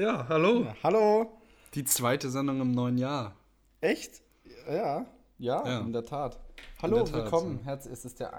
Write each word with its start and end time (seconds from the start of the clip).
Ja, 0.00 0.26
hallo. 0.30 0.64
Ja, 0.64 0.74
hallo. 0.82 1.38
Die 1.74 1.84
zweite 1.84 2.30
Sendung 2.30 2.62
im 2.62 2.72
neuen 2.72 2.96
Jahr. 2.96 3.36
Echt? 3.82 4.22
Ja, 4.66 5.04
ja, 5.38 5.66
Ja. 5.66 5.80
in 5.80 5.92
der 5.92 6.06
Tat. 6.06 6.40
Hallo, 6.80 6.96
der 6.96 7.04
Tat, 7.04 7.14
willkommen. 7.24 7.58
ja. 7.58 7.64
Herz, 7.66 7.84
es 7.84 8.06
ist 8.06 8.18
der 8.18 8.32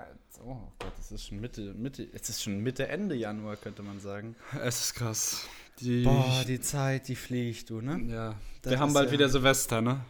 Oh 0.43 0.57
Gott, 0.79 0.93
es 0.99 1.11
ist 1.11 1.27
schon 1.27 1.39
Mitte, 1.39 1.75
Mitte, 1.75 2.07
es 2.13 2.29
ist 2.29 2.41
schon 2.41 2.61
Mitte 2.61 2.87
Ende 2.87 3.13
Januar, 3.13 3.57
könnte 3.57 3.83
man 3.83 3.99
sagen. 3.99 4.35
Es 4.63 4.85
ist 4.85 4.93
krass. 4.95 5.45
Die, 5.79 6.01
Boah, 6.03 6.43
die 6.47 6.59
Zeit, 6.59 7.07
die 7.07 7.15
fliegt, 7.15 7.69
du, 7.69 7.79
ne? 7.81 8.01
ja. 8.11 8.33
Das 8.63 8.71
Wir 8.71 8.79
haben 8.79 8.91
bald 8.93 9.09
ja- 9.09 9.13
wieder 9.13 9.29
Silvester, 9.29 9.81
ne? 9.81 10.03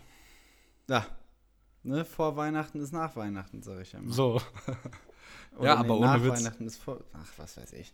Ja. 0.87 1.05
Ne, 1.83 2.05
vor 2.05 2.37
Weihnachten 2.37 2.79
ist 2.79 2.93
nach 2.93 3.13
Weihnachten, 3.17 3.61
sag 3.61 3.81
ich 3.81 3.91
ja 3.91 3.99
immer. 3.99 4.13
So. 4.13 4.41
Ja, 5.61 5.75
aber 5.75 5.97
ohne 5.97 6.05
nach 6.07 6.23
Witz. 6.23 6.31
Weihnachten 6.39 6.65
ist 6.65 6.77
vor. 6.81 7.01
Ach, 7.11 7.27
was 7.35 7.57
weiß 7.57 7.73
ich. 7.73 7.93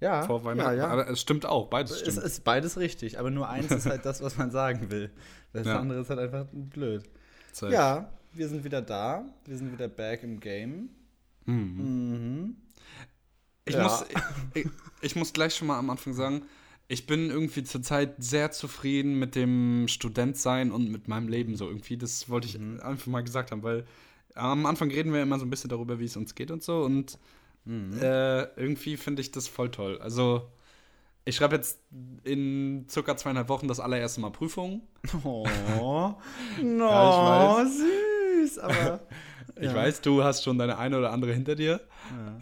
Ja, 0.00 0.22
Vor 0.22 0.44
Weihnachten. 0.44 0.70
Ja, 0.78 0.84
ja. 0.84 0.88
Aber 0.88 1.08
es 1.10 1.20
stimmt 1.20 1.44
auch, 1.46 1.68
beides 1.68 1.90
Es 1.92 2.00
stimmt. 2.00 2.18
ist 2.18 2.42
beides 2.44 2.78
richtig, 2.78 3.18
aber 3.18 3.30
nur 3.30 3.48
eins 3.48 3.70
ist 3.70 3.86
halt 3.86 4.04
das, 4.06 4.22
was 4.22 4.38
man 4.38 4.50
sagen 4.50 4.90
will. 4.90 5.10
Das 5.52 5.66
Ja. 5.66 5.78
andere 5.78 6.00
ist 6.00 6.08
halt 6.10 6.18
einfach 6.20 6.46
blöd. 6.52 7.04
Safe. 7.52 7.72
Ja, 7.72 8.10
wir 8.32 8.48
sind 8.48 8.64
wieder 8.64 8.80
da. 8.80 9.24
Wir 9.44 9.56
sind 9.58 9.72
wieder 9.72 9.88
back 9.88 10.22
im 10.22 10.40
Game. 10.40 10.88
Mhm. 11.44 11.54
Mhm. 11.76 12.56
Ich, 13.66 13.74
Ja. 13.74 13.82
muss, 13.82 14.04
ich, 14.54 14.66
ich 15.02 15.16
muss 15.16 15.32
gleich 15.32 15.54
schon 15.54 15.68
mal 15.68 15.78
am 15.78 15.90
Anfang 15.90 16.14
sagen, 16.14 16.42
ich 16.88 17.06
bin 17.06 17.30
irgendwie 17.30 17.62
zurzeit 17.62 18.14
sehr 18.18 18.50
zufrieden 18.50 19.18
mit 19.18 19.34
dem 19.36 19.86
Studentsein 19.86 20.72
und 20.72 20.90
mit 20.90 21.08
meinem 21.08 21.28
Leben 21.28 21.56
so 21.56 21.68
irgendwie. 21.68 21.96
Das 21.96 22.28
wollte 22.28 22.48
ich 22.48 22.58
Mhm. 22.58 22.80
einfach 22.80 23.06
mal 23.06 23.22
gesagt 23.22 23.50
haben, 23.52 23.62
weil 23.62 23.84
am 24.34 24.64
Anfang 24.66 24.90
reden 24.90 25.12
wir 25.12 25.22
immer 25.22 25.38
so 25.38 25.44
ein 25.44 25.50
bisschen 25.50 25.70
darüber, 25.70 25.98
wie 25.98 26.04
es 26.06 26.16
uns 26.16 26.34
geht 26.34 26.50
und 26.50 26.62
so. 26.62 26.82
Und 26.82 27.18
Mhm. 27.64 27.98
äh, 28.00 28.42
irgendwie 28.60 28.96
finde 28.96 29.20
ich 29.22 29.30
das 29.32 29.48
voll 29.48 29.70
toll. 29.70 29.98
Also, 30.00 30.50
ich 31.24 31.36
schreibe 31.36 31.56
jetzt 31.56 31.78
in 32.24 32.86
circa 32.88 33.16
zweieinhalb 33.16 33.48
Wochen 33.48 33.68
das 33.68 33.80
allererste 33.80 34.20
Mal 34.20 34.30
Prüfung. 34.30 34.82
Oh, 35.24 35.46
no, 36.62 36.90
Ja, 36.90 37.64
süß, 37.66 38.58
aber. 38.58 39.00
Ich 39.56 39.66
ja. 39.66 39.74
weiß, 39.74 40.00
du 40.00 40.22
hast 40.24 40.42
schon 40.42 40.56
deine 40.56 40.78
eine 40.78 40.96
oder 40.96 41.12
andere 41.12 41.34
hinter 41.34 41.54
dir. 41.54 41.80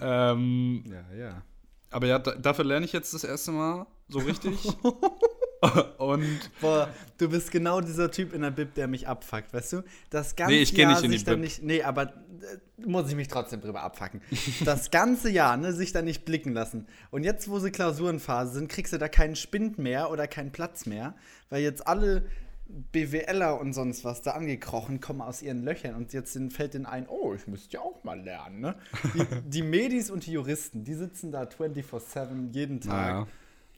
Ja, 0.00 0.33
Ähm, 0.33 0.84
ja. 0.86 1.16
ja. 1.19 1.42
aber 1.91 2.06
ja, 2.06 2.19
da, 2.20 2.33
dafür 2.36 2.64
lerne 2.64 2.84
ich 2.86 2.92
jetzt 2.92 3.12
das 3.12 3.24
erste 3.24 3.50
Mal 3.50 3.86
so 4.08 4.20
richtig. 4.20 4.55
und 5.98 6.51
Boah, 6.61 6.89
du 7.19 7.28
bist 7.28 7.51
genau 7.51 7.81
dieser 7.81 8.11
Typ 8.11 8.33
in 8.33 8.42
der 8.42 8.51
Bib, 8.51 8.75
der 8.75 8.87
mich 8.89 9.09
abfuckt, 9.09 9.53
weißt 9.53 9.73
du? 9.75 9.83
Das 10.11 10.37
ganze 10.37 10.55
Nee, 10.55 10.62
ich 10.62 10.73
Jahr 10.73 10.91
nicht 10.91 11.05
in 11.05 11.11
die 11.11 11.17
sich 11.19 11.25
dann 11.25 11.37
Bib. 11.37 11.45
nicht. 11.45 11.62
Nee, 11.62 11.83
aber 11.83 12.05
äh, 12.05 12.87
muss 12.87 13.09
ich 13.09 13.17
mich 13.17 13.28
trotzdem 13.28 13.61
drüber 13.61 13.83
abfucken. 13.83 14.20
Das 14.64 14.91
ganze 14.91 15.31
Jahr, 15.31 15.56
ne, 15.56 15.73
sich 15.73 15.92
da 15.92 16.03
nicht 16.03 16.25
blicken 16.25 16.53
lassen. 16.53 16.86
Und 17.11 17.25
jetzt, 17.25 17.48
wo 17.48 17.59
sie 17.59 17.70
Klausurenphase 17.70 18.55
sind, 18.55 18.69
kriegst 18.69 18.92
du 18.92 18.98
da 18.98 19.09
keinen 19.09 19.36
Spind 19.36 19.79
mehr 19.79 20.11
oder 20.11 20.27
keinen 20.29 20.53
Platz 20.53 20.86
mehr, 20.86 21.14
weil 21.51 21.62
jetzt 21.62 21.86
alle 21.86 22.25
BWLer 22.69 23.59
und 23.59 23.73
sonst 23.73 24.05
was 24.05 24.20
da 24.23 24.33
angekrochen 24.33 25.01
kommen 25.01 25.23
aus 25.23 25.41
ihren 25.41 25.64
Löchern 25.64 25.95
und 25.95 26.12
jetzt 26.12 26.39
fällt 26.51 26.75
denen 26.75 26.84
ein, 26.84 27.06
oh, 27.09 27.33
ich 27.34 27.47
müsste 27.47 27.75
ja 27.77 27.81
auch 27.81 28.05
mal 28.05 28.20
lernen, 28.20 28.61
ne? 28.61 28.75
Die, 29.14 29.25
die 29.48 29.62
Medis 29.62 30.11
und 30.11 30.27
die 30.27 30.33
Juristen, 30.33 30.84
die 30.84 30.92
sitzen 30.92 31.33
da 31.33 31.45
24-7 31.45 32.53
jeden 32.53 32.81
Tag. 32.83 32.91
naja, 32.92 33.27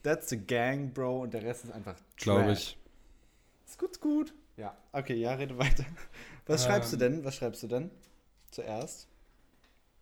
That's 0.03 0.29
the 0.31 0.37
gang, 0.39 0.93
Bro, 0.93 1.23
und 1.23 1.35
der 1.35 1.43
Rest 1.43 1.65
ist 1.65 1.73
einfach 1.73 1.97
glaube 2.17 2.53
ich. 2.53 2.77
Ist 3.67 3.79
gut, 3.79 3.91
ist 3.93 4.01
gut. 4.01 4.35
Ja. 4.57 4.77
Okay, 4.93 5.15
ja, 5.15 5.35
rede 5.35 5.57
weiter. 5.59 5.85
Was 6.47 6.65
Ähm. 6.65 6.71
schreibst 6.71 6.93
du 6.93 6.97
denn? 6.97 7.25
Was 7.25 7.37
schreibst 7.37 7.63
du 7.63 7.67
denn? 7.67 7.91
Zuerst? 8.51 9.09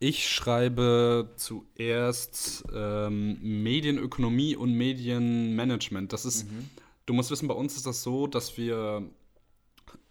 Ich 0.00 0.28
schreibe 0.28 1.32
zuerst 1.36 2.64
ähm, 2.72 3.38
Medienökonomie 3.42 4.54
und 4.54 4.72
Medienmanagement. 4.72 6.12
Das 6.12 6.24
ist, 6.24 6.46
du 7.06 7.12
musst 7.14 7.32
wissen, 7.32 7.48
bei 7.48 7.54
uns 7.54 7.76
ist 7.76 7.84
das 7.84 8.04
so, 8.04 8.28
dass 8.28 8.56
wir 8.56 9.02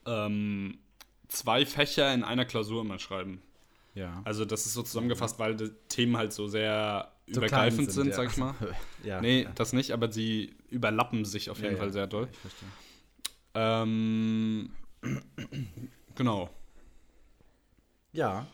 ähm, 0.06 0.78
zwei 1.30 1.66
Fächer 1.66 2.14
in 2.14 2.24
einer 2.24 2.44
Klausur 2.46 2.82
immer 2.82 3.00
schreiben. 3.00 3.42
Ja. 3.96 4.22
Also 4.26 4.44
das 4.44 4.66
ist 4.66 4.74
so 4.74 4.84
zusammengefasst, 4.84 5.40
weil 5.40 5.56
die 5.56 5.72
Themen 5.88 6.18
halt 6.18 6.34
so 6.34 6.48
sehr 6.48 7.12
So 7.30 7.42
übergreifend 7.42 7.90
klein 7.90 7.94
sind, 7.94 8.08
ja. 8.08 8.16
sag 8.16 8.30
ich 8.30 8.38
mal. 8.38 8.56
ja. 9.04 9.22
Nee, 9.22 9.44
ja. 9.44 9.52
das 9.56 9.74
nicht, 9.74 9.92
aber 9.92 10.12
sie 10.12 10.56
überlappen 10.70 11.26
sich 11.26 11.50
auf 11.50 11.60
jeden 11.60 11.74
ja. 11.74 11.78
Fall 11.78 11.92
sehr 11.92 12.08
doll. 12.08 12.30
Ich 12.32 12.40
verstehe. 12.40 12.70
Ähm, 13.54 14.70
genau. 16.16 16.50
Ja. 18.14 18.48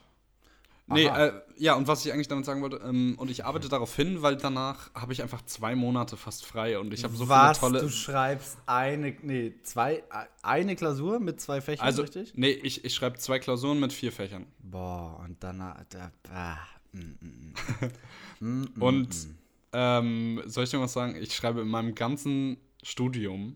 Nee, 0.87 1.05
äh, 1.05 1.31
ja, 1.57 1.75
und 1.75 1.87
was 1.87 2.05
ich 2.05 2.11
eigentlich 2.11 2.27
damit 2.27 2.45
sagen 2.45 2.61
wollte, 2.61 2.77
ähm, 2.83 3.15
und 3.17 3.31
ich 3.31 3.45
arbeite 3.45 3.69
darauf 3.69 3.95
hin, 3.95 4.21
weil 4.21 4.35
danach 4.35 4.93
habe 4.93 5.13
ich 5.13 5.21
einfach 5.21 5.43
zwei 5.45 5.75
Monate 5.75 6.17
fast 6.17 6.45
frei 6.45 6.77
und 6.77 6.93
ich 6.93 7.03
habe 7.05 7.15
so 7.15 7.29
Was? 7.29 7.59
viele 7.59 7.71
Du 7.73 7.77
tolle. 7.79 7.89
schreibst 7.89 8.57
eine, 8.65 9.15
nee, 9.21 9.53
zwei, 9.63 9.95
äh, 9.95 10.03
eine 10.41 10.75
Klausur 10.75 11.19
mit 11.19 11.39
zwei 11.39 11.61
Fächern, 11.61 11.85
Also, 11.85 12.01
richtig? 12.01 12.33
nee, 12.35 12.51
ich, 12.51 12.83
ich 12.83 12.93
schreibe 12.93 13.17
zwei 13.17 13.39
Klausuren 13.39 13.79
mit 13.79 13.93
vier 13.93 14.11
Fächern. 14.11 14.45
Boah, 14.59 15.21
und 15.23 15.41
danach, 15.41 15.83
da, 15.89 16.11
ah, 16.33 16.57
mm, 16.91 16.99
mm, 16.99 17.53
mm. 18.43 18.81
Und 18.81 19.09
mm. 19.09 19.35
ähm, 19.73 20.41
soll 20.45 20.65
ich 20.65 20.69
dir 20.69 20.79
was 20.79 20.93
sagen? 20.93 21.15
Ich 21.15 21.33
schreibe 21.35 21.61
in 21.61 21.67
meinem 21.67 21.95
ganzen 21.95 22.57
Studium 22.81 23.55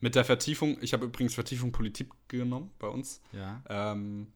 mit 0.00 0.16
der 0.16 0.24
Vertiefung, 0.24 0.76
ich 0.80 0.92
habe 0.92 1.06
übrigens 1.06 1.34
Vertiefung 1.34 1.70
Politik 1.70 2.10
genommen 2.26 2.72
bei 2.78 2.88
uns, 2.88 3.20
Ja. 3.32 3.62
ähm, 3.68 4.26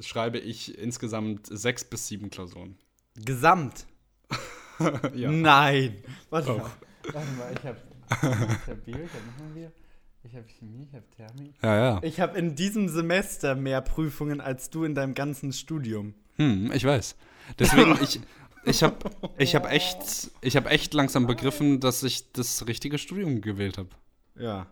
schreibe 0.00 0.38
ich 0.38 0.78
insgesamt 0.78 1.46
sechs 1.46 1.84
bis 1.84 2.06
sieben 2.06 2.30
Klausuren. 2.30 2.78
Gesamt? 3.16 3.86
ja. 5.14 5.30
Nein. 5.32 5.96
Warte 6.30 6.52
mal. 6.52 6.70
Warte 7.12 7.32
mal, 7.32 7.52
ich 7.52 7.64
habe 7.64 7.78
ich 8.10 8.16
hab 8.16 8.88
ich 8.88 8.94
habe 8.94 9.26
nochmal 9.26 9.52
Bio, 9.54 9.72
ich 10.22 10.34
habe 10.36 10.46
Chemie, 10.48 10.86
ich 10.88 10.94
habe 10.94 11.04
Thermik. 11.16 11.54
Ja, 11.62 11.76
ja. 11.76 12.00
Ich 12.02 12.20
habe 12.20 12.38
in 12.38 12.54
diesem 12.54 12.88
Semester 12.88 13.54
mehr 13.54 13.80
Prüfungen 13.80 14.40
als 14.40 14.70
du 14.70 14.84
in 14.84 14.94
deinem 14.94 15.14
ganzen 15.14 15.52
Studium. 15.52 16.14
Hm, 16.36 16.70
ich 16.72 16.84
weiß. 16.84 17.16
Deswegen, 17.58 17.98
ich, 18.02 18.20
ich 18.68 18.82
habe 18.82 18.96
ich 19.38 19.54
hab 19.54 19.70
echt, 19.70 20.30
ich 20.40 20.56
hab 20.56 20.70
echt 20.70 20.94
langsam 20.94 21.26
begriffen, 21.26 21.80
dass 21.80 22.02
ich 22.02 22.32
das 22.32 22.66
richtige 22.66 22.98
Studium 22.98 23.40
gewählt 23.40 23.78
habe. 23.78 23.88
Ja. 24.38 24.66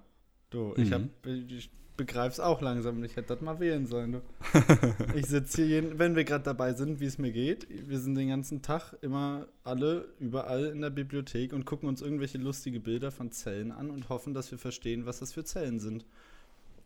Du, 0.50 0.74
ich, 0.76 0.90
Mhm. 0.90 0.92
hab, 0.92 1.26
ich 1.26 1.70
begreif's 1.96 2.38
auch 2.40 2.60
langsam. 2.60 3.02
Ich 3.04 3.16
hätte 3.16 3.28
das 3.34 3.40
mal 3.40 3.58
wählen 3.58 3.86
sollen. 3.86 4.12
Du. 4.12 4.22
ich 5.16 5.26
sitze 5.26 5.64
hier, 5.64 5.80
jeden, 5.82 5.98
wenn 5.98 6.14
wir 6.14 6.24
gerade 6.24 6.44
dabei 6.44 6.72
sind, 6.74 7.00
wie 7.00 7.06
es 7.06 7.18
mir 7.18 7.32
geht. 7.32 7.66
Wir 7.88 7.98
sind 7.98 8.14
den 8.14 8.28
ganzen 8.28 8.62
Tag 8.62 8.94
immer 9.02 9.48
alle 9.64 10.08
überall 10.20 10.66
in 10.66 10.82
der 10.82 10.90
Bibliothek 10.90 11.52
und 11.52 11.64
gucken 11.64 11.88
uns 11.88 12.02
irgendwelche 12.02 12.38
lustige 12.38 12.80
Bilder 12.80 13.10
von 13.10 13.32
Zellen 13.32 13.72
an 13.72 13.90
und 13.90 14.08
hoffen, 14.08 14.34
dass 14.34 14.50
wir 14.50 14.58
verstehen, 14.58 15.06
was 15.06 15.18
das 15.20 15.32
für 15.32 15.44
Zellen 15.44 15.80
sind. 15.80 16.04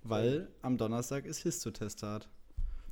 Weil 0.02 0.48
am 0.62 0.78
Donnerstag 0.78 1.26
ist 1.26 1.38
Histotestat. 1.42 2.28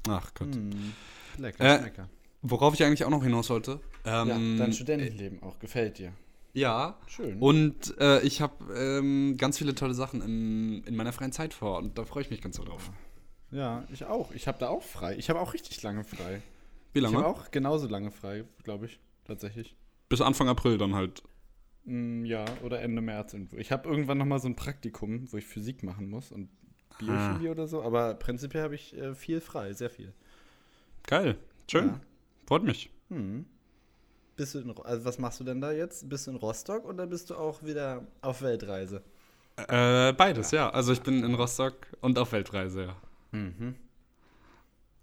Ach 0.08 0.32
Gott. 0.34 0.54
Hm, 0.54 0.92
lecker, 1.38 1.64
Äh, 1.64 1.78
schmecker. 1.78 2.08
Worauf 2.42 2.74
ich 2.74 2.84
eigentlich 2.84 3.04
auch 3.04 3.10
noch 3.10 3.22
hinaus 3.24 3.50
wollte. 3.50 3.80
Ähm, 4.04 4.28
Ja, 4.28 4.38
dein 4.64 4.72
Studentenleben 4.72 5.42
auch. 5.42 5.58
Gefällt 5.58 5.98
dir. 5.98 6.12
Ja. 6.52 6.96
Schön. 7.06 7.38
Und 7.40 7.94
äh, 8.00 8.20
ich 8.22 8.40
habe 8.40 8.72
ähm, 8.74 9.36
ganz 9.36 9.58
viele 9.58 9.74
tolle 9.74 9.94
Sachen 9.94 10.22
in, 10.22 10.84
in 10.84 10.96
meiner 10.96 11.12
freien 11.12 11.32
Zeit 11.32 11.52
vor 11.54 11.78
und 11.78 11.98
da 11.98 12.04
freue 12.04 12.22
ich 12.22 12.30
mich 12.30 12.40
ganz 12.40 12.56
so 12.56 12.64
drauf. 12.64 12.90
ja, 13.50 13.84
ich 13.92 14.04
auch. 14.04 14.32
Ich 14.32 14.46
habe 14.48 14.58
da 14.58 14.68
auch 14.68 14.82
frei. 14.82 15.16
Ich 15.16 15.30
habe 15.30 15.40
auch 15.40 15.52
richtig 15.54 15.82
lange 15.82 16.04
frei. 16.04 16.42
Wie 16.92 17.00
Ich 17.00 17.04
habe 17.04 17.14
lange? 17.16 17.26
auch 17.26 17.50
genauso 17.50 17.86
lange 17.88 18.10
frei, 18.10 18.44
glaube 18.64 18.86
ich. 18.86 18.98
Tatsächlich. 19.24 19.76
Bis 20.08 20.20
Anfang 20.20 20.48
April 20.48 20.78
dann 20.78 20.94
halt. 20.94 21.22
Mm, 21.84 22.24
Ja, 22.24 22.44
oder 22.62 22.80
Ende 22.80 23.02
März 23.02 23.34
irgendwo. 23.34 23.56
Ich 23.58 23.70
habe 23.72 23.88
irgendwann 23.88 24.18
noch 24.18 24.24
mal 24.26 24.38
so 24.38 24.48
ein 24.48 24.56
Praktikum, 24.56 25.30
wo 25.32 25.36
ich 25.36 25.44
Physik 25.44 25.82
machen 25.82 26.08
muss 26.08 26.32
und 26.32 26.48
Biochemie 26.98 27.48
oder 27.50 27.68
so, 27.68 27.82
aber 27.82 28.14
prinzipiell 28.14 28.64
habe 28.64 28.74
ich 28.74 28.96
äh, 28.96 29.14
viel 29.14 29.40
frei, 29.40 29.72
sehr 29.74 29.90
viel. 29.90 30.12
Geil. 31.06 31.36
Schön. 31.70 31.88
Ja. 31.88 32.00
Freut 32.48 32.62
mich. 32.62 32.88
Hm. 33.10 33.44
Bist 34.34 34.54
du 34.54 34.60
in, 34.60 34.74
also 34.78 35.04
was 35.04 35.18
machst 35.18 35.38
du 35.38 35.44
denn 35.44 35.60
da 35.60 35.70
jetzt? 35.70 36.08
Bist 36.08 36.26
du 36.26 36.30
in 36.30 36.38
Rostock 36.38 36.86
oder 36.86 37.06
bist 37.06 37.28
du 37.28 37.34
auch 37.34 37.62
wieder 37.62 38.06
auf 38.22 38.40
Weltreise? 38.40 39.02
Äh, 39.56 40.14
beides, 40.14 40.50
ja. 40.52 40.70
Also 40.70 40.94
ich 40.94 41.02
bin 41.02 41.22
in 41.22 41.34
Rostock 41.34 41.74
und 42.00 42.18
auf 42.18 42.32
Weltreise, 42.32 42.84
ja. 42.84 42.96
Mhm. 43.32 43.74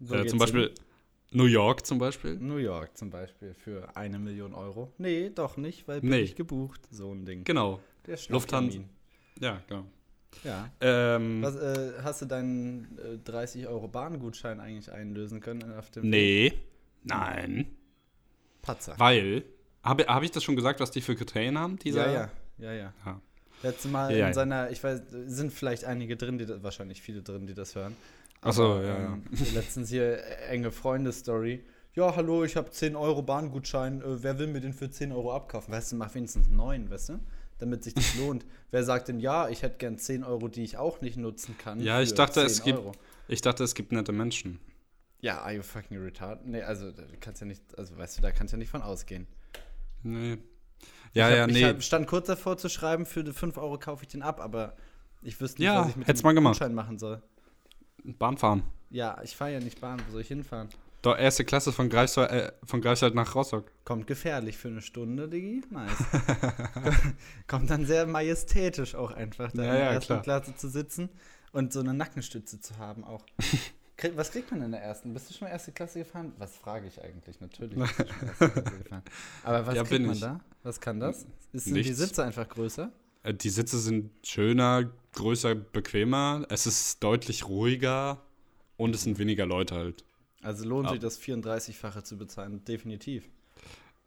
Äh, 0.09 0.25
zum 0.25 0.39
Beispiel 0.39 0.73
New 1.33 1.45
York 1.45 1.85
zum 1.85 1.99
Beispiel. 1.99 2.35
New 2.39 2.57
York 2.57 2.97
zum 2.97 3.11
Beispiel 3.11 3.53
für 3.53 3.95
eine 3.95 4.17
Million 4.17 4.55
Euro. 4.55 4.91
Nee, 4.97 5.29
doch 5.29 5.55
nicht, 5.55 5.87
weil 5.87 5.99
Nee. 5.99 6.09
billig 6.09 6.35
gebucht, 6.35 6.81
so 6.89 7.11
ein 7.11 7.25
Ding. 7.25 7.43
Genau. 7.43 7.79
Der 8.07 8.17
Lufthansa. 8.29 8.79
Ja, 9.39 9.61
genau. 9.67 9.85
Ja. 10.43 10.71
Ähm, 10.81 11.43
Was, 11.43 11.55
äh, 11.57 11.93
hast 12.01 12.23
du 12.23 12.25
deinen 12.25 12.97
äh, 12.97 13.19
30 13.23 13.67
Euro 13.67 13.87
Bahngutschein 13.87 14.59
eigentlich 14.59 14.91
einlösen 14.91 15.41
können 15.41 15.71
auf 15.77 15.91
dem 15.91 16.09
nee. 16.09 16.51
Nein. 17.05 17.67
Patzer? 18.61 18.95
Weil, 18.97 19.43
habe 19.83 20.05
hab 20.07 20.23
ich 20.23 20.31
das 20.31 20.43
schon 20.43 20.55
gesagt, 20.55 20.79
was 20.79 20.91
die 20.91 21.01
für 21.01 21.15
Kriterien 21.15 21.57
haben? 21.57 21.77
Dieser? 21.79 22.07
Ja, 22.07 22.13
ja, 22.13 22.31
ja, 22.57 22.73
ja. 22.73 22.93
Ja. 23.05 23.21
Letztes 23.63 23.91
Mal 23.91 24.11
Ja, 24.11 24.17
ja. 24.17 24.27
in 24.27 24.33
seiner, 24.33 24.69
ich 24.69 24.83
weiß, 24.83 25.01
sind 25.27 25.53
vielleicht 25.53 25.85
einige 25.85 26.17
drin, 26.17 26.37
die 26.37 26.63
wahrscheinlich 26.63 27.01
viele 27.01 27.21
drin, 27.21 27.47
die 27.47 27.53
das 27.53 27.75
hören. 27.75 27.95
Ach 28.41 28.53
so, 28.53 28.73
Aber, 28.73 28.83
ja, 28.83 28.95
ähm, 28.97 29.23
Letztens 29.53 29.89
hier 29.89 30.19
äh, 30.19 30.49
enge 30.49 30.71
Freunde-Story. 30.71 31.63
Ja, 31.93 32.15
hallo, 32.15 32.43
ich 32.43 32.57
habe 32.57 32.69
10 32.69 32.95
Euro 32.95 33.21
Bahngutschein. 33.21 34.01
Äh, 34.01 34.23
wer 34.23 34.37
will 34.37 34.47
mir 34.47 34.59
den 34.59 34.73
für 34.73 34.89
10 34.89 35.11
Euro 35.11 35.33
abkaufen? 35.33 35.73
Weißt 35.73 35.93
du, 35.93 35.95
mach 35.95 36.13
wenigstens 36.13 36.49
9, 36.49 36.89
weißt 36.89 37.09
du? 37.09 37.19
damit 37.57 37.83
sich 37.83 37.93
das 37.93 38.15
lohnt. 38.15 38.45
Wer 38.71 38.83
sagt 38.83 39.07
denn, 39.07 39.19
ja, 39.19 39.47
ich 39.49 39.63
hätte 39.63 39.77
gern 39.77 39.97
10 39.97 40.23
Euro, 40.23 40.47
die 40.47 40.63
ich 40.63 40.77
auch 40.77 41.01
nicht 41.01 41.17
nutzen 41.17 41.57
kann? 41.57 41.79
Ja, 41.79 42.01
ich 42.01 42.13
dachte, 42.13 42.41
10 42.41 42.45
es 42.45 42.63
gibt, 42.63 42.79
Euro? 42.79 42.91
ich 43.27 43.41
dachte, 43.41 43.63
es 43.63 43.75
gibt 43.75 43.91
nette 43.91 44.11
Menschen. 44.11 44.59
Ja, 45.25 45.41
are 45.41 45.53
you 45.53 45.63
fucking 45.63 45.97
retarded? 45.97 46.45
Nee, 46.45 46.61
also 46.61 46.91
da 46.91 47.01
kannst 47.19 47.41
ja 47.41 47.47
nicht, 47.47 47.63
also 47.79 47.97
weißt 47.97 48.19
du, 48.19 48.21
da 48.21 48.29
kannst 48.31 48.53
du 48.53 48.57
ja 48.57 48.59
nicht 48.59 48.69
von 48.69 48.83
ausgehen. 48.83 49.25
Nee. 50.03 50.37
Ja, 51.13 51.29
ich 51.29 51.39
hab, 51.39 51.49
ja, 51.49 51.71
nee. 51.71 51.77
Ich 51.79 51.85
stand 51.87 52.05
kurz 52.05 52.27
davor 52.27 52.57
zu 52.59 52.69
schreiben, 52.69 53.07
für 53.07 53.23
die 53.23 53.33
5 53.33 53.57
Euro 53.57 53.79
kaufe 53.79 54.03
ich 54.03 54.09
den 54.09 54.21
ab, 54.21 54.39
aber 54.39 54.75
ich 55.23 55.41
wüsste 55.41 55.61
nicht, 55.63 55.65
Ja, 55.65 55.81
was 55.85 55.89
ich 55.89 55.95
mit 55.95 56.07
dem 56.07 56.17
mal 56.21 56.33
gemacht. 56.35 56.53
Gutschein 56.59 56.75
machen 56.75 56.99
soll. 56.99 57.23
Bahn 58.03 58.37
fahren. 58.37 58.61
Ja, 58.91 59.19
ich 59.23 59.35
fahre 59.35 59.53
ja 59.53 59.59
nicht 59.59 59.81
Bahn, 59.81 59.99
wo 60.05 60.11
soll 60.11 60.21
ich 60.21 60.27
hinfahren? 60.27 60.69
Doch, 61.01 61.17
erste 61.17 61.43
Klasse 61.43 61.71
von 61.71 61.89
Greifswald, 61.89 62.29
äh, 62.31 62.51
von 62.63 62.81
Greifswald 62.81 63.15
nach 63.15 63.33
Rostock. 63.33 63.71
Kommt 63.83 64.05
gefährlich 64.05 64.57
für 64.59 64.67
eine 64.67 64.81
Stunde, 64.83 65.27
Diggi. 65.27 65.63
Nice. 65.71 65.91
Kommt 67.47 67.71
dann 67.71 67.87
sehr 67.87 68.05
majestätisch 68.05 68.93
auch 68.93 69.09
einfach, 69.11 69.51
da 69.53 69.63
Ja, 69.63 69.69
in 69.71 69.75
der 69.75 69.85
ja, 69.85 69.91
ersten 69.93 70.13
klar. 70.13 70.21
Klasse 70.21 70.55
zu 70.55 70.69
sitzen 70.69 71.09
und 71.51 71.73
so 71.73 71.79
eine 71.79 71.95
Nackenstütze 71.95 72.59
zu 72.59 72.77
haben 72.77 73.03
auch. 73.03 73.25
Was 74.15 74.31
kriegt 74.31 74.51
man 74.51 74.61
in 74.61 74.71
der 74.71 74.81
ersten? 74.81 75.13
Bist 75.13 75.29
du 75.29 75.33
schon 75.33 75.47
erste 75.47 75.71
Klasse 75.71 75.99
gefahren? 75.99 76.33
Was 76.37 76.55
frage 76.57 76.87
ich 76.87 77.01
eigentlich? 77.01 77.39
Natürlich 77.39 77.75
bist 77.77 77.99
du 77.99 78.05
schon 78.07 78.27
erste 78.27 78.43
Klasse 78.43 78.73
gefahren. 78.83 79.03
Aber 79.43 79.65
was 79.67 79.75
Ja, 79.75 79.81
kriegt 79.83 79.89
bin 79.91 80.05
man 80.05 80.15
ich. 80.15 80.21
da? 80.21 80.39
Was 80.63 80.81
kann 80.81 80.99
das? 80.99 81.25
Ist, 81.53 81.65
sind 81.65 81.75
die. 81.75 81.93
Sitze 81.93 82.23
einfach 82.23 82.47
größer? 82.49 82.91
Äh, 83.23 83.33
Die 83.33 83.49
Sitze 83.49 83.79
sind 83.79 84.11
schöner, 84.25 84.91
größer, 85.13 85.55
bequemer. 85.55 86.45
Es 86.49 86.67
ist 86.67 87.01
deutlich 87.03 87.47
ruhiger 87.47 88.21
und 88.77 88.93
es 88.93 89.03
sind 89.03 89.17
weniger 89.17 89.45
Leute 89.45 89.75
halt. 89.75 90.03
Also 90.43 90.65
lohnt 90.67 90.87
Ja. 90.87 90.91
sich 90.91 90.99
das 91.01 91.19
34-fache 91.19 92.03
zu 92.03 92.17
bezahlen? 92.17 92.63
Definitiv. 92.65 93.29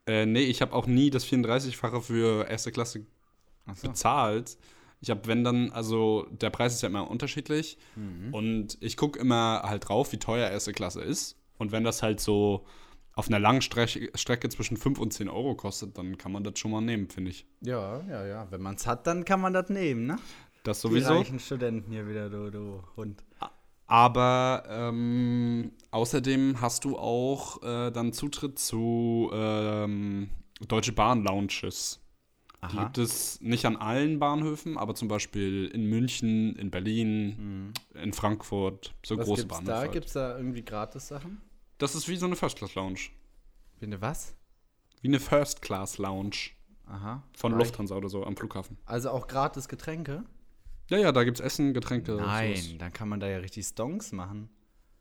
Äh, 0.06 0.26
nee, 0.26 0.43
ich 0.43 0.61
habe 0.62 0.73
auch 0.75 0.87
nie 0.87 1.11
das 1.11 1.25
34-fache 1.26 2.00
für 2.02 2.46
erste 2.49 2.73
Klasse 2.73 3.06
Achso. 3.67 3.88
bezahlt. 3.88 4.56
Ich 5.00 5.11
habe, 5.11 5.27
wenn 5.27 5.45
dann, 5.45 5.71
also 5.71 6.27
der 6.31 6.50
Preis 6.50 6.75
ist 6.75 6.83
ja 6.83 6.89
immer 6.89 7.11
unterschiedlich. 7.11 7.79
Mhm. 7.95 8.35
Und 8.35 8.79
ich 8.81 8.97
gucke 8.97 9.19
immer 9.19 9.62
halt 9.65 9.89
drauf, 9.89 10.12
wie 10.12 10.19
teuer 10.19 10.50
erste 10.50 10.73
Klasse 10.73 11.03
ist. 11.03 11.37
Und 11.59 11.73
wenn 11.73 11.85
das 11.85 12.03
halt 12.03 12.21
so 12.21 12.67
auf 13.15 13.29
einer 13.29 13.41
langen 13.41 13.62
Strecke, 13.62 14.11
Strecke 14.15 14.49
zwischen 14.49 14.77
5 14.77 14.99
und 14.99 15.12
10 15.12 15.29
Euro 15.29 15.56
kostet, 15.56 15.99
dann 15.99 16.19
kann 16.19 16.31
man 16.31 16.45
das 16.45 16.59
schon 16.59 16.71
mal 16.71 16.81
nehmen, 16.81 17.09
finde 17.09 17.31
ich. 17.31 17.47
Ja, 17.61 18.00
ja, 18.09 18.25
ja. 18.25 18.47
Wenn 18.50 18.62
man 18.62 18.77
es 18.77 18.87
hat, 18.87 19.06
dann 19.06 19.25
kann 19.25 19.41
man 19.41 19.53
das 19.53 19.69
nehmen, 19.71 20.06
ne? 20.06 20.17
Das 20.62 20.81
Die 20.81 20.89
sowieso. 20.89 21.15
reichen 21.15 21.41
Studenten 21.41 21.91
hier 21.91 22.09
wieder, 22.09 22.31
du, 22.31 22.50
du 22.50 22.83
Hund. 22.97 23.25
Aber 23.87 24.65
ähm, 24.69 25.73
außerdem 25.91 26.61
hast 26.61 26.85
du 26.85 26.99
auch 26.99 27.62
äh, 27.62 27.91
dann 27.91 28.12
Zutritt 28.12 28.59
zu 28.59 29.31
ähm, 29.33 30.29
Deutsche 30.69 30.93
Bahn 30.93 31.25
Lounges. 31.25 32.00
Die 32.61 32.65
Aha. 32.77 32.85
gibt 32.85 32.99
es 32.99 33.41
nicht 33.41 33.65
an 33.67 33.77
allen 33.77 34.19
Bahnhöfen, 34.19 34.77
aber 34.77 34.95
zum 34.97 35.07
Beispiel 35.07 35.67
in 35.73 35.87
München, 35.87 36.57
in 36.57 36.71
Berlin, 36.73 37.73
in 37.95 38.13
Frankfurt, 38.13 38.95
so 39.07 39.15
Mhm. 39.15 39.19
Was 39.21 39.27
große 39.29 39.43
gibt's 39.43 39.55
Bahnhöfe. 39.59 39.73
da? 39.73 39.79
halt. 39.81 39.93
Gibt 39.93 40.07
es 40.07 40.13
da 40.15 40.37
irgendwie 40.37 40.65
Gratis-Sachen? 40.65 41.41
Das 41.79 41.95
ist 41.95 42.09
wie 42.09 42.17
so 42.17 42.27
eine 42.27 42.35
First-Class-Lounge. 42.35 42.99
Wie 43.79 43.87
eine 43.87 44.01
was? 44.01 44.35
Wie 45.03 45.09
eine 45.09 45.21
First-Class-Lounge 45.21 46.37
Aha. 46.87 47.23
von 47.33 47.53
Reich- 47.53 47.59
Lufthansa 47.61 47.95
oder 47.97 48.09
so 48.09 48.25
am 48.25 48.37
Flughafen. 48.37 48.77
Also 48.87 49.11
auch 49.11 49.29
gratis 49.29 49.69
Getränke? 49.69 50.25
Ja, 50.91 50.99
ja, 50.99 51.13
da 51.13 51.23
gibt 51.23 51.39
es 51.39 51.45
Essen, 51.45 51.75
Getränke. 51.75 52.17
Nein, 52.17 52.57
sowas. 52.57 52.79
dann 52.79 52.93
kann 52.93 53.09
man 53.09 53.21
da 53.21 53.29
ja 53.29 53.39
richtig 53.39 53.67
Stonks 53.67 54.11
machen. 54.13 54.49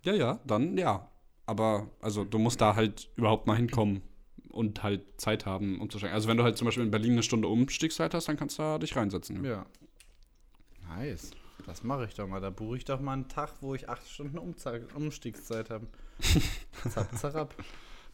Ja, 0.04 0.14
ja, 0.14 0.40
dann 0.46 0.78
ja. 0.78 1.10
Aber 1.48 1.90
also 2.02 2.24
du 2.26 2.38
musst 2.40 2.60
da 2.62 2.76
halt 2.76 3.10
überhaupt 3.16 3.48
mal 3.48 3.56
hinkommen 3.58 4.02
und 4.58 4.84
halt 4.84 5.02
Zeit 5.22 5.46
haben, 5.46 5.80
um 5.80 5.90
zu 5.90 6.00
steigen. 6.00 6.14
Also 6.14 6.28
wenn 6.28 6.38
du 6.38 6.44
halt 6.44 6.58
zum 6.58 6.66
Beispiel 6.66 6.84
in 6.84 6.92
Berlin 6.92 7.14
eine 7.14 7.24
Stunde 7.24 7.48
Umstiegszeit 7.48 8.14
hast, 8.14 8.28
dann 8.28 8.38
kannst 8.38 8.58
du 8.58 8.64
da 8.64 8.78
dich 8.80 8.96
reinsetzen. 8.96 9.44
Ja. 9.46 9.66
Nice. 10.90 11.32
Das 11.66 11.84
mache 11.84 12.06
ich 12.06 12.16
doch 12.16 12.28
mal. 12.28 12.40
Da 12.42 12.50
buche 12.50 12.78
ich 12.78 12.86
doch 12.86 13.00
mal 13.00 13.14
einen 13.14 13.28
Tag, 13.28 13.54
wo 13.62 13.76
ich 13.76 13.90
acht 13.90 14.08
Stunden 14.08 14.38
Umze 14.38 14.88
Umstiegszeit 14.96 15.70
habe. 15.70 15.88
Zap, 16.90 17.16
zarab. 17.18 17.56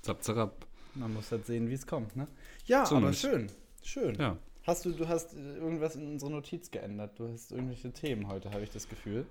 Zap, 0.02 0.24
zarab. 0.24 0.66
Man 0.96 1.14
muss 1.14 1.32
halt 1.32 1.46
sehen, 1.46 1.70
wie 1.70 1.74
es 1.74 1.88
kommt, 1.88 2.16
ne? 2.16 2.28
Ja, 2.66 2.86
So 2.86 2.98
aber 2.98 3.10
nicht. 3.10 3.22
schön. 3.22 3.48
Schön. 3.84 4.16
Ja. 4.16 4.38
Hast 4.66 4.86
du, 4.86 4.92
du 4.92 5.08
hast 5.08 5.34
äh, 5.36 5.58
irgendwas 5.58 5.96
in 5.96 6.08
unserer 6.14 6.30
Notiz 6.32 6.72
geändert. 6.72 7.18
Du 7.20 7.28
hast 7.28 7.52
irgendwelche 7.52 7.92
Themen 7.92 8.28
heute, 8.28 8.52
habe 8.52 8.64
ich 8.64 8.70
das 8.70 8.88
Gefühl. 8.88 9.26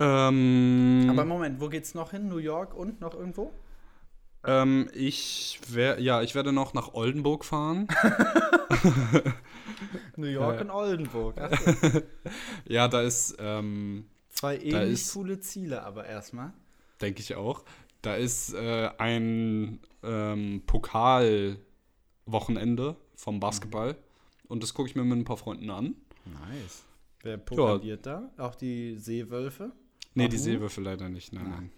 Ähm, 0.00 1.06
Aber 1.10 1.24
Moment, 1.24 1.60
wo 1.60 1.68
geht's 1.68 1.94
noch 1.94 2.10
hin? 2.10 2.28
New 2.28 2.38
York 2.38 2.74
und 2.74 3.00
noch 3.00 3.14
irgendwo? 3.14 3.52
Ähm, 4.46 4.88
ich 4.94 5.60
wer, 5.68 6.00
ja, 6.00 6.22
ich 6.22 6.34
werde 6.34 6.52
noch 6.52 6.72
nach 6.74 6.94
Oldenburg 6.94 7.44
fahren. 7.44 7.86
New 10.16 10.26
York 10.26 10.58
Äh. 10.58 10.62
und 10.62 10.70
Oldenburg. 10.70 11.36
So. 11.36 12.00
ja, 12.72 12.88
da 12.88 13.02
ist, 13.02 13.36
ähm, 13.38 14.06
Zwei 14.30 14.56
ähnlich 14.58 14.92
ist- 14.92 15.12
coole 15.14 15.38
Ziele, 15.40 15.82
aber 15.84 16.06
erstmal. 16.06 16.52
denke 17.00 17.20
ich 17.20 17.34
auch, 17.34 17.64
da 18.02 18.14
ist 18.16 18.52
äh, 18.54 18.90
ein 18.98 19.80
ähm, 20.02 20.62
Pokalwochenende 20.66 22.96
vom 23.16 23.40
Basketball. 23.40 23.96
Und 24.48 24.62
das 24.62 24.74
gucke 24.74 24.88
ich 24.90 24.96
mir 24.96 25.04
mit 25.04 25.18
ein 25.18 25.24
paar 25.24 25.38
Freunden 25.38 25.70
an. 25.70 25.94
Nice. 26.26 26.84
Wer 27.22 27.38
pokaliert 27.38 28.04
da? 28.06 28.30
Auch 28.36 28.54
die 28.54 28.96
Seewölfe? 28.98 29.72
Nee, 30.14 30.26
Auch 30.26 30.28
die 30.28 30.36
du? 30.36 30.42
Seewürfel 30.42 30.84
leider 30.84 31.08
nicht. 31.08 31.32
Nein, 31.32 31.46
Ah. 31.46 31.50
nein. 31.56 31.70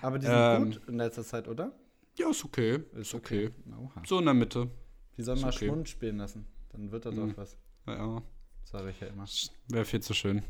Aber 0.00 0.18
die 0.18 0.26
sind 0.26 0.34
Ähm, 0.34 0.72
gut 0.72 0.80
in 0.88 0.96
letzter 0.96 1.24
Zeit, 1.24 1.46
oder? 1.48 1.72
Ja, 2.18 2.30
ist 2.30 2.44
okay. 2.44 2.80
Ist 2.94 3.14
okay. 3.14 3.50
Oha. 3.78 4.02
So 4.06 4.18
in 4.18 4.24
der 4.26 4.34
Mitte. 4.34 4.70
Die 5.16 5.22
sollen 5.22 5.38
Ist 5.38 5.42
mal 5.42 5.48
okay. 5.52 5.66
Schwund 5.68 5.88
spielen 5.88 6.18
lassen. 6.18 6.46
Dann 6.70 6.90
wird 6.90 7.04
das 7.06 7.14
Mhm. 7.14 7.32
auch 7.32 7.36
was. 7.36 7.56
Ja, 7.86 8.22
Sage 8.64 8.90
ich 8.90 9.00
ja 9.00 9.08
immer. 9.08 9.24
wäre 9.68 9.84
viel 9.84 10.00
zu 10.00 10.14
schön. 10.14 10.42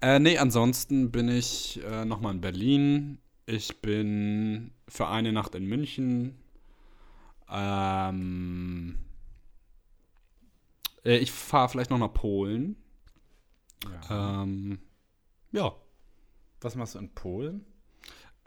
Äh, 0.00 0.18
nee, 0.18 0.38
ansonsten 0.38 1.10
bin 1.10 1.28
ich 1.28 1.80
äh, 1.84 2.04
nochmal 2.04 2.34
in 2.34 2.40
Berlin. 2.40 3.18
Ich 3.46 3.80
bin 3.80 4.72
für 4.88 5.08
eine 5.08 5.32
Nacht 5.32 5.54
in 5.54 5.66
München. 5.66 6.36
Ähm, 7.48 8.98
äh, 11.04 11.16
ich 11.18 11.30
fahre 11.32 11.68
vielleicht 11.68 11.90
noch 11.90 11.98
nach 11.98 12.12
Polen. 12.12 12.76
Ja. 14.08 14.42
Ähm, 14.42 14.78
ja. 15.52 15.74
Was 16.60 16.74
machst 16.74 16.94
du 16.94 16.98
in 16.98 17.10
Polen? 17.14 17.66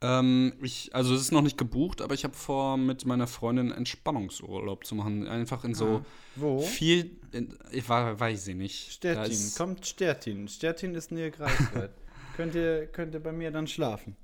Ähm, 0.02 0.54
ich, 0.62 0.94
also 0.94 1.16
es 1.16 1.22
ist 1.22 1.32
noch 1.32 1.42
nicht 1.42 1.58
gebucht, 1.58 2.02
aber 2.02 2.14
ich 2.14 2.24
habe 2.24 2.36
vor, 2.36 2.78
mit 2.78 3.06
meiner 3.06 3.26
Freundin 3.26 3.72
Entspannungsurlaub 3.72 4.86
zu 4.86 4.94
machen. 4.96 5.28
Einfach 5.28 5.64
in 5.64 5.74
so 5.74 5.88
Ah, 5.88 6.06
Wo? 6.36 6.60
viel, 6.60 7.18
in, 7.32 7.58
ich 7.72 7.88
war, 7.90 8.20
weiß 8.20 8.48
ich 8.50 8.56
nicht. 8.56 8.92
Stettin. 8.92 9.32
ist- 9.32 9.58
Kommt 9.58 9.86
Stettin. 9.88 10.48
Stettin 10.48 10.94
ist 10.94 11.12
näher 11.12 11.32
Greifswald. 11.32 11.92
könnt, 12.36 12.54
ihr, 12.54 12.86
könnt 12.88 13.16
ihr 13.16 13.20
bei 13.22 13.32
mir 13.32 13.50
dann 13.50 13.66
schlafen? 13.66 14.16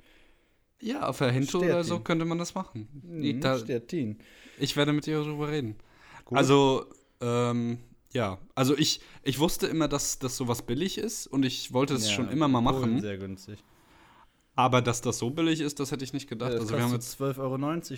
Ja, 0.80 1.08
auf 1.08 1.18
der 1.20 1.32
Hinto 1.32 1.60
oder 1.60 1.84
so 1.84 2.00
könnte 2.02 2.26
man 2.26 2.38
das 2.38 2.54
machen. 2.56 2.88
Ich, 3.22 3.36
Mhm, 3.36 3.42
da, 3.42 3.58
Stettin. 3.58 4.20
ich 4.60 4.76
werde 4.76 4.94
mit 4.94 5.08
ihr 5.08 5.18
darüber 5.24 5.50
reden. 5.50 5.76
Gut. 6.26 6.38
Also, 6.38 6.86
ähm, 7.22 7.80
ja. 8.12 8.38
Also 8.54 8.78
ich, 8.78 9.00
ich 9.24 9.40
wusste 9.40 9.66
immer, 9.68 9.88
dass 9.88 10.20
das 10.20 10.38
sowas 10.38 10.62
billig 10.62 10.98
ist 11.00 11.26
und 11.26 11.44
ich 11.46 11.74
wollte 11.74 11.94
es 11.96 12.08
Ja, 12.10 12.14
schon 12.14 12.30
immer 12.30 12.48
mal 12.48 12.62
machen. 12.62 13.00
Sehr 13.02 13.18
günstig. 13.18 13.64
Aber 14.56 14.82
dass 14.82 15.02
das 15.02 15.18
so 15.18 15.32
billig 15.32 15.62
ist, 15.62 15.80
das 15.80 15.92
hätte 15.92 16.04
ich 16.04 16.14
nicht 16.14 16.30
gedacht. 16.30 16.50
Ja, 16.52 16.56
das 16.60 16.66
also 16.66 16.76
wir 16.76 16.84
haben 16.84 16.92
kostet 16.94 17.20
jetzt 17.20 17.40
12,90 17.40 17.40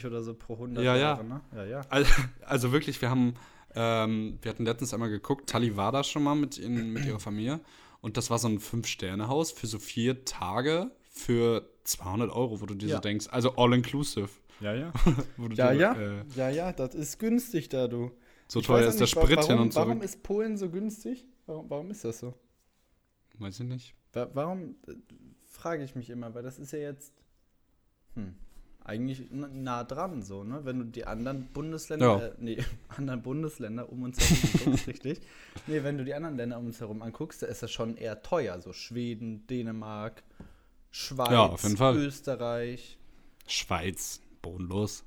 Euro 0.03 0.07
oder 0.07 0.23
so 0.23 0.33
pro 0.33 0.53
100 0.53 0.83
Ja, 0.85 0.95
ja. 0.95 1.01
Jahre, 1.01 1.23
ne? 1.25 1.41
Ja, 1.55 1.65
ja. 1.65 1.81
Also, 1.89 2.11
also 2.45 2.71
wirklich, 2.71 3.01
wir 3.01 3.09
haben, 3.09 3.33
ähm, 3.75 4.37
wir 4.41 4.51
hatten 4.51 4.63
letztens 4.65 4.93
einmal 4.93 5.09
geguckt, 5.09 5.49
Tali 5.49 5.75
war 5.75 5.91
da 5.91 6.03
schon 6.03 6.23
mal 6.23 6.35
mit, 6.35 6.57
in, 6.57 6.93
mit 6.93 7.05
ihrer 7.05 7.19
Familie 7.19 7.59
und 8.01 8.15
das 8.15 8.29
war 8.29 8.39
so 8.39 8.47
ein 8.47 8.59
Fünf-Sterne-Haus 8.59 9.51
für 9.51 9.67
so 9.67 9.79
vier 9.79 10.23
Tage 10.23 10.91
für 11.09 11.67
200 11.83 12.31
Euro, 12.31 12.61
wo 12.61 12.65
du 12.65 12.73
dir 12.73 12.87
Ja. 12.87 12.95
so 12.95 13.01
denkst, 13.01 13.27
also 13.31 13.55
all-inclusive. 13.57 14.29
Ja, 14.61 14.73
ja. 14.73 14.93
Ja, 15.55 15.71
dir, 15.73 15.79
ja. 15.79 15.93
Äh, 15.93 16.23
Ja, 16.37 16.49
ja, 16.49 16.71
das 16.71 16.95
ist 16.95 17.19
günstig 17.19 17.67
da, 17.67 17.89
du. 17.89 18.11
so 18.47 18.61
Ich 18.61 18.65
teuer 18.67 18.87
ist 18.87 18.99
der 19.01 19.07
Sprit 19.07 19.35
warum, 19.37 19.49
hin 19.49 19.59
und 19.59 19.73
zurück. 19.73 19.87
Warum 19.89 20.01
ist 20.01 20.23
Polen 20.23 20.55
so 20.57 20.69
günstig? 20.69 21.25
Warum, 21.47 21.69
warum 21.69 21.91
ist 21.91 22.05
das 22.05 22.19
so? 22.19 22.33
Weiß 23.39 23.59
ich 23.59 23.65
nicht. 23.67 23.93
Wa- 24.13 24.29
Warum, 24.33 24.75
äh, 24.87 24.93
frage 25.65 25.83
ich 25.83 25.95
mich 25.95 26.11
immer, 26.11 26.35
weil 26.35 26.43
das 26.43 26.59
ist 26.59 26.73
ja 26.73 26.77
jetzt 26.77 27.11
hm, 28.13 28.35
eigentlich 28.83 29.23
nah 29.31 29.83
dran 29.83 30.21
so, 30.21 30.43
ne? 30.43 30.63
Wenn 30.63 30.77
du 30.77 30.85
die 30.85 31.07
anderen 31.07 31.47
Bundesländer, 31.47 32.05
Ja. 32.19 32.25
äh, 32.27 32.33
nee, 32.37 32.63
anderen 32.97 33.23
Bundesländer 33.23 33.91
um 33.91 34.03
uns 34.03 34.19
herum 34.19 34.59
anguckst, 34.67 34.87
richtig? 34.87 35.21
Nee, 35.65 35.81
wenn 35.81 35.97
du 35.97 36.05
die 36.05 36.13
anderen 36.13 36.37
Länder 36.37 36.59
um 36.59 36.67
uns 36.67 36.79
herum 36.81 37.01
anguckst, 37.01 37.41
da 37.41 37.47
ist 37.47 37.63
das 37.63 37.71
schon 37.71 37.97
eher 37.97 38.21
teuer, 38.21 38.61
so 38.61 38.73
Schweden, 38.73 39.47
Dänemark, 39.47 40.21
Schweiz, 40.91 41.31
Ja. 41.31 41.91
Österreich. 41.93 42.99
Schweiz, 43.47 44.21
bodenlos. 44.43 45.03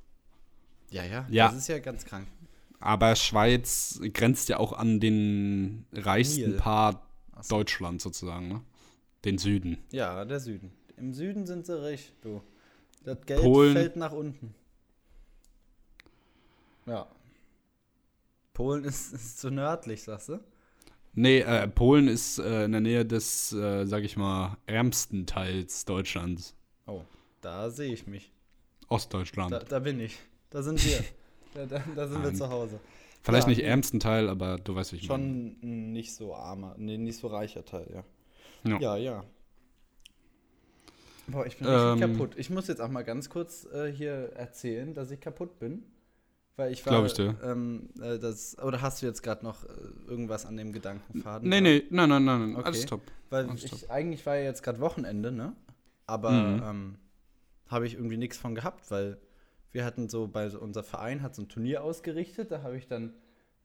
Ja, 0.91 1.05
ja, 1.05 1.25
Ja. 1.31 1.47
das 1.47 1.59
ist 1.59 1.69
ja 1.69 1.79
ganz 1.79 2.05
krank. 2.05 2.27
Aber 2.81 3.15
Schweiz 3.15 4.01
grenzt 4.13 4.49
ja 4.49 4.57
auch 4.57 4.73
an 4.73 4.99
den 4.99 5.85
reichsten. 5.93 6.57
Part 6.57 7.01
so. 7.43 7.59
Deutschlands 7.59 8.03
sozusagen, 8.03 8.49
ne? 8.49 8.61
Den 9.25 9.39
Süden. 9.39 9.79
Ja, 9.91 10.25
der 10.25 10.41
Süden. 10.41 10.73
Im 10.97 11.13
Süden 11.13 11.47
sind 11.47 11.67
sie 11.67 11.81
recht, 11.81 12.13
du. 12.23 12.43
Das 13.05 13.21
Geld 13.27 13.41
Polen- 13.41 13.73
fällt 13.73 13.97
nach 13.97 14.13
unten. 14.13 14.55
Ja. 16.87 17.07
Polen 18.53 18.85
ist, 18.85 19.13
ist 19.15 19.39
zu 19.39 19.51
nördlich, 19.51 20.03
sagst 20.03 20.31
du? 20.31 20.41
Nee, 21.15 21.41
äh, 21.41 21.67
Polen 21.67 22.07
ist 22.07 22.39
äh, 22.39 22.65
in 22.65 22.73
der 22.73 22.81
Nähe 22.81 23.05
des, 23.05 23.53
äh, 23.53 23.87
sag 23.87 24.05
ich 24.05 24.17
mal, 24.17 24.57
ärmsten 24.67 25.27
Teils 25.27 25.85
Deutschlands. 25.85 26.55
Oh, 26.87 27.03
da 27.41 27.71
sehe 27.71 27.93
ich 27.93 28.07
mich. 28.07 28.31
Ostdeutschland. 28.89 29.53
Da, 29.53 29.59
da 29.61 29.79
bin 29.81 30.01
ich. 30.01 30.19
Da 30.51 30.63
sind 30.63 30.85
wir. 30.85 31.05
da, 31.55 31.67
da, 31.67 31.83
da 31.95 32.09
sind 32.09 32.23
wir 32.23 32.35
zu 32.35 32.49
Hause. 32.49 32.79
Vielleicht 33.23 33.47
ja. 33.47 33.51
nicht 33.51 33.63
ärmsten 33.63 34.01
Teil, 34.01 34.29
aber 34.29 34.59
du 34.59 34.75
weißt, 34.75 34.93
wie 34.93 34.97
ich 34.97 35.09
meine. 35.09 35.23
Schon 35.23 35.59
ein 35.63 35.93
nicht 35.93 36.15
so 36.15 36.35
armer, 36.35 36.75
nee, 36.79 36.97
nicht 36.97 37.19
so 37.19 37.27
reicher 37.27 37.65
Teil, 37.65 37.91
ja. 37.93 38.05
Ja. 38.65 38.79
Ja, 38.81 38.97
ja. 38.97 39.25
Boah, 41.27 41.47
ich 41.47 41.59
bin 41.59 41.69
Ähm. 41.69 41.75
richtig 41.75 42.01
kaputt. 42.01 42.35
Ich 42.39 42.51
muss 42.51 42.69
jetzt 42.69 42.81
auch 42.81 42.89
mal 42.89 43.03
ganz 43.05 43.29
kurz 43.29 43.67
äh, 43.67 43.93
hier 43.93 44.33
erzählen, 44.35 44.95
dass 44.95 45.11
ich 45.11 45.21
kaputt 45.21 45.59
bin. 45.59 45.85
Weil 46.57 46.73
ich 46.73 46.85
war. 46.87 46.95
Glaub 46.95 47.07
ich 47.07 47.13
dir. 47.13 47.37
Ähm, 47.43 47.91
äh, 48.01 48.19
das, 48.19 48.59
oder 48.59 48.83
hast 48.83 49.01
du 49.03 49.07
jetzt 49.07 49.23
gerade 49.23 49.45
noch 49.45 49.65
äh, 49.65 49.69
irgendwas 50.09 50.45
an 50.47 50.57
dem 50.57 50.73
Gedankenfaden? 50.73 51.49
Nee, 51.49 51.61
nee, 51.61 51.85
nein, 51.91 52.09
nein, 52.09 52.25
nein, 52.25 52.41
nein. 52.41 52.57
Okay. 52.57 52.67
alles 52.67 52.87
top. 52.87 53.03
Weil 53.31 53.49
Alles 53.49 53.65
ich, 53.65 53.91
eigentlich 53.91 54.25
war 54.27 54.37
ja 54.37 54.45
jetzt 54.45 54.63
gerade 54.63 54.81
Wochenende, 54.81 55.31
ne? 55.31 55.55
Aber 56.07 56.31
Mhm. 56.31 56.63
ähm, 56.65 56.99
habe 57.69 57.87
ich 57.87 57.95
irgendwie 57.95 58.17
nichts 58.17 58.39
von 58.39 58.55
gehabt, 58.55 58.91
weil 58.91 59.19
wir 59.71 59.85
hatten 59.85 60.09
so 60.09 60.27
bei 60.27 60.49
so- 60.49 60.59
unser 60.59 60.83
Verein 60.83 61.23
hat 61.23 61.35
so 61.35 61.43
ein 61.43 61.49
Turnier 61.49 61.85
ausgerichtet, 61.85 62.51
da 62.51 62.63
habe 62.63 62.79
ich 62.79 62.89
dann 62.89 63.13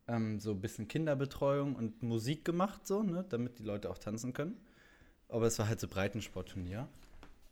ähm, 0.10 0.40
so 0.42 0.52
ein 0.52 0.60
bisschen 0.60 0.90
Kinderbetreuung 0.90 1.76
und 1.76 2.04
Musik 2.04 2.44
gemacht, 2.44 2.86
so, 2.86 3.02
ne, 3.04 3.26
damit 3.30 3.58
die 3.58 3.64
Leute 3.64 3.90
auch 3.90 3.98
tanzen 3.98 4.34
können. 4.34 4.58
Aber 5.34 5.48
es 5.48 5.58
war 5.58 5.68
halt 5.68 5.80
so 5.80 5.88
Breitensportturnier. 5.88 6.88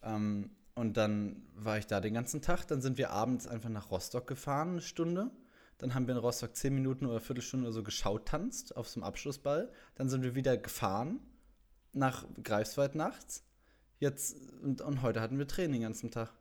Ähm, 0.04 0.52
und 0.76 0.98
dann 0.98 1.42
war 1.56 1.80
ich 1.80 1.88
da 1.88 2.00
den 2.00 2.14
ganzen 2.14 2.44
Tag. 2.44 2.68
Dann 2.68 2.80
sind 2.80 3.00
wir 3.00 3.10
abends 3.10 3.48
einfach 3.48 3.70
nach 3.70 3.90
Rostock 3.90 4.28
gefahren, 4.28 4.74
eine 4.74 4.82
Stunde. 4.82 5.32
Dann 5.80 5.96
haben 5.96 6.06
wir 6.06 6.14
in 6.14 6.20
Rostock 6.20 6.56
zehn 6.56 6.76
Minuten 6.76 7.08
oder 7.08 7.20
Viertelstunde 7.20 7.66
oder 7.66 7.74
so 7.74 7.82
geschaut 7.82 8.28
tanzt 8.28 8.78
auf 8.78 8.88
so 8.88 9.00
einem 9.00 9.06
Abschlussball. 9.06 9.72
Dann 9.96 10.10
sind 10.10 10.22
wir 10.22 10.36
wieder 10.36 10.58
gefahren 10.58 11.22
nach 11.92 12.24
Greifswald 12.44 12.94
nachts. 12.94 13.44
Jetzt 13.98 14.36
und, 14.62 14.82
und 14.82 15.02
heute 15.02 15.20
hatten 15.20 15.40
wir 15.40 15.48
Training 15.48 15.74
den 15.74 15.82
ganzen 15.82 16.12
Tag. 16.12 16.32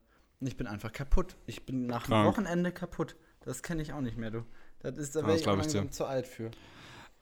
Und 0.40 0.46
ich 0.46 0.58
bin 0.58 0.66
einfach 0.66 0.92
kaputt. 0.92 1.36
Ich 1.46 1.64
bin 1.64 1.86
nach 1.86 2.04
dem 2.04 2.10
Krank. 2.10 2.28
Wochenende 2.28 2.70
kaputt. 2.70 3.16
Das 3.40 3.62
kenne 3.62 3.80
ich 3.80 3.94
auch 3.94 4.02
nicht 4.02 4.18
mehr, 4.18 4.30
du. 4.30 4.44
Das 4.80 4.98
ist, 4.98 5.16
da 5.16 5.26
wäre 5.26 5.36
ich, 5.36 5.46
ich 5.46 5.72
dir. 5.72 5.90
zu 5.90 6.04
alt 6.04 6.26
für. 6.26 6.50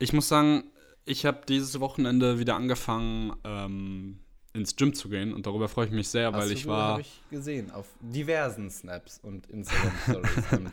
Ich 0.01 0.13
muss 0.13 0.27
sagen, 0.27 0.65
ich 1.09 1.25
habe 1.27 1.41
dieses 1.49 1.81
Wochenende 1.81 2.39
wieder 2.39 2.57
angefangen, 2.57 3.33
ähm, 3.45 4.19
ins 4.53 4.77
Gym 4.77 4.95
zu 4.95 5.09
gehen 5.09 5.33
und 5.33 5.47
darüber 5.47 5.69
freue 5.69 5.87
ich 5.87 5.93
mich 5.93 6.09
sehr, 6.09 6.33
weil 6.33 6.43
Hast 6.43 6.51
ich 6.51 6.67
war. 6.67 6.95
Hab 6.95 7.01
ich 7.01 7.21
gesehen 7.31 7.71
auf 7.71 7.87
diversen 8.01 8.71
Snaps 8.71 9.21
und 9.23 9.47
Instagram 9.47 9.93
Stories 10.03 10.53
und 10.53 10.73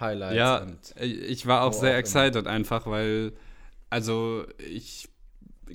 Highlights 0.00 0.36
Ja, 0.36 0.66
ich 1.00 1.46
war 1.46 1.62
auch 1.62 1.72
sehr 1.72 1.94
auch 1.94 1.98
excited 1.98 2.46
einfach, 2.46 2.86
weil, 2.86 3.32
also 3.90 4.44
ich, 4.58 5.08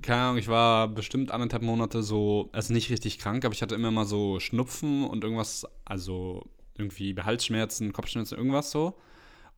keine 0.02 0.22
Ahnung, 0.22 0.38
ich 0.38 0.48
war 0.48 0.88
bestimmt 0.88 1.32
anderthalb 1.32 1.64
Monate 1.64 2.04
so, 2.04 2.50
also 2.54 2.74
nicht 2.74 2.90
richtig 2.90 3.20
krank, 3.20 3.46
aber 3.46 3.54
ich 3.54 3.62
hatte 3.62 3.76
immer 3.76 3.92
mal 3.92 4.06
so 4.06 4.40
Schnupfen 4.40 5.06
und 5.06 5.24
irgendwas, 5.24 5.66
also 5.86 6.44
irgendwie 6.78 7.16
Halsschmerzen, 7.16 7.94
Kopfschmerzen, 7.94 8.38
irgendwas 8.38 8.72
so. 8.72 8.98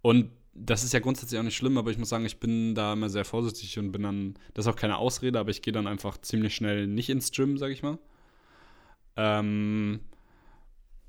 Und 0.01 0.31
das 0.53 0.83
ist 0.83 0.93
ja 0.93 0.99
grundsätzlich 0.99 1.39
auch 1.39 1.43
nicht 1.43 1.55
schlimm, 1.55 1.77
aber 1.77 1.91
ich 1.91 1.97
muss 1.97 2.09
sagen, 2.09 2.25
ich 2.25 2.39
bin 2.39 2.75
da 2.75 2.93
immer 2.93 3.09
sehr 3.09 3.25
vorsichtig 3.25 3.77
und 3.79 3.91
bin 3.91 4.03
dann, 4.03 4.33
das 4.53 4.65
ist 4.65 4.71
auch 4.71 4.75
keine 4.75 4.97
Ausrede, 4.97 5.39
aber 5.39 5.49
ich 5.51 5.61
gehe 5.61 5.73
dann 5.73 5.87
einfach 5.87 6.17
ziemlich 6.19 6.55
schnell 6.55 6.87
nicht 6.87 7.09
ins 7.09 7.31
Gym, 7.31 7.57
sag 7.57 7.71
ich 7.71 7.83
mal. 7.83 7.97
Ähm, 9.15 9.99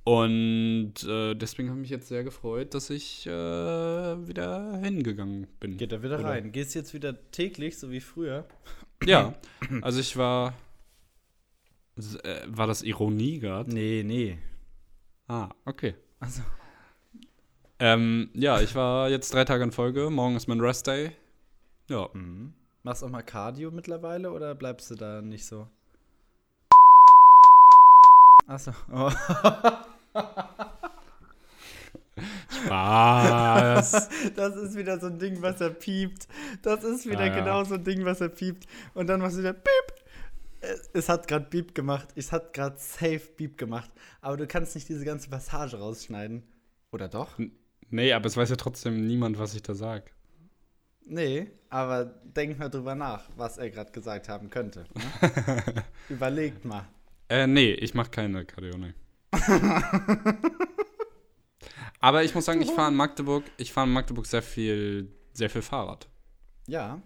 und 0.04 0.94
äh, 1.06 1.34
deswegen 1.34 1.68
habe 1.68 1.78
ich 1.78 1.82
mich 1.82 1.90
jetzt 1.90 2.08
sehr 2.08 2.24
gefreut, 2.24 2.74
dass 2.74 2.90
ich 2.90 3.26
äh, 3.26 3.30
wieder 3.30 4.78
hingegangen 4.78 5.46
bin. 5.60 5.76
geht 5.76 5.92
da 5.92 6.02
wieder 6.02 6.18
Oder- 6.18 6.28
rein. 6.30 6.52
Gehst 6.52 6.74
jetzt 6.74 6.94
wieder 6.94 7.30
täglich, 7.30 7.78
so 7.78 7.90
wie 7.90 8.00
früher? 8.00 8.46
Ja, 9.04 9.34
also 9.82 10.00
ich 10.00 10.16
war. 10.16 10.54
Äh, 12.22 12.40
war 12.48 12.66
das 12.66 12.82
Ironie 12.82 13.40
gerade? 13.40 13.72
Nee, 13.72 14.02
nee. 14.04 14.38
Ah, 15.28 15.50
okay. 15.64 15.94
Also, 16.18 16.42
Ähm, 17.80 18.28
ja, 18.34 18.60
ich 18.60 18.74
war 18.74 19.08
jetzt 19.08 19.32
drei 19.32 19.44
Tage 19.44 19.64
in 19.64 19.72
Folge. 19.72 20.10
Morgen 20.10 20.36
ist 20.36 20.48
mein 20.48 20.60
Rest 20.60 20.86
Day. 20.86 21.12
Ja. 21.88 22.08
mhm. 22.12 22.52
Machst 22.82 23.02
du 23.02 23.06
auch 23.06 23.10
mal 23.10 23.22
Cardio 23.22 23.70
mittlerweile 23.70 24.30
oder 24.32 24.54
bleibst 24.54 24.90
du 24.90 24.94
da 24.94 25.20
nicht 25.20 25.44
so? 25.44 25.66
Achso. 28.46 28.72
Oh. 28.92 29.10
Was? 32.68 34.08
Das 34.34 34.56
ist 34.56 34.76
wieder 34.76 34.98
so 34.98 35.06
ein 35.06 35.18
Ding, 35.18 35.40
was 35.42 35.60
er 35.60 35.70
piept. 35.70 36.28
Das 36.62 36.84
ist 36.84 37.06
wieder 37.06 37.20
Ah, 37.20 37.26
ja. 37.26 37.34
genau 37.34 37.64
so 37.64 37.74
ein 37.74 37.84
Ding, 37.84 38.04
was 38.04 38.20
er 38.20 38.28
piept. 38.28 38.66
Und 38.94 39.06
dann 39.08 39.20
machst 39.20 39.36
du 39.36 39.40
wieder 39.40 39.52
Piep. 39.54 40.80
Es- 40.92 41.08
hat 41.08 41.26
gerade 41.28 41.46
Beep 41.48 41.74
gemacht. 41.74 42.08
Es 42.16 42.32
hat 42.32 42.52
gerade 42.52 42.76
safe 42.78 43.22
Beep 43.36 43.56
gemacht. 43.56 43.90
Aber 44.20 44.36
du 44.36 44.46
kannst 44.46 44.74
nicht 44.74 44.88
diese 44.88 45.04
ganze 45.04 45.30
Passage 45.30 45.78
rausschneiden. 45.78 46.42
Oder 46.92 47.08
doch? 47.08 47.38
Nee, 47.90 48.12
aber 48.12 48.26
es 48.26 48.36
weiß 48.36 48.50
ja 48.50 48.56
trotzdem 48.56 49.06
niemand, 49.06 49.38
was 49.38 49.54
ich 49.54 49.62
da 49.62 49.74
sag. 49.74 50.12
Nee, 51.06 51.50
aber 51.68 52.04
denk 52.04 52.58
mal 52.58 52.68
drüber 52.68 52.94
nach, 52.94 53.28
was 53.36 53.58
er 53.58 53.70
gerade 53.70 53.90
gesagt 53.90 54.28
haben 54.28 54.50
könnte. 54.50 54.84
Ne? 54.94 55.84
Überlegt 56.08 56.64
mal. 56.64 56.86
Äh, 57.28 57.46
nee, 57.46 57.72
ich 57.72 57.94
mach 57.94 58.10
keine 58.10 58.44
Cardio, 58.44 58.76
nee. 58.76 58.92
aber 62.00 62.24
ich 62.24 62.34
muss 62.34 62.44
sagen, 62.44 62.60
ich 62.60 62.70
fahre 62.70 62.90
in 62.90 62.96
Magdeburg, 62.96 63.44
ich 63.56 63.72
fahre 63.72 63.86
in 63.86 63.92
Magdeburg 63.92 64.26
sehr 64.26 64.42
viel, 64.42 65.12
sehr 65.32 65.50
viel 65.50 65.62
Fahrrad. 65.62 66.08
Ja. 66.66 67.00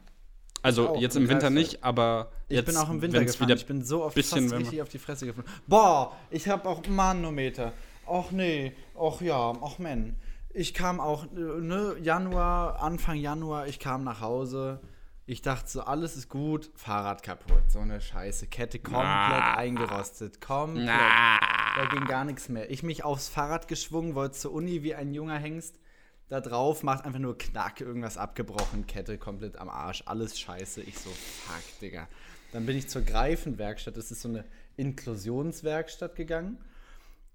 Also 0.62 0.96
jetzt 0.96 1.16
im 1.16 1.24
im 1.24 1.28
Winter 1.28 1.50
nicht, 1.50 1.84
aber 1.84 2.32
Ich 2.48 2.56
jetzt, 2.56 2.66
bin 2.66 2.76
auch 2.76 2.88
im 2.88 3.02
Winter 3.02 3.22
gefahren. 3.22 3.48
wieder 3.48 3.56
ich 3.56 3.66
bin 3.66 3.84
so 3.84 4.02
oft 4.02 4.14
bisschen 4.14 4.48
fast 4.48 4.62
richtig 4.62 4.80
auf 4.80 4.88
die 4.88 4.98
Fresse 4.98 5.26
geflogen. 5.26 5.52
Boah, 5.66 6.16
ich 6.30 6.48
habe 6.48 6.66
auch 6.66 6.86
Manometer. 6.88 7.74
Ach 8.06 8.30
nee, 8.30 8.72
ach 8.98 9.20
ja, 9.20 9.52
ach 9.62 9.78
man. 9.78 10.16
Ich 10.56 10.72
kam 10.72 11.00
auch, 11.00 11.26
ne, 11.32 11.96
Januar, 12.00 12.80
Anfang 12.80 13.16
Januar, 13.16 13.66
ich 13.66 13.80
kam 13.80 14.04
nach 14.04 14.20
Hause. 14.20 14.80
Ich 15.26 15.42
dachte 15.42 15.68
so, 15.68 15.80
alles 15.82 16.16
ist 16.16 16.28
gut, 16.28 16.70
Fahrrad 16.76 17.24
kaputt. 17.24 17.62
So 17.68 17.80
eine 17.80 18.00
Scheiße. 18.00 18.46
Kette 18.46 18.78
komplett 18.78 19.02
Na. 19.02 19.56
eingerostet. 19.56 20.40
Komplett. 20.40 20.86
Na. 20.86 21.40
Da 21.74 21.86
ging 21.86 22.04
gar 22.04 22.24
nichts 22.24 22.48
mehr. 22.48 22.70
Ich 22.70 22.84
mich 22.84 23.04
aufs 23.04 23.28
Fahrrad 23.28 23.66
geschwungen, 23.66 24.14
wollte 24.14 24.38
zur 24.38 24.52
Uni 24.52 24.84
wie 24.84 24.94
ein 24.94 25.12
junger 25.12 25.38
Hengst. 25.38 25.80
Da 26.28 26.40
drauf 26.40 26.84
macht 26.84 27.04
einfach 27.04 27.18
nur 27.18 27.36
Knack, 27.36 27.80
irgendwas 27.80 28.16
abgebrochen, 28.16 28.86
Kette 28.86 29.18
komplett 29.18 29.56
am 29.56 29.68
Arsch, 29.68 30.04
alles 30.06 30.38
scheiße. 30.38 30.82
Ich 30.82 30.98
so, 31.00 31.10
fuck, 31.10 31.80
Digga. 31.80 32.06
Dann 32.52 32.64
bin 32.64 32.76
ich 32.76 32.88
zur 32.88 33.02
Greifenwerkstatt, 33.02 33.96
das 33.96 34.12
ist 34.12 34.22
so 34.22 34.28
eine 34.28 34.44
Inklusionswerkstatt 34.76 36.14
gegangen. 36.14 36.58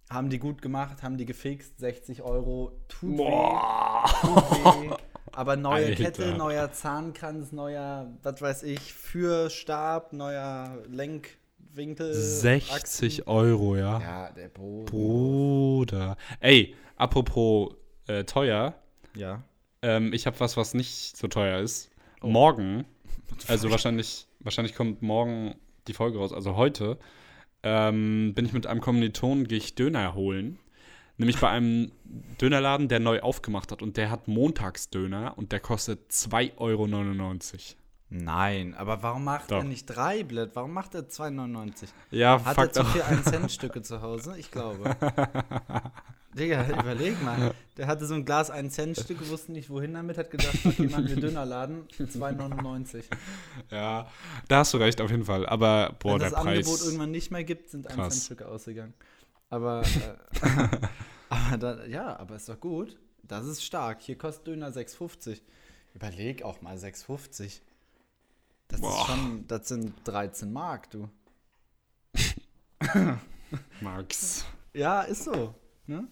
Haben 0.09 0.29
die 0.31 0.39
gut 0.39 0.61
gemacht, 0.61 1.03
haben 1.03 1.17
die 1.17 1.25
gefixt, 1.25 1.79
60 1.79 2.23
Euro, 2.23 2.71
tut 2.87 3.17
Boah. 3.17 4.05
weh, 4.23 4.27
tut 4.27 4.81
weh. 4.89 4.95
Aber 5.31 5.55
neue 5.55 5.85
Alter. 5.85 6.03
Kette, 6.03 6.33
neuer 6.35 6.71
Zahnkranz, 6.71 7.51
neuer, 7.51 8.11
was 8.23 8.41
weiß 8.41 8.63
ich, 8.63 8.79
Führstab, 8.91 10.11
neuer 10.13 10.79
Lenkwinkel. 10.89 12.13
60 12.13 13.27
Euro, 13.27 13.75
ja. 13.75 13.97
Achsen. 13.97 14.07
Ja, 14.09 14.31
der 14.31 14.49
Boden. 14.49 14.85
Bruder. 14.85 16.17
Ey, 16.39 16.75
apropos 16.95 17.75
äh, 18.07 18.23
teuer, 18.23 18.73
Ja. 19.15 19.43
ähm, 19.83 20.11
ich 20.13 20.25
habe 20.25 20.39
was, 20.39 20.57
was 20.57 20.73
nicht 20.73 21.15
so 21.15 21.27
teuer 21.27 21.59
ist. 21.59 21.91
Oh. 22.21 22.27
Morgen, 22.27 22.85
also 23.47 23.69
wahrscheinlich, 23.69 24.27
wahrscheinlich 24.39 24.73
kommt 24.73 25.03
morgen 25.03 25.53
die 25.87 25.93
Folge 25.93 26.17
raus, 26.17 26.33
also 26.33 26.55
heute, 26.55 26.97
ähm, 27.63 28.33
bin 28.35 28.45
ich 28.45 28.53
mit 28.53 28.67
einem 28.67 28.81
Kommilitonen, 28.81 29.47
gehe 29.47 29.57
ich 29.57 29.75
Döner 29.75 30.13
holen. 30.13 30.59
Nämlich 31.17 31.37
bei 31.39 31.49
einem 31.49 31.91
Dönerladen, 32.39 32.87
der 32.87 32.99
neu 33.01 33.19
aufgemacht 33.19 33.73
hat 33.73 33.81
und 33.81 33.97
der 33.97 34.09
hat 34.09 34.29
Montagsdöner 34.29 35.37
und 35.37 35.51
der 35.51 35.59
kostet 35.59 36.09
2,99 36.11 36.55
Euro. 36.57 36.87
Nein, 38.11 38.73
aber 38.73 39.03
warum 39.03 39.25
macht 39.25 39.51
Doch. 39.51 39.57
er 39.57 39.63
nicht 39.65 39.85
drei 39.85 40.23
Blatt? 40.23 40.51
Warum 40.53 40.73
macht 40.73 40.95
er 40.95 41.01
2,99? 41.09 41.89
Ja, 42.11 42.43
Hat 42.43 42.57
er 42.57 42.71
zu 42.71 42.85
viel 42.85 43.01
1-Cent-Stücke 43.01 43.81
zu 43.83 44.01
Hause? 44.01 44.35
Ich 44.37 44.49
glaube. 44.49 44.95
Digga, 46.33 46.67
überleg 46.67 47.21
mal. 47.24 47.53
Der 47.77 47.88
hatte 47.88 48.05
so 48.05 48.13
ein 48.13 48.24
Glas 48.24 48.51
1-Cent-Stücke, 48.51 49.27
wusste 49.29 49.51
nicht 49.51 49.69
wohin 49.69 49.93
damit, 49.93 50.17
hat 50.17 50.29
gedacht, 50.29 50.57
okay, 50.63 50.88
machen 50.88 51.07
wir 51.07 51.15
Dönerladen, 51.21 51.88
2,99. 51.98 53.03
Ja, 53.71 54.07
da 54.48 54.57
hast 54.59 54.74
du 54.74 54.77
recht, 54.77 55.01
auf 55.01 55.09
jeden 55.09 55.25
Fall. 55.25 55.48
Aber, 55.48 55.95
boah, 56.00 56.13
Wenn 56.13 56.19
der 56.19 56.29
das 56.29 56.39
Angebot 56.39 56.65
Preis. 56.65 56.86
irgendwann 56.86 57.12
nicht 57.12 57.31
mehr 57.31 57.43
gibt, 57.43 57.69
sind 57.69 57.88
Krass. 57.88 58.13
1-Cent-Stücke 58.13 58.48
ausgegangen. 58.48 58.93
Aber, 59.50 59.81
äh, 59.81 60.48
aber 61.29 61.57
da, 61.57 61.86
ja, 61.86 62.19
aber 62.19 62.36
ist 62.36 62.48
doch 62.48 62.59
gut. 62.59 62.98
Das 63.24 63.45
ist 63.45 63.63
stark. 63.63 64.01
Hier 64.01 64.17
kostet 64.17 64.48
Döner 64.48 64.69
6,50. 64.69 65.41
Überleg 65.95 66.43
auch 66.43 66.62
mal 66.62 66.77
6,50. 66.77 67.59
Das 68.67 68.81
Boah. 68.81 69.01
ist 69.01 69.07
schon, 69.07 69.48
das 69.48 69.67
sind 69.67 69.93
13 70.03 70.53
Mark, 70.53 70.91
du. 70.91 71.09
Max. 73.81 74.45
Ja, 74.74 75.01
ist 75.01 75.24
so. 75.24 75.55
Ne? 75.88 76.07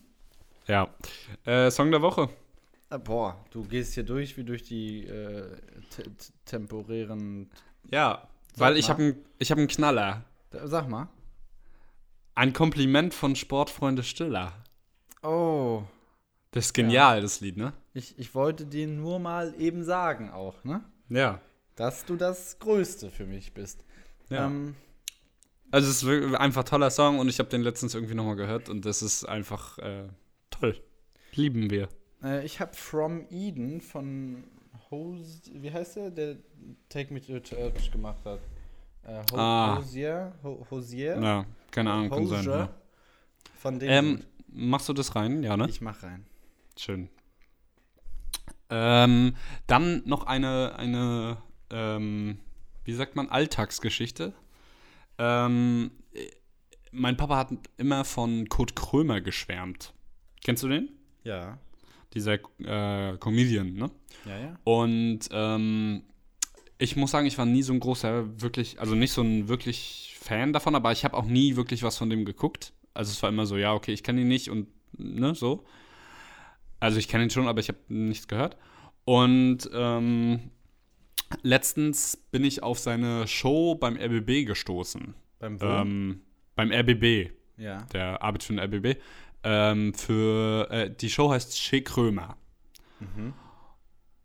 Ja. 0.67 0.89
Äh, 1.45 1.71
Song 1.71 1.91
der 1.91 2.01
Woche. 2.01 2.29
Äh, 2.89 2.99
boah, 2.99 3.43
du 3.51 3.63
gehst 3.63 3.93
hier 3.93 4.03
durch 4.03 4.37
wie 4.37 4.43
durch 4.43 4.63
die 4.63 5.05
äh, 5.05 5.49
te- 5.89 6.03
te- 6.03 6.33
temporären. 6.45 7.49
Ja, 7.91 8.27
weil 8.55 8.73
Sag 8.73 8.79
ich 8.79 8.87
mal. 8.87 8.93
habe 8.93 9.03
einen 9.03 9.25
hab 9.49 9.57
'n 9.57 9.67
Knaller. 9.67 10.23
Sag 10.65 10.87
mal. 10.89 11.07
Ein 12.35 12.53
Kompliment 12.53 13.13
von 13.13 13.35
Sportfreunde 13.35 14.03
Stiller. 14.03 14.53
Oh, 15.23 15.83
Das 16.51 16.67
ist 16.67 16.73
genial, 16.73 17.21
das 17.21 17.41
Lied, 17.41 17.57
ne? 17.57 17.73
ich, 17.93 18.17
ich 18.19 18.35
wollte 18.35 18.65
dir 18.65 18.87
nur 18.87 19.19
mal 19.19 19.53
eben 19.59 19.83
sagen 19.83 20.29
auch, 20.31 20.63
ne? 20.63 20.83
Ja. 21.09 21.41
Dass 21.75 22.05
du 22.05 22.15
das 22.15 22.59
Größte 22.59 23.09
für 23.11 23.25
mich 23.25 23.53
bist. 23.53 23.83
ja. 24.29 24.45
Ähm, 24.45 24.75
Also 25.71 25.89
es 25.89 26.03
ist 26.03 26.35
einfach 26.35 26.61
ein 26.63 26.65
toller 26.67 26.91
Song 26.91 27.19
und 27.19 27.27
ich 27.27 27.39
habe 27.39 27.49
den 27.49 27.61
letztens 27.61 27.93
irgendwie 27.95 28.13
nochmal 28.15 28.35
gehört 28.35 28.69
und 28.69 28.85
das 28.85 29.01
ist 29.01 29.25
einfach 29.25 29.77
äh, 29.79 30.07
toll. 30.59 30.81
Lieben 31.33 31.69
wir. 31.69 31.89
äh, 32.23 32.45
ich 32.45 32.59
habe 32.59 32.73
From 32.73 33.25
Eden 33.29 33.81
von 33.81 34.43
Hose, 34.89 35.41
wie 35.53 35.71
heißt 35.71 35.97
der, 35.97 36.11
der 36.11 36.35
Take 36.89 37.13
Me 37.13 37.21
to 37.21 37.39
Church 37.39 37.91
gemacht 37.91 38.23
hat. 38.25 38.39
Äh, 39.03 39.21
Ho 39.31 39.37
Ah. 39.37 39.77
Hosier, 39.77 40.33
Ho 40.43 40.65
Hosier, 40.69 41.19
Ja, 41.21 41.45
keine 41.71 41.91
Ahnung, 41.91 42.09
kann 42.09 42.27
sein. 42.27 42.39
Hosier. 42.39 42.51
Ja. 42.55 42.69
Von 43.55 43.79
dem 43.79 43.89
Ähm, 43.89 44.23
machst 44.47 44.87
du 44.89 44.93
das 44.93 45.15
rein? 45.15 45.43
Ja, 45.43 45.57
ne? 45.57 45.67
Ich 45.69 45.81
mach 45.81 46.01
rein. 46.03 46.25
Schön. 46.77 47.09
Ähm, 48.69 49.35
dann 49.67 50.03
noch 50.05 50.25
eine, 50.25 50.75
eine 50.77 51.37
ähm, 51.69 52.39
wie 52.83 52.93
sagt 52.93 53.15
man, 53.15 53.29
Alltagsgeschichte. 53.29 54.33
Ähm, 55.17 55.91
äh, 56.13 56.27
mein 56.91 57.15
Papa 57.17 57.37
hat 57.37 57.49
immer 57.77 58.03
von 58.05 58.47
Kurt 58.49 58.75
Krömer 58.75 59.21
geschwärmt. 59.21 59.93
Kennst 60.47 60.63
du 60.63 60.69
den? 60.69 60.87
Ja. 61.25 61.57
Dieser 62.13 62.35
äh, 62.35 63.17
Comedian, 63.17 63.73
ne? 63.73 63.91
Ja, 64.23 64.39
ja. 64.39 64.59
Und 64.63 65.19
ähm, 65.29 66.03
ich 66.77 66.95
muss 66.95 67.11
sagen, 67.11 67.27
ich 67.27 67.37
war 67.37 67.45
nie 67.45 67.63
so 67.63 67.73
ein 67.73 67.81
großer, 67.81 68.41
wirklich, 68.41 68.79
also 68.79 68.95
nicht 68.95 69.11
so 69.11 69.23
ein 69.23 69.49
wirklich 69.49 70.15
Fan 70.21 70.53
davon, 70.53 70.73
aber 70.73 70.93
ich 70.93 71.03
habe 71.03 71.17
auch 71.17 71.25
nie 71.25 71.57
wirklich 71.57 71.83
was 71.83 71.97
von 71.97 72.09
dem 72.09 72.23
geguckt. 72.23 72.71
Also 72.93 73.11
es 73.11 73.21
war 73.21 73.29
immer 73.29 73.45
so, 73.45 73.57
ja, 73.57 73.73
okay, 73.73 73.91
ich 73.91 74.03
kenne 74.03 74.21
ihn 74.21 74.29
nicht 74.29 74.49
und 74.49 74.69
ne, 74.97 75.35
so. 75.35 75.65
Also 76.79 76.97
ich 76.97 77.09
kenne 77.09 77.25
ihn 77.25 77.29
schon, 77.29 77.49
aber 77.49 77.59
ich 77.59 77.67
habe 77.67 77.79
nichts 77.89 78.29
gehört. 78.29 78.55
Und 79.03 79.69
ähm, 79.73 80.51
letztens 81.41 82.15
bin 82.31 82.45
ich 82.45 82.63
auf 82.63 82.79
seine 82.79 83.27
Show 83.27 83.75
beim 83.75 83.97
RBB 83.97 84.47
gestoßen. 84.47 85.13
Beim 85.39 85.59
Wo? 85.59 85.65
Ähm, 85.65 86.21
beim 86.55 86.71
RBB, 86.71 87.31
ja. 87.57 87.83
der 87.91 88.23
arbeitet 88.23 88.43
für 88.43 88.53
den 88.53 88.59
RBB. 88.61 88.97
Ähm, 89.43 89.93
für 89.93 90.69
äh, 90.71 90.89
die 90.93 91.09
Show 91.09 91.31
heißt 91.31 91.53
Che 91.55 91.81
Krömer. 91.81 92.37
Mhm. 92.99 93.33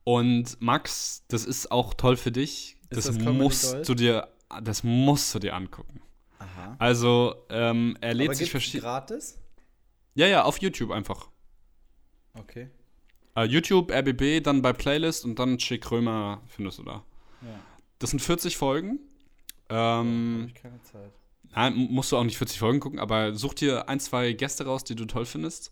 Und 0.05 0.61
Max, 0.61 1.25
das 1.29 1.45
ist 1.45 1.71
auch 1.71 1.95
toll 1.95 2.17
für 2.17 2.33
dich. 2.33 2.77
Das, 2.91 3.05
das 3.07 3.19
musst 3.19 3.73
Gold? 3.73 3.89
du 3.89 3.95
dir, 3.95 4.29
das 4.63 4.83
musst 4.83 5.35
du 5.35 5.39
dir 5.39 5.55
angucken. 5.55 6.03
Aha. 6.39 6.77
Also 6.79 7.37
ähm, 7.51 7.97
er 8.01 8.15
lädt 8.15 8.37
sich 8.37 8.51
verschiedene. 8.51 8.83
gratis? 8.83 9.39
Ja, 10.15 10.27
ja, 10.27 10.43
auf 10.43 10.59
YouTube 10.61 10.91
einfach. 10.91 11.29
Okay. 12.35 12.71
Äh, 13.37 13.45
YouTube, 13.45 13.91
RBB, 13.93 14.43
dann 14.43 14.61
bei 14.61 14.73
Playlist 14.73 15.25
und 15.25 15.39
dann 15.39 15.57
Che 15.59 15.79
Krömer 15.79 16.43
findest 16.49 16.79
du 16.81 16.83
da. 16.83 17.05
Ja. 17.43 17.61
Das 17.99 18.11
sind 18.11 18.21
40 18.21 18.57
Folgen. 18.57 18.99
Habe 19.71 20.07
Ähm, 20.07 20.45
ich 20.49 20.55
keine 20.55 20.83
Zeit. 20.83 21.13
Nein, 21.55 21.75
musst 21.91 22.13
du 22.13 22.17
auch 22.17 22.25
nicht 22.25 22.39
40 22.39 22.59
Folgen 22.59 22.81
gucken, 22.81 22.99
aber 22.99 23.35
such 23.35 23.55
dir 23.55 23.89
ein, 23.89 24.01
zwei 24.01 24.33
Gäste 24.33 24.65
raus, 24.67 24.85
die 24.85 24.95
du 24.95 25.05
toll 25.07 25.25
findest. 25.27 25.71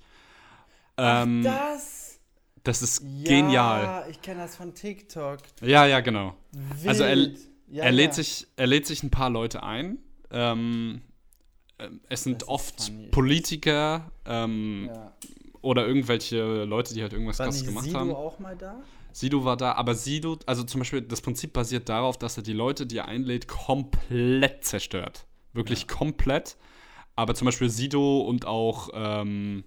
Ähm, 0.97 1.43
das? 1.43 2.19
das 2.65 2.83
ist 2.83 3.03
Ja, 3.03 3.29
genial. 3.31 4.07
ich 4.11 4.21
kenne 4.23 4.41
das 4.43 4.57
von 4.57 4.75
TikTok. 4.75 5.39
Ja, 5.63 5.87
ja, 5.87 6.01
genau. 6.01 6.35
Also 6.87 7.05
er- 7.05 7.17
Wild. 7.17 7.39
ja, 7.69 7.85
er, 7.85 7.93
lädt 7.93 8.09
ja. 8.09 8.13
sich, 8.15 8.47
er 8.57 8.67
lädt 8.67 8.87
sich 8.87 9.03
ein 9.03 9.11
paar 9.11 9.31
Leute 9.31 9.63
ein. 9.63 9.99
Ähm, 10.31 11.01
ähm, 11.79 12.01
es 12.09 12.23
sind 12.25 12.47
oft 12.49 12.83
funny. 12.83 13.09
Politiker 13.09 14.11
ähm, 14.27 14.91
oder 15.63 15.87
irgendwelche 15.87 16.65
Leute, 16.65 16.95
die 16.95 17.03
halt 17.03 17.13
irgendwas 17.13 17.39
War 17.39 17.47
krasses 17.47 17.65
gemacht 17.65 17.87
Sido 17.87 17.99
haben. 17.99 18.15
auch 18.15 18.39
mal 18.39 18.57
da? 18.57 18.81
Sido 19.13 19.45
war 19.45 19.57
da, 19.57 19.73
aber 19.73 19.95
Sido, 19.97 20.39
also 20.47 20.63
zum 20.63 20.81
Beispiel, 20.83 21.01
das 21.03 21.21
Prinzip 21.21 21.53
basiert 21.53 21.89
darauf, 21.89 22.17
dass 22.17 22.37
er 22.37 22.43
die 22.45 22.53
Leute, 22.53 22.87
die 22.87 22.99
er 22.99 23.09
einlädt, 23.09 23.49
komplett 23.49 24.65
zerstört. 24.65 25.27
Wirklich 25.53 25.89
komplett. 25.89 26.57
Aber 27.17 27.35
zum 27.35 27.47
Beispiel 27.47 27.69
Sido 27.69 28.21
und 28.21 28.47
auch 28.47 28.89
ähm, 28.95 29.65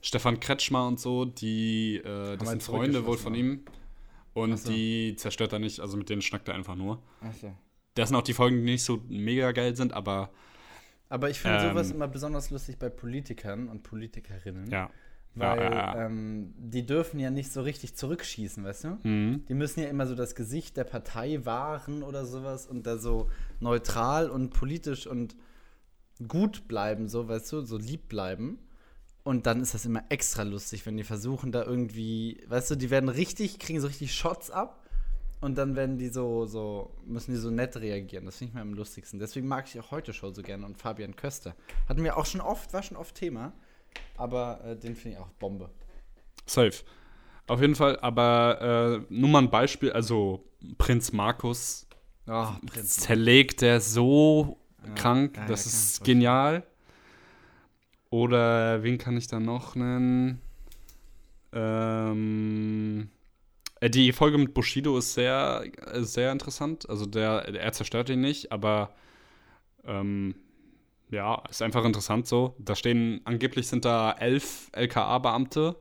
Stefan 0.00 0.40
Kretschmer 0.40 0.86
und 0.86 0.98
so, 0.98 1.24
die, 1.24 1.96
äh, 1.98 2.36
das 2.36 2.48
sind 2.48 2.62
Freunde 2.62 3.06
wohl 3.06 3.18
von 3.18 3.34
ihm. 3.34 3.64
Und 4.34 4.54
Ach 4.54 4.58
so. 4.58 4.70
die 4.72 5.14
zerstört 5.16 5.52
er 5.52 5.58
nicht, 5.58 5.80
also 5.80 5.96
mit 5.96 6.08
denen 6.08 6.22
schnackt 6.22 6.48
er 6.48 6.54
einfach 6.54 6.74
nur. 6.74 7.02
Achso. 7.20 7.54
Das 7.94 8.08
sind 8.08 8.16
auch 8.16 8.22
die 8.22 8.32
Folgen, 8.32 8.56
die 8.64 8.72
nicht 8.72 8.82
so 8.84 9.02
mega 9.08 9.52
geil 9.52 9.76
sind, 9.76 9.92
aber 9.92 10.30
Aber 11.10 11.28
ich 11.28 11.38
finde 11.38 11.58
Ähm. 11.58 11.70
sowas 11.70 11.90
immer 11.90 12.08
besonders 12.08 12.50
lustig 12.50 12.78
bei 12.78 12.88
Politikern 12.88 13.68
und 13.68 13.82
Politikerinnen. 13.82 14.70
ja. 14.70 14.90
Weil 15.34 15.58
ja, 15.58 15.64
ja, 15.64 15.72
ja. 15.72 16.06
Ähm, 16.06 16.52
die 16.58 16.84
dürfen 16.84 17.18
ja 17.18 17.30
nicht 17.30 17.52
so 17.52 17.62
richtig 17.62 17.94
zurückschießen, 17.96 18.64
weißt 18.64 18.84
du? 18.84 18.98
Mhm. 19.02 19.44
Die 19.48 19.54
müssen 19.54 19.80
ja 19.80 19.88
immer 19.88 20.06
so 20.06 20.14
das 20.14 20.34
Gesicht 20.34 20.76
der 20.76 20.84
Partei 20.84 21.44
wahren 21.44 22.02
oder 22.02 22.26
sowas 22.26 22.66
und 22.66 22.86
da 22.86 22.98
so 22.98 23.30
neutral 23.60 24.28
und 24.28 24.50
politisch 24.50 25.06
und 25.06 25.34
gut 26.28 26.68
bleiben, 26.68 27.08
so, 27.08 27.28
weißt 27.28 27.52
du, 27.52 27.60
so 27.62 27.78
lieb 27.78 28.08
bleiben. 28.08 28.58
Und 29.24 29.46
dann 29.46 29.62
ist 29.62 29.72
das 29.72 29.86
immer 29.86 30.02
extra 30.08 30.42
lustig, 30.42 30.84
wenn 30.84 30.96
die 30.96 31.04
versuchen, 31.04 31.52
da 31.52 31.64
irgendwie, 31.64 32.42
weißt 32.48 32.72
du, 32.72 32.74
die 32.74 32.90
werden 32.90 33.08
richtig, 33.08 33.58
kriegen 33.58 33.80
so 33.80 33.86
richtig 33.86 34.14
Shots 34.14 34.50
ab 34.50 34.84
und 35.40 35.56
dann 35.56 35.76
werden 35.76 35.96
die 35.96 36.08
so, 36.08 36.44
so, 36.44 36.94
müssen 37.06 37.32
die 37.32 37.38
so 37.38 37.50
nett 37.50 37.76
reagieren. 37.76 38.26
Das 38.26 38.36
finde 38.36 38.50
ich 38.50 38.54
mir 38.54 38.60
am 38.60 38.74
lustigsten. 38.74 39.18
Deswegen 39.20 39.46
mag 39.46 39.66
ich 39.66 39.78
auch 39.80 39.92
heute 39.92 40.12
Show 40.12 40.32
so 40.32 40.42
gerne 40.42 40.66
und 40.66 40.76
Fabian 40.76 41.16
Köster. 41.16 41.54
Hatten 41.88 42.02
wir 42.02 42.16
auch 42.16 42.26
schon 42.26 42.40
oft, 42.40 42.72
war 42.72 42.82
schon 42.82 42.96
oft 42.96 43.14
Thema, 43.14 43.52
aber 44.16 44.60
äh, 44.64 44.76
den 44.76 44.94
finde 44.96 45.16
ich 45.18 45.22
auch 45.22 45.28
Bombe. 45.38 45.70
Safe. 46.46 46.72
Auf 47.46 47.60
jeden 47.60 47.74
Fall, 47.74 47.98
aber 48.00 49.02
äh, 49.10 49.14
nur 49.14 49.28
mal 49.28 49.40
ein 49.42 49.50
Beispiel, 49.50 49.92
also 49.92 50.44
Prinz 50.78 51.12
Markus 51.12 51.86
Oh, 52.26 52.48
Prinz. 52.66 52.96
zerlegt 52.98 53.62
der 53.62 53.80
so 53.80 54.58
Ja, 54.86 54.94
krank, 54.94 55.36
ja, 55.36 55.42
ja, 55.42 55.48
das 55.48 55.64
kann 55.64 55.72
ist 55.72 56.04
genial. 56.04 56.64
Oder 58.10 58.82
wen 58.82 58.98
kann 58.98 59.16
ich 59.16 59.26
da 59.26 59.40
noch 59.40 59.74
nennen? 59.74 60.40
Ähm, 61.52 63.10
äh, 63.80 63.90
die 63.90 64.12
Folge 64.12 64.38
mit 64.38 64.54
Bushido 64.54 64.98
ist 64.98 65.14
sehr, 65.14 65.64
äh, 65.92 66.02
sehr 66.02 66.32
interessant. 66.32 66.88
Also 66.88 67.06
der, 67.06 67.48
er 67.54 67.72
zerstört 67.72 68.08
ihn 68.10 68.20
nicht, 68.20 68.52
aber 68.52 68.94
ähm, 69.84 70.34
ja, 71.12 71.42
ist 71.48 71.62
einfach 71.62 71.84
interessant 71.84 72.26
so. 72.26 72.56
Da 72.58 72.74
stehen, 72.74 73.20
angeblich 73.24 73.68
sind 73.68 73.84
da 73.84 74.12
elf 74.12 74.70
LKA-Beamte, 74.72 75.76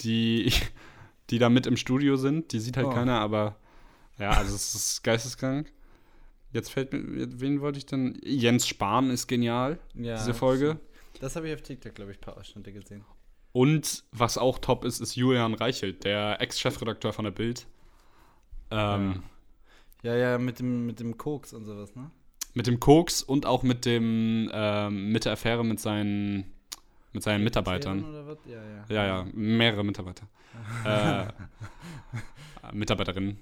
die, 0.00 0.52
die 1.30 1.38
da 1.38 1.48
mit 1.48 1.66
im 1.66 1.76
Studio 1.78 2.16
sind. 2.16 2.52
Die 2.52 2.60
sieht 2.60 2.76
halt 2.76 2.88
Oh. 2.88 2.90
keiner, 2.90 3.20
aber 3.20 3.56
ja, 4.18 4.30
also 4.30 4.54
es 4.54 4.74
ist 4.74 5.02
geisteskrank. 5.02 5.72
Jetzt 6.52 6.70
fällt 6.70 6.92
mir, 6.92 7.00
wen 7.40 7.60
wollte 7.60 7.78
ich 7.78 7.86
denn? 7.86 8.18
Jens 8.24 8.66
Spahn 8.66 9.10
ist 9.10 9.26
genial, 9.26 9.78
Ja, 9.94 10.16
diese 10.16 10.34
Folge. 10.34 10.78
Das 11.20 11.36
habe 11.36 11.48
ich 11.48 11.54
auf 11.54 11.62
TikTok, 11.62 11.94
glaube 11.94 12.12
ich, 12.12 12.18
ein 12.18 12.20
paar 12.20 12.36
Ausschnitte 12.36 12.72
gesehen. 12.72 13.04
Und 13.52 14.04
was 14.12 14.36
auch 14.38 14.58
top 14.58 14.84
ist, 14.84 15.00
ist 15.00 15.16
Julian 15.16 15.54
Reichelt, 15.54 16.04
der 16.04 16.40
Ex-Chefredakteur 16.42 17.12
von 17.12 17.24
der 17.24 17.32
Bild. 17.32 17.66
Ähm, 18.70 19.22
Ja, 20.02 20.14
ja, 20.14 20.38
mit 20.38 20.58
dem, 20.58 20.86
mit 20.86 21.00
dem 21.00 21.16
Koks 21.16 21.52
und 21.52 21.64
sowas, 21.64 21.94
ne? 21.94 22.10
Mit 22.56 22.66
dem 22.66 22.80
Koks 22.80 23.22
und 23.22 23.44
auch 23.44 23.62
mit 23.62 23.84
dem 23.84 24.50
ähm, 24.50 25.12
mit 25.12 25.26
der 25.26 25.32
Affäre 25.32 25.62
mit 25.62 25.78
seinen 25.78 26.52
mit 27.12 27.22
seinen 27.22 27.44
Mitarbeitern. 27.44 28.02
Ja, 28.46 28.54
ja. 28.54 28.84
Ja, 28.88 29.06
ja, 29.06 29.26
mehrere 29.34 29.84
Mitarbeiter. 29.84 30.26
äh, 30.84 31.26
Mitarbeiterinnen. 32.72 33.38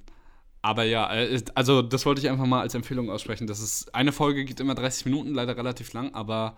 Aber 0.63 0.83
ja, 0.83 1.15
äh, 1.15 1.41
also 1.55 1.81
das 1.81 2.05
wollte 2.07 2.23
ich 2.23 2.29
einfach 2.29 2.47
mal 2.47 2.63
als 2.63 2.75
Empfehlung 2.75 3.09
aussprechen. 3.09 3.47
Das 3.47 3.61
ist 3.61 3.95
eine 3.95 4.11
Folge 4.11 4.45
geht 4.45 4.59
immer 4.59 4.75
30 4.75 5.05
Minuten, 5.05 5.33
leider 5.33 5.57
relativ 5.57 5.93
lang, 5.93 6.13
aber 6.13 6.57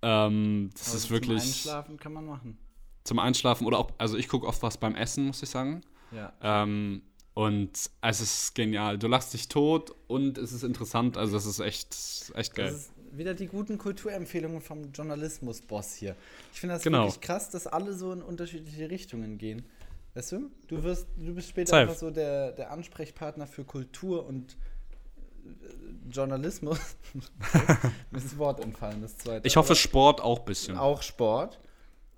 ähm, 0.00 0.70
das 0.72 0.88
Aber 0.88 0.96
ist 0.96 1.02
zum 1.02 1.10
wirklich 1.10 1.42
Einschlafen 1.42 1.98
kann 1.98 2.14
man 2.14 2.24
machen. 2.24 2.56
zum 3.04 3.18
Einschlafen 3.18 3.66
oder 3.66 3.78
auch, 3.78 3.90
also 3.98 4.16
ich 4.16 4.28
gucke 4.28 4.46
oft 4.46 4.62
was 4.62 4.78
beim 4.78 4.94
Essen, 4.94 5.26
muss 5.26 5.42
ich 5.42 5.50
sagen. 5.50 5.82
Ja. 6.12 6.32
Ähm, 6.40 7.02
und 7.34 7.70
es 8.02 8.20
ist 8.20 8.54
genial. 8.54 8.98
Du 8.98 9.06
lachst 9.08 9.32
dich 9.32 9.48
tot 9.48 9.94
und 10.08 10.36
es 10.38 10.52
ist 10.52 10.62
interessant. 10.64 11.16
Also 11.16 11.36
es 11.36 11.46
ist 11.46 11.60
echt, 11.60 11.96
echt 12.34 12.54
geil. 12.54 12.70
Das 12.72 12.80
ist 12.80 12.90
wieder 13.12 13.34
die 13.34 13.46
guten 13.46 13.78
Kulturempfehlungen 13.78 14.60
vom 14.60 14.92
Journalismus-Boss 14.92 15.94
hier. 15.94 16.16
Ich 16.52 16.60
finde 16.60 16.74
das 16.76 16.82
Genau. 16.82 17.04
wirklich 17.04 17.20
krass, 17.20 17.50
dass 17.50 17.66
alle 17.66 17.92
so 17.94 18.12
in 18.12 18.22
unterschiedliche 18.22 18.88
Richtungen 18.90 19.38
gehen. 19.38 19.64
Weißt 20.14 20.32
du? 20.32 20.50
Du 20.66 20.82
wirst, 20.82 21.06
du 21.16 21.34
bist 21.34 21.48
später 21.48 21.70
Safe. 21.70 21.82
einfach 21.82 21.96
so 21.96 22.10
der, 22.10 22.52
der 22.52 22.70
Ansprechpartner 22.72 23.46
für 23.46 23.64
Kultur 23.64 24.26
und 24.26 24.56
äh, 25.44 26.10
Journalismus. 26.10 26.78
Mir 28.10 28.18
ist 28.18 28.26
das 28.26 28.38
Wort 28.38 28.60
entfallen, 28.60 29.02
das 29.02 29.16
zweite. 29.18 29.46
Ich 29.46 29.56
hoffe, 29.56 29.76
Sport 29.76 30.20
auch 30.20 30.40
ein 30.40 30.44
bisschen. 30.44 30.76
Auch 30.76 31.02
Sport. 31.02 31.60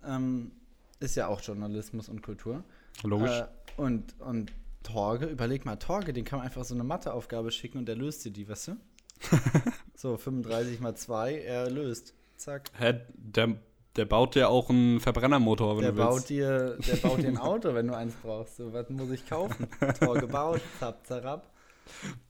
Ähm, 0.05 0.53
ist 1.01 1.17
ja 1.17 1.27
auch 1.29 1.41
Journalismus 1.43 2.09
und 2.09 2.23
Kultur. 2.23 2.65
Logisch. 3.03 3.31
Äh, 3.31 3.47
und, 3.77 4.19
und 4.21 4.53
Torge, 4.83 5.27
überleg 5.27 5.65
mal, 5.65 5.77
Torge, 5.77 6.13
den 6.13 6.25
kann 6.25 6.39
man 6.39 6.47
einfach 6.47 6.65
so 6.65 6.75
eine 6.75 6.85
Matheaufgabe 6.85 7.51
schicken 7.51 7.79
und 7.79 7.87
der 7.87 7.97
löst 7.97 8.25
dir 8.25 8.31
die, 8.31 8.49
weißt 8.49 8.69
du? 8.69 8.77
so, 9.95 10.17
35 10.17 10.81
mal 10.81 10.95
2, 10.97 11.39
er 11.41 11.71
löst. 11.71 12.15
Zack. 12.37 12.71
Hä, 12.77 13.01
der, 13.15 13.57
der 13.97 14.05
baut 14.05 14.35
dir 14.35 14.49
auch 14.49 14.69
einen 14.71 14.99
Verbrennermotor, 15.01 15.77
wenn 15.77 15.83
Der 15.83 15.93
du 15.93 15.99
baut, 15.99 16.15
willst. 16.15 16.31
dir, 16.31 16.77
der 16.79 16.97
baut 16.97 17.23
dir 17.23 17.29
ein 17.29 17.39
Auto, 17.39 17.75
wenn 17.75 17.87
du 17.87 17.97
eins 17.97 18.15
brauchst. 18.23 18.57
So, 18.57 18.73
was 18.73 18.89
muss 18.91 19.11
ich 19.11 19.29
kaufen? 19.29 19.69
Torge 20.01 20.27
baut, 20.27 20.61
zap, 20.81 21.07
zarab. 21.07 21.49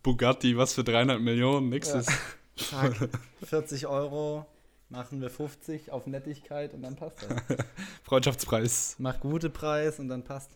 Bugatti, 0.02 0.56
was 0.56 0.74
für 0.74 0.84
300 0.84 1.20
Millionen, 1.20 1.68
nix 1.70 1.88
Ja. 1.88 2.00
ist. 2.00 2.10
Zack, 2.56 2.94
40 3.44 3.86
Euro, 3.86 4.44
machen 4.90 5.20
wir 5.22 5.30
50 5.30 5.90
auf 5.92 6.06
Nettigkeit 6.06 6.74
und 6.74 6.82
dann 6.82 6.96
passt 6.96 7.22
das. 7.22 7.56
Freundschaftspreis. 8.02 8.96
Mach 8.98 9.20
gute 9.20 9.48
Preis 9.48 9.98
und 9.98 10.08
dann 10.08 10.22
passt. 10.24 10.50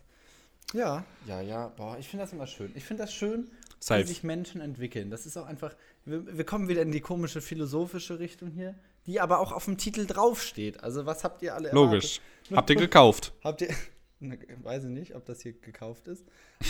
Ja, 0.73 1.05
ja, 1.25 1.41
ja. 1.41 1.69
Boah, 1.69 1.97
ich 1.97 2.07
finde 2.07 2.23
das 2.25 2.33
immer 2.33 2.47
schön. 2.47 2.71
Ich 2.75 2.83
finde 2.83 3.03
das 3.03 3.13
schön, 3.13 3.49
Safe. 3.79 4.01
wie 4.03 4.07
sich 4.07 4.23
Menschen 4.23 4.61
entwickeln. 4.61 5.09
Das 5.09 5.25
ist 5.25 5.37
auch 5.37 5.45
einfach. 5.45 5.75
Wir, 6.05 6.37
wir 6.37 6.45
kommen 6.45 6.67
wieder 6.67 6.81
in 6.81 6.91
die 6.91 7.01
komische 7.01 7.41
philosophische 7.41 8.19
Richtung 8.19 8.51
hier, 8.51 8.75
die 9.05 9.19
aber 9.19 9.39
auch 9.39 9.51
auf 9.51 9.65
dem 9.65 9.77
Titel 9.77 10.05
draufsteht. 10.05 10.83
Also, 10.83 11.05
was 11.05 11.23
habt 11.23 11.41
ihr 11.41 11.55
alle 11.55 11.71
Logisch. 11.71 12.19
erwartet? 12.49 12.57
Habt 12.57 12.69
ihr 12.69 12.75
gekauft? 12.75 13.33
Habt 13.43 13.61
ihr. 13.61 13.73
Na, 14.19 14.35
Weiß 14.63 14.83
ich 14.83 14.89
nicht, 14.89 15.15
ob 15.15 15.25
das 15.25 15.41
hier 15.41 15.53
gekauft 15.53 16.07
ist. 16.07 16.25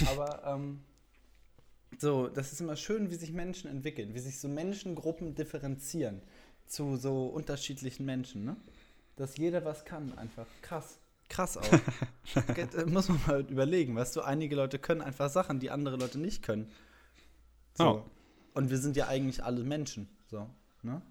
Aber 0.08 0.44
ähm, 0.46 0.82
so, 1.98 2.28
das 2.28 2.52
ist 2.52 2.62
immer 2.62 2.76
schön, 2.76 3.10
wie 3.10 3.16
sich 3.16 3.32
Menschen 3.32 3.70
entwickeln, 3.70 4.14
wie 4.14 4.20
sich 4.20 4.40
so 4.40 4.48
Menschengruppen 4.48 5.34
differenzieren 5.34 6.22
zu 6.68 6.98
so 6.98 7.28
unterschiedlichen 7.28 8.06
Menschen, 8.06 8.44
ne? 8.46 8.58
Dass 9.16 9.38
jeder 9.38 9.66
was 9.66 9.86
kann, 9.86 10.16
einfach. 10.18 10.46
Krass. 10.62 11.00
Krass 11.30 11.58
auch. 11.58 11.70
Ge- 12.56 12.68
äh, 12.78 12.86
Muss 12.86 13.10
man 13.10 13.20
mal 13.28 13.42
überlegen, 13.42 13.96
weißt 13.96 14.16
du, 14.16 14.22
einige 14.22 14.56
Leute 14.56 14.80
können 14.80 15.02
einfach 15.02 15.30
Sachen, 15.30 15.60
die 15.60 15.70
andere 15.70 15.98
Leute 15.98 16.20
nicht 16.20 16.42
können. 16.44 16.72
So. 17.78 17.84
Ja. 17.84 18.04
Und 18.54 18.70
wir 18.70 18.78
sind 18.78 18.96
ja 18.96 19.08
eigentlich 19.08 19.44
alle 19.44 19.64
Menschen. 19.64 20.08
So, 20.32 20.50
ne? 20.84 21.02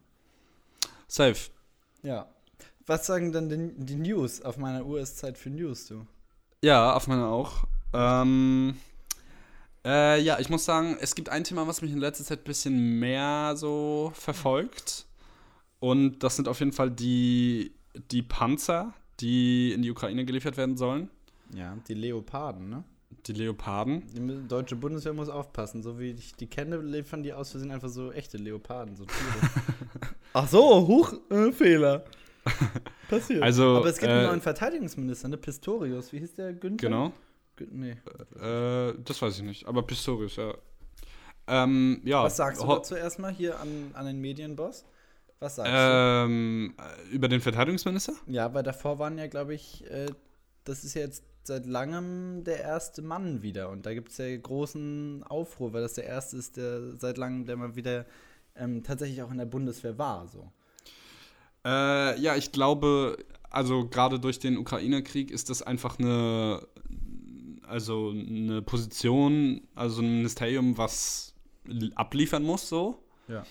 Safe. 1.06 1.50
Ja. 2.02 2.28
Was 2.86 3.06
sagen 3.06 3.32
denn 3.32 3.48
die, 3.48 3.84
die 3.84 3.96
News? 3.96 4.42
Auf 4.42 4.56
meiner 4.56 4.84
Uhr 4.86 5.00
ist 5.00 5.18
Zeit 5.18 5.38
für 5.38 5.50
News, 5.50 5.86
du. 5.86 6.06
Ja, 6.62 6.94
auf 6.94 7.06
meiner 7.08 7.28
auch. 7.28 7.64
Ähm, 7.92 8.76
äh, 9.84 10.20
ja, 10.20 10.38
ich 10.38 10.48
muss 10.48 10.64
sagen, 10.64 10.96
es 11.00 11.14
gibt 11.14 11.28
ein 11.28 11.44
Thema, 11.44 11.66
was 11.66 11.82
mich 11.82 11.92
in 11.92 11.98
letzter 11.98 12.24
Zeit 12.24 12.40
ein 12.40 12.44
bisschen 12.44 12.98
mehr 12.98 13.54
so 13.56 14.12
verfolgt. 14.14 15.06
Und 15.78 16.20
das 16.20 16.36
sind 16.36 16.48
auf 16.48 16.58
jeden 16.60 16.72
Fall 16.72 16.90
die, 16.90 17.74
die 18.10 18.22
Panzer, 18.22 18.92
die 19.20 19.72
in 19.72 19.82
die 19.82 19.90
Ukraine 19.90 20.24
geliefert 20.24 20.56
werden 20.56 20.76
sollen. 20.76 21.10
Ja, 21.54 21.76
die 21.88 21.94
Leoparden, 21.94 22.68
ne? 22.68 22.84
Die 23.26 23.32
Leoparden. 23.32 24.02
Die 24.14 24.48
deutsche 24.48 24.76
Bundeswehr 24.76 25.12
muss 25.12 25.28
aufpassen. 25.28 25.82
So 25.82 25.98
wie 25.98 26.10
ich 26.10 26.34
die 26.34 26.46
kenne, 26.48 26.78
liefern 26.78 27.22
die 27.22 27.32
aus 27.32 27.50
Versehen 27.50 27.70
einfach 27.70 27.88
so 27.88 28.12
echte 28.12 28.36
Leoparden, 28.36 28.96
so 28.96 29.04
Tiere. 29.04 29.50
Ach 30.32 30.48
so, 30.48 30.86
Huch, 30.86 31.12
äh, 31.30 31.52
Fehler. 31.52 32.04
Passiert. 33.08 33.42
Also, 33.42 33.78
Aber 33.78 33.86
es 33.88 33.98
gibt 33.98 34.10
äh, 34.10 34.14
einen 34.14 34.26
neuen 34.26 34.40
Verteidigungsminister, 34.40 35.28
ne? 35.28 35.36
Pistorius. 35.36 36.12
Wie 36.12 36.18
hieß 36.18 36.34
der? 36.34 36.52
Günther? 36.52 36.88
Genau. 36.88 37.12
Gü- 37.58 37.68
Nee. 37.70 37.96
Äh, 38.40 38.94
das 39.04 39.20
weiß 39.22 39.36
ich 39.38 39.42
nicht. 39.44 39.66
Aber 39.66 39.82
Pistorius, 39.82 40.36
ja. 40.36 40.54
Ähm, 41.48 42.00
ja. 42.04 42.24
Was 42.24 42.36
sagst 42.36 42.62
du 42.62 42.66
dazu 42.66 42.94
erstmal 42.96 43.32
hier 43.32 43.58
an, 43.60 43.90
an 43.94 44.06
den 44.06 44.20
Medienboss? 44.20 44.84
Was 45.38 45.56
sagst 45.56 45.72
Ähm, 45.74 46.74
äh, 46.78 47.14
über 47.14 47.28
den 47.28 47.40
Verteidigungsminister? 47.40 48.12
du? 48.26 48.32
Ja, 48.32 48.52
weil 48.54 48.62
davor 48.62 48.98
waren 48.98 49.18
ja, 49.18 49.26
glaube 49.26 49.54
ich, 49.54 49.84
äh, 49.90 50.06
das 50.64 50.84
ist 50.84 50.94
ja 50.94 51.02
jetzt 51.02 51.24
seit 51.42 51.66
langem 51.66 52.42
der 52.44 52.60
erste 52.60 53.02
Mann 53.02 53.42
wieder. 53.42 53.70
Und 53.70 53.86
da 53.86 53.94
gibt 53.94 54.10
es 54.10 54.18
ja 54.18 54.36
großen 54.36 55.22
Aufruhr, 55.24 55.72
weil 55.72 55.82
das 55.82 55.94
der 55.94 56.04
erste 56.04 56.36
ist, 56.36 56.56
der 56.56 56.96
seit 56.96 57.18
langem, 57.18 57.46
der 57.46 57.56
mal 57.56 57.76
wieder 57.76 58.06
ähm, 58.56 58.82
tatsächlich 58.82 59.22
auch 59.22 59.30
in 59.30 59.38
der 59.38 59.46
Bundeswehr 59.46 59.98
war. 59.98 60.26
So. 60.28 60.50
Äh, 61.64 62.18
ja, 62.20 62.36
ich 62.36 62.52
glaube, 62.52 63.18
also 63.50 63.86
gerade 63.88 64.18
durch 64.18 64.38
den 64.38 64.56
Ukraine-Krieg 64.56 65.30
ist 65.30 65.50
das 65.50 65.62
einfach 65.62 65.98
eine, 65.98 66.66
also 67.66 68.10
eine 68.10 68.62
Position, 68.62 69.62
also 69.74 70.02
ein 70.02 70.16
Ministerium, 70.16 70.78
was 70.78 71.34
abliefern 71.94 72.42
muss, 72.42 72.68
so. 72.68 73.02
Ja. 73.28 73.44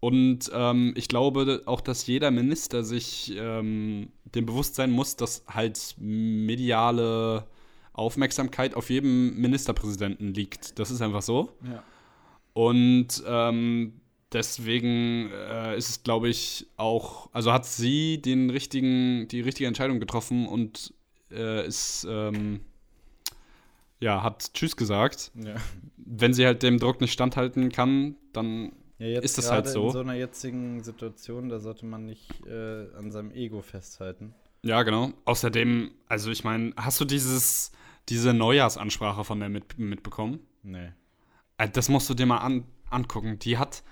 Und 0.00 0.50
ähm, 0.54 0.94
ich 0.96 1.08
glaube 1.08 1.62
auch, 1.66 1.82
dass 1.82 2.06
jeder 2.06 2.30
Minister 2.30 2.84
sich 2.84 3.34
ähm, 3.36 4.08
dem 4.34 4.46
bewusst 4.46 4.74
sein 4.74 4.90
muss, 4.90 5.16
dass 5.16 5.44
halt 5.46 5.94
mediale 5.98 7.46
Aufmerksamkeit 7.92 8.74
auf 8.74 8.88
jedem 8.88 9.36
Ministerpräsidenten 9.36 10.32
liegt. 10.32 10.78
Das 10.78 10.90
ist 10.90 11.02
einfach 11.02 11.20
so. 11.20 11.52
Ja. 11.70 11.82
Und 12.54 13.22
ähm, 13.26 14.00
deswegen 14.32 15.30
äh, 15.32 15.76
ist 15.76 15.90
es, 15.90 16.02
glaube 16.02 16.30
ich, 16.30 16.66
auch, 16.76 17.28
also 17.32 17.52
hat 17.52 17.66
sie 17.66 18.22
den 18.22 18.48
richtigen, 18.48 19.28
die 19.28 19.42
richtige 19.42 19.68
Entscheidung 19.68 20.00
getroffen 20.00 20.46
und 20.46 20.94
äh, 21.30 21.66
ist, 21.66 22.06
ähm, 22.08 22.60
ja, 24.00 24.22
hat 24.22 24.54
Tschüss 24.54 24.76
gesagt. 24.76 25.30
Ja. 25.34 25.56
Wenn 25.98 26.32
sie 26.32 26.46
halt 26.46 26.62
dem 26.62 26.78
Druck 26.78 27.02
nicht 27.02 27.12
standhalten 27.12 27.70
kann, 27.70 28.16
dann 28.32 28.72
Ja, 29.00 29.06
jetzt 29.06 29.24
Ist 29.24 29.38
das 29.38 29.50
halt 29.50 29.66
so? 29.66 29.86
In 29.86 29.92
so 29.92 30.00
einer 30.00 30.14
jetzigen 30.14 30.82
Situation, 30.84 31.48
da 31.48 31.58
sollte 31.58 31.86
man 31.86 32.04
nicht 32.04 32.46
äh, 32.46 32.86
an 32.98 33.10
seinem 33.10 33.32
Ego 33.32 33.62
festhalten. 33.62 34.34
Ja, 34.62 34.82
genau. 34.82 35.12
Außerdem, 35.24 35.90
also 36.06 36.30
ich 36.30 36.44
meine, 36.44 36.74
hast 36.76 37.00
du 37.00 37.06
dieses, 37.06 37.72
diese 38.10 38.34
Neujahrsansprache 38.34 39.24
von 39.24 39.40
der 39.40 39.48
mit, 39.48 39.78
mitbekommen? 39.78 40.40
Nee. 40.62 40.90
Äh, 41.56 41.70
Das 41.70 41.88
musst 41.88 42.10
du 42.10 42.14
dir 42.14 42.26
mal 42.26 42.38
an, 42.38 42.64
angucken. 42.90 43.38
Die 43.38 43.56
hat, 43.56 43.82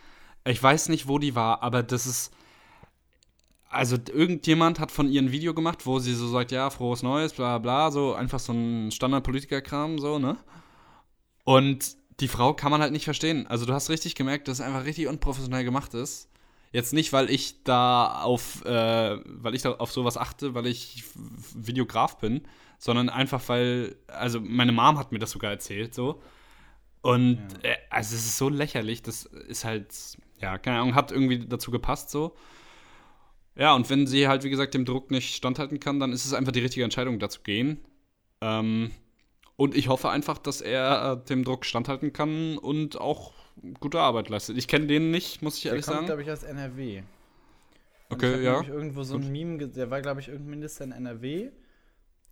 ich 0.44 0.62
weiß 0.62 0.90
nicht, 0.90 1.08
wo 1.08 1.18
die 1.18 1.34
war, 1.34 1.62
aber 1.62 1.82
das 1.82 2.06
ist, 2.06 2.30
also 3.70 3.96
irgendjemand 3.96 4.78
hat 4.78 4.90
von 4.92 5.08
ihr 5.08 5.22
ein 5.22 5.32
Video 5.32 5.54
gemacht, 5.54 5.86
wo 5.86 6.00
sie 6.00 6.12
so 6.12 6.28
sagt, 6.28 6.52
ja, 6.52 6.68
frohes 6.68 7.02
Neues, 7.02 7.32
bla 7.32 7.56
bla, 7.56 7.90
so 7.90 8.12
einfach 8.12 8.40
so 8.40 8.52
ein 8.52 8.90
Standard-Politiker-Kram, 8.90 9.98
so, 9.98 10.18
ne? 10.18 10.36
Und 11.44 11.96
die 12.20 12.28
Frau 12.28 12.52
kann 12.54 12.70
man 12.70 12.80
halt 12.80 12.92
nicht 12.92 13.04
verstehen. 13.04 13.46
Also 13.46 13.66
du 13.66 13.72
hast 13.72 13.90
richtig 13.90 14.14
gemerkt, 14.14 14.48
dass 14.48 14.58
es 14.58 14.64
einfach 14.64 14.84
richtig 14.84 15.06
unprofessionell 15.06 15.64
gemacht 15.64 15.94
ist. 15.94 16.28
Jetzt 16.72 16.92
nicht, 16.92 17.12
weil 17.12 17.30
ich 17.30 17.62
da 17.64 18.22
auf, 18.22 18.64
äh, 18.64 19.18
weil 19.24 19.54
ich 19.54 19.62
da 19.62 19.72
auf 19.72 19.90
sowas 19.90 20.16
achte, 20.16 20.54
weil 20.54 20.66
ich 20.66 21.04
Videograf 21.54 22.18
bin, 22.18 22.42
sondern 22.78 23.08
einfach, 23.08 23.42
weil, 23.48 23.96
also 24.06 24.40
meine 24.40 24.72
Mom 24.72 24.98
hat 24.98 25.12
mir 25.12 25.18
das 25.18 25.30
sogar 25.30 25.50
erzählt, 25.50 25.94
so. 25.94 26.20
Und 27.00 27.38
äh, 27.62 27.76
also 27.90 28.14
es 28.14 28.26
ist 28.26 28.36
so 28.36 28.48
lächerlich, 28.48 29.02
das 29.02 29.24
ist 29.24 29.64
halt, 29.64 29.94
ja, 30.40 30.58
keine 30.58 30.80
Ahnung, 30.80 30.94
hat 30.94 31.10
irgendwie 31.10 31.38
dazu 31.38 31.70
gepasst, 31.70 32.10
so. 32.10 32.36
Ja, 33.56 33.74
und 33.74 33.88
wenn 33.88 34.06
sie 34.06 34.28
halt, 34.28 34.44
wie 34.44 34.50
gesagt, 34.50 34.74
dem 34.74 34.84
Druck 34.84 35.10
nicht 35.10 35.34
standhalten 35.34 35.80
kann, 35.80 35.98
dann 35.98 36.12
ist 36.12 36.26
es 36.26 36.34
einfach 36.34 36.52
die 36.52 36.60
richtige 36.60 36.84
Entscheidung, 36.84 37.18
da 37.18 37.28
zu 37.28 37.40
gehen. 37.40 37.80
Ähm, 38.40 38.90
und 39.58 39.76
ich 39.76 39.88
hoffe 39.88 40.08
einfach, 40.08 40.38
dass 40.38 40.60
er 40.60 41.20
äh, 41.24 41.28
dem 41.28 41.42
Druck 41.44 41.66
standhalten 41.66 42.12
kann 42.12 42.56
und 42.58 43.00
auch 43.00 43.32
gute 43.80 43.98
Arbeit 43.98 44.28
leistet. 44.28 44.56
Ich 44.56 44.68
kenne 44.68 44.86
den 44.86 45.10
nicht, 45.10 45.42
muss 45.42 45.56
ich 45.56 45.64
Der 45.64 45.72
ehrlich 45.72 45.84
kommt, 45.84 45.96
sagen. 45.96 46.06
glaube 46.06 46.22
ich, 46.22 46.30
aus 46.30 46.44
NRW. 46.44 46.98
Und 48.08 48.14
Okay, 48.16 48.36
ich 48.36 48.44
ja. 48.44 48.52
nämlich 48.52 48.68
irgendwo 48.68 49.02
so 49.02 49.16
ein 49.16 49.32
Meme, 49.32 49.66
der 49.66 49.90
war, 49.90 50.00
glaube 50.00 50.20
ich, 50.20 50.28
irgendein 50.28 50.50
Minister 50.50 50.84
in 50.84 50.92
NRW. 50.92 51.50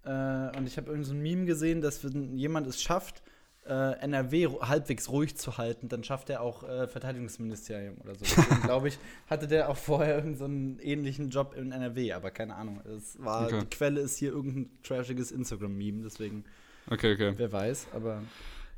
Äh, 0.05 0.57
und 0.57 0.69
ich 0.69 0.77
habe 0.77 0.89
irgend 0.89 1.05
so 1.05 1.15
ein 1.15 1.21
Meme 1.21 1.47
gesehen, 1.47 1.81
dass 1.81 2.05
wenn 2.05 2.39
jemand 2.39 2.69
es 2.69 2.81
schafft, 2.81 3.25
äh, 3.67 3.99
NRW 3.99 4.47
halbwegs 4.61 5.11
ruhig 5.11 5.37
zu 5.37 5.59
halten, 5.59 5.89
dann 5.89 6.05
schafft 6.05 6.31
er 6.31 6.43
auch 6.43 6.63
äh, 6.63 6.87
Verteidigungsministerium 6.87 7.97
oder 8.05 8.15
so. 8.15 8.21
Deswegen, 8.25 8.63
glaube 8.63 8.87
ich, 8.87 8.99
hatte 9.27 9.49
der 9.49 9.69
auch 9.69 9.77
vorher 9.77 10.15
irgendeinen 10.15 10.39
so 10.39 10.45
einen 10.45 10.79
ähnlichen 10.79 11.31
Job 11.31 11.55
in 11.57 11.73
NRW, 11.73 12.13
aber 12.13 12.31
keine 12.31 12.55
Ahnung. 12.55 12.81
Es 12.97 13.21
war, 13.21 13.47
Okay. 13.47 13.59
Die 13.63 13.67
Quelle 13.77 14.01
ist 14.01 14.17
hier 14.17 14.31
irgendein 14.31 14.71
trashiges 14.85 15.33
Instagram-Meme, 15.33 16.05
deswegen, 16.05 16.45
Okay, 16.91 17.15
okay. 17.15 17.35
wer 17.37 17.53
weiß, 17.53 17.89
aber 17.95 18.23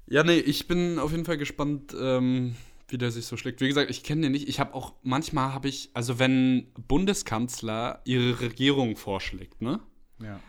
Ja, 0.06 0.22
nee, 0.24 0.38
ich 0.38 0.66
bin 0.68 0.98
auf 0.98 1.10
jeden 1.10 1.24
Fall 1.24 1.36
gespannt, 1.38 1.94
ähm, 2.00 2.56
wie 2.88 2.96
der 2.98 3.10
sich 3.10 3.26
so 3.26 3.36
schlägt. 3.36 3.60
Wie 3.60 3.68
gesagt, 3.68 3.90
ich 3.90 4.02
kenne 4.02 4.22
den 4.22 4.32
nicht. 4.32 4.48
Ich 4.48 4.58
habe 4.60 4.72
auch, 4.74 4.94
manchmal 5.02 5.52
habe 5.52 5.68
ich, 5.68 5.90
also 5.92 6.18
wenn 6.18 6.68
Bundeskanzler 6.88 8.00
ihre 8.04 8.40
Regierung 8.40 8.96
vorschlägt, 8.96 9.60
ne? 9.62 9.80
ja. 10.22 10.40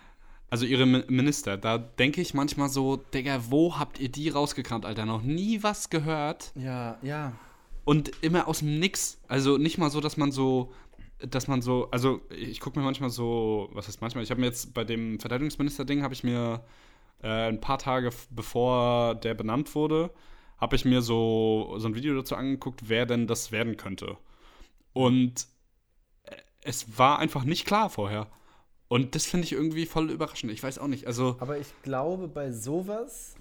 Also 0.52 0.66
ihre 0.66 0.86
Mi- 0.86 1.04
Minister, 1.12 1.58
da 1.58 1.78
denke 1.78 2.22
ich 2.22 2.34
manchmal 2.34 2.70
so, 2.70 2.96
Digga, 2.98 3.40
wo 3.50 3.78
habt 3.78 4.00
ihr 4.00 4.10
die 4.10 4.30
rausgekramt, 4.30 4.84
Alter? 4.84 5.06
Noch 5.06 5.22
nie 5.22 5.62
was 5.62 5.92
gehört 5.92 6.52
Ja, 6.56 6.98
ja. 7.04 7.34
und 7.86 8.12
immer 8.24 8.48
aus 8.48 8.60
dem 8.60 8.80
Nix. 8.80 9.20
Also 9.28 9.58
nicht 9.60 9.78
mal 9.78 9.92
so, 9.92 10.02
dass 10.02 10.18
man 10.18 10.32
so, 10.32 10.74
dass 11.20 11.48
man 11.48 11.62
so, 11.62 11.92
also 11.92 12.22
ich 12.36 12.60
gucke 12.62 12.80
mir 12.80 12.84
manchmal 12.86 13.12
so, 13.12 13.70
was 13.74 13.88
heißt 13.88 14.02
manchmal, 14.02 14.24
ich 14.24 14.32
habe 14.32 14.40
mir 14.42 14.48
jetzt 14.48 14.74
bei 14.74 14.84
dem 14.84 15.20
Verteidigungsminister-Ding, 15.20 16.02
habe 16.02 16.16
ich 16.16 16.24
mir 16.24 16.64
äh, 17.22 17.48
ein 17.48 17.62
paar 17.62 17.78
Tage 17.78 18.12
bevor 18.30 19.16
der 19.16 19.34
benannt 19.34 19.76
wurde, 19.76 20.12
habe 20.58 20.76
ich 20.76 20.86
mir 20.86 21.02
so, 21.02 21.76
so 21.78 21.88
ein 21.88 21.96
Video 21.96 22.16
dazu 22.16 22.36
angeguckt, 22.36 22.90
wer 22.90 23.06
denn 23.06 23.28
das 23.28 23.52
werden 23.52 23.78
könnte. 23.78 24.18
Und 24.94 25.48
äh, 26.24 26.36
es 26.62 26.98
war 26.98 27.20
einfach 27.20 27.44
nicht 27.44 27.66
klar 27.66 27.90
vorher. 27.90 28.28
Und 28.88 29.16
das 29.16 29.26
finde 29.26 29.46
ich 29.46 29.54
irgendwie 29.54 29.86
voll 29.86 30.10
überraschend. 30.10 30.52
Ich 30.52 30.64
weiß 30.64 30.80
auch 30.80 30.88
nicht. 30.88 31.06
Also, 31.06 31.38
Aber 31.40 31.58
ich 31.58 31.68
glaube, 31.84 32.28
bei 32.28 32.52
sowas 32.52 33.36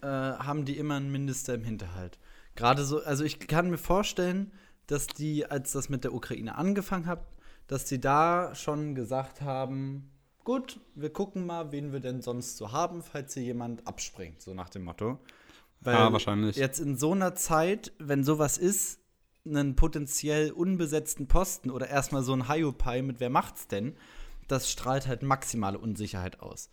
äh, 0.00 0.06
haben 0.06 0.64
die 0.64 0.78
immer 0.78 0.96
einen 0.96 1.12
Minister 1.12 1.54
im 1.54 1.64
Hinterhalt. 1.64 2.18
Gerade 2.54 2.84
so, 2.84 3.02
also 3.02 3.24
ich 3.24 3.38
kann 3.38 3.70
mir 3.70 3.78
vorstellen, 3.78 4.50
dass 4.86 5.06
die, 5.06 5.46
als 5.46 5.72
das 5.72 5.88
mit 5.88 6.04
der 6.04 6.14
Ukraine 6.14 6.56
angefangen 6.56 7.06
hat, 7.06 7.24
dass 7.66 7.84
die 7.84 8.00
da 8.00 8.54
schon 8.54 8.94
gesagt 8.94 9.40
haben, 9.40 10.10
gut, 10.44 10.80
wir 10.94 11.12
gucken 11.12 11.46
mal, 11.46 11.72
wen 11.72 11.92
wir 11.92 12.00
denn 12.00 12.22
sonst 12.22 12.56
so 12.56 12.72
haben, 12.72 13.02
falls 13.02 13.34
hier 13.34 13.42
jemand 13.42 13.86
abspringt, 13.86 14.42
so 14.42 14.54
nach 14.54 14.68
dem 14.68 14.84
Motto. 14.84 15.18
Weil 15.80 15.94
Ja, 15.94 16.12
wahrscheinlich. 16.12 16.56
jetzt 16.56 16.78
in 16.78 16.96
so 16.96 17.12
einer 17.12 17.34
Zeit, 17.34 17.92
wenn 17.98 18.24
sowas 18.24 18.58
ist, 18.58 19.00
einen 19.44 19.74
potenziell 19.74 20.52
unbesetzten 20.52 21.26
Posten 21.26 21.70
oder 21.70 21.88
erstmal 21.88 22.22
so 22.22 22.32
ein 22.32 22.48
Hiopai 22.48 23.02
mit 23.02 23.18
wer 23.18 23.30
macht's 23.30 23.66
denn, 23.66 23.96
das 24.46 24.70
strahlt 24.70 25.06
halt 25.06 25.22
maximale 25.22 25.78
Unsicherheit 25.78 26.40
aus. 26.40 26.70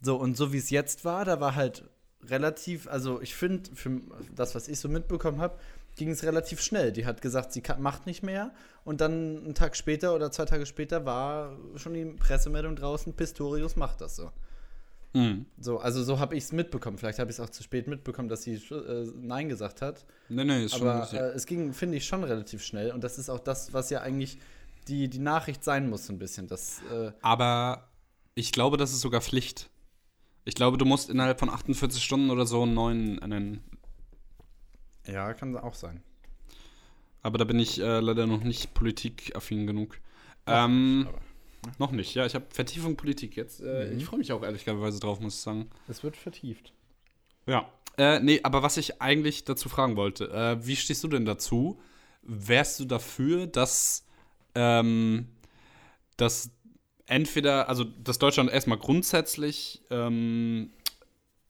So, 0.00 0.16
und 0.16 0.36
so 0.36 0.52
wie 0.52 0.58
es 0.58 0.70
jetzt 0.70 1.04
war, 1.04 1.24
da 1.24 1.40
war 1.40 1.54
halt 1.54 1.88
relativ, 2.24 2.86
also 2.88 3.20
ich 3.20 3.34
finde, 3.34 3.74
für 3.74 4.00
das, 4.34 4.54
was 4.54 4.68
ich 4.68 4.78
so 4.78 4.88
mitbekommen 4.88 5.40
habe, 5.40 5.58
ging 5.96 6.10
es 6.10 6.22
relativ 6.22 6.60
schnell. 6.60 6.92
Die 6.92 7.06
hat 7.06 7.22
gesagt, 7.22 7.52
sie 7.52 7.62
macht 7.78 8.06
nicht 8.06 8.22
mehr. 8.22 8.52
Und 8.84 9.00
dann 9.00 9.44
einen 9.44 9.54
Tag 9.54 9.76
später 9.76 10.14
oder 10.14 10.30
zwei 10.30 10.44
Tage 10.44 10.66
später 10.66 11.04
war 11.04 11.56
schon 11.76 11.94
die 11.94 12.04
Pressemeldung 12.04 12.76
draußen, 12.76 13.12
Pistorius 13.14 13.76
macht 13.76 14.00
das 14.00 14.16
so. 14.16 14.30
hm. 15.14 15.46
So, 15.58 15.78
also 15.78 16.02
so 16.02 16.18
habe 16.18 16.36
ich 16.36 16.44
es 16.44 16.52
mitbekommen. 16.52 16.98
Vielleicht 16.98 17.18
habe 17.18 17.30
ich 17.30 17.36
es 17.36 17.40
auch 17.40 17.50
zu 17.50 17.62
spät 17.62 17.86
mitbekommen, 17.86 18.28
dass 18.28 18.42
sie 18.42 18.54
äh, 18.54 19.06
Nein 19.14 19.48
gesagt 19.48 19.82
hat. 19.82 20.04
nee, 20.28 20.44
nee, 20.44 20.64
ist 20.64 20.76
schon. 20.76 20.88
Aber 20.88 21.12
äh, 21.12 21.32
es 21.34 21.46
ging, 21.46 21.72
finde 21.72 21.98
ich, 21.98 22.06
schon 22.06 22.24
relativ 22.24 22.64
schnell. 22.64 22.90
Und 22.92 23.04
das 23.04 23.18
ist 23.18 23.28
auch 23.28 23.40
das, 23.40 23.72
was 23.72 23.90
ja 23.90 24.00
eigentlich 24.00 24.38
die, 24.88 25.08
die 25.08 25.18
Nachricht 25.18 25.62
sein 25.62 25.88
muss, 25.88 26.06
so 26.06 26.12
ein 26.12 26.18
bisschen. 26.18 26.48
Das, 26.48 26.80
äh, 26.90 27.12
Aber 27.20 27.88
ich 28.34 28.52
glaube, 28.52 28.76
das 28.76 28.92
ist 28.92 29.00
sogar 29.00 29.20
Pflicht. 29.20 29.70
Ich 30.44 30.54
glaube, 30.54 30.76
du 30.76 30.84
musst 30.84 31.08
innerhalb 31.08 31.38
von 31.38 31.50
48 31.50 32.02
Stunden 32.02 32.30
oder 32.30 32.46
so 32.46 32.62
einen 32.62 32.74
neuen 32.74 33.18
ernennen. 33.18 33.62
Ja, 35.06 35.32
kann 35.34 35.56
auch 35.56 35.74
sein. 35.74 36.02
Aber 37.22 37.38
da 37.38 37.44
bin 37.44 37.58
ich 37.58 37.80
äh, 37.80 38.00
leider 38.00 38.26
noch 38.26 38.42
nicht 38.42 38.74
politikaffin 38.74 39.66
genug. 39.66 39.98
Ähm, 40.46 41.06
Aber 41.08 41.20
noch 41.78 41.92
nicht, 41.92 42.14
ja. 42.14 42.26
Ich 42.26 42.34
habe 42.34 42.46
Vertiefung 42.50 42.96
Politik 42.96 43.36
jetzt. 43.36 43.60
Äh, 43.60 43.90
Mhm. 43.92 43.98
Ich 43.98 44.04
freue 44.04 44.18
mich 44.18 44.32
auch 44.32 44.42
ehrlicherweise 44.42 44.98
drauf, 44.98 45.20
muss 45.20 45.36
ich 45.36 45.40
sagen. 45.40 45.70
es 45.88 46.02
wird 46.02 46.16
vertieft. 46.16 46.72
Ja. 47.46 47.68
Äh, 47.98 48.20
nee, 48.20 48.40
aber 48.42 48.62
was 48.62 48.76
ich 48.78 49.00
eigentlich 49.02 49.44
dazu 49.44 49.68
fragen 49.68 49.96
wollte, 49.96 50.30
äh, 50.32 50.66
wie 50.66 50.76
stehst 50.76 51.04
du 51.04 51.08
denn 51.08 51.24
dazu? 51.24 51.80
Wärst 52.22 52.80
du 52.80 52.84
dafür, 52.86 53.46
dass, 53.46 54.06
ähm, 54.54 55.28
dass 56.16 56.50
entweder, 57.06 57.68
also 57.68 57.84
dass 57.84 58.18
Deutschland 58.18 58.50
erstmal 58.50 58.78
grundsätzlich 58.78 59.82
ähm, 59.90 60.70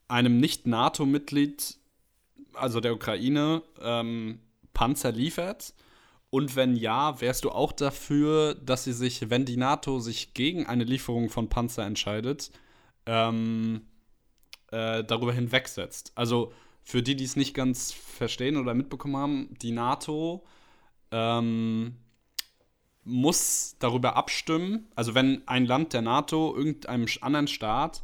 einem 0.08 0.38
Nicht-NATO-Mitglied, 0.38 1.76
also 2.54 2.80
der 2.80 2.94
Ukraine, 2.94 3.62
ähm, 3.80 4.40
Panzer 4.74 5.12
liefert? 5.12 5.74
Und 6.30 6.56
wenn 6.56 6.76
ja, 6.76 7.20
wärst 7.20 7.44
du 7.44 7.50
auch 7.50 7.72
dafür, 7.72 8.54
dass 8.54 8.84
sie 8.84 8.94
sich, 8.94 9.28
wenn 9.28 9.44
die 9.44 9.58
NATO 9.58 9.98
sich 9.98 10.32
gegen 10.32 10.66
eine 10.66 10.84
Lieferung 10.84 11.28
von 11.28 11.48
Panzer 11.50 11.84
entscheidet, 11.84 12.50
ähm, 13.04 13.82
äh, 14.70 15.04
darüber 15.04 15.32
hinwegsetzt. 15.32 16.12
Also 16.14 16.52
für 16.82 17.02
die, 17.02 17.16
die 17.16 17.24
es 17.24 17.36
nicht 17.36 17.54
ganz 17.54 17.92
verstehen 17.92 18.56
oder 18.56 18.74
mitbekommen 18.74 19.16
haben, 19.16 19.54
die 19.60 19.72
NATO 19.72 20.44
ähm, 21.10 21.96
muss 23.04 23.76
darüber 23.78 24.16
abstimmen, 24.16 24.88
also 24.94 25.14
wenn 25.14 25.46
ein 25.46 25.66
Land 25.66 25.92
der 25.92 26.02
NATO 26.02 26.56
irgendeinem 26.56 27.06
anderen 27.20 27.48
Staat 27.48 28.02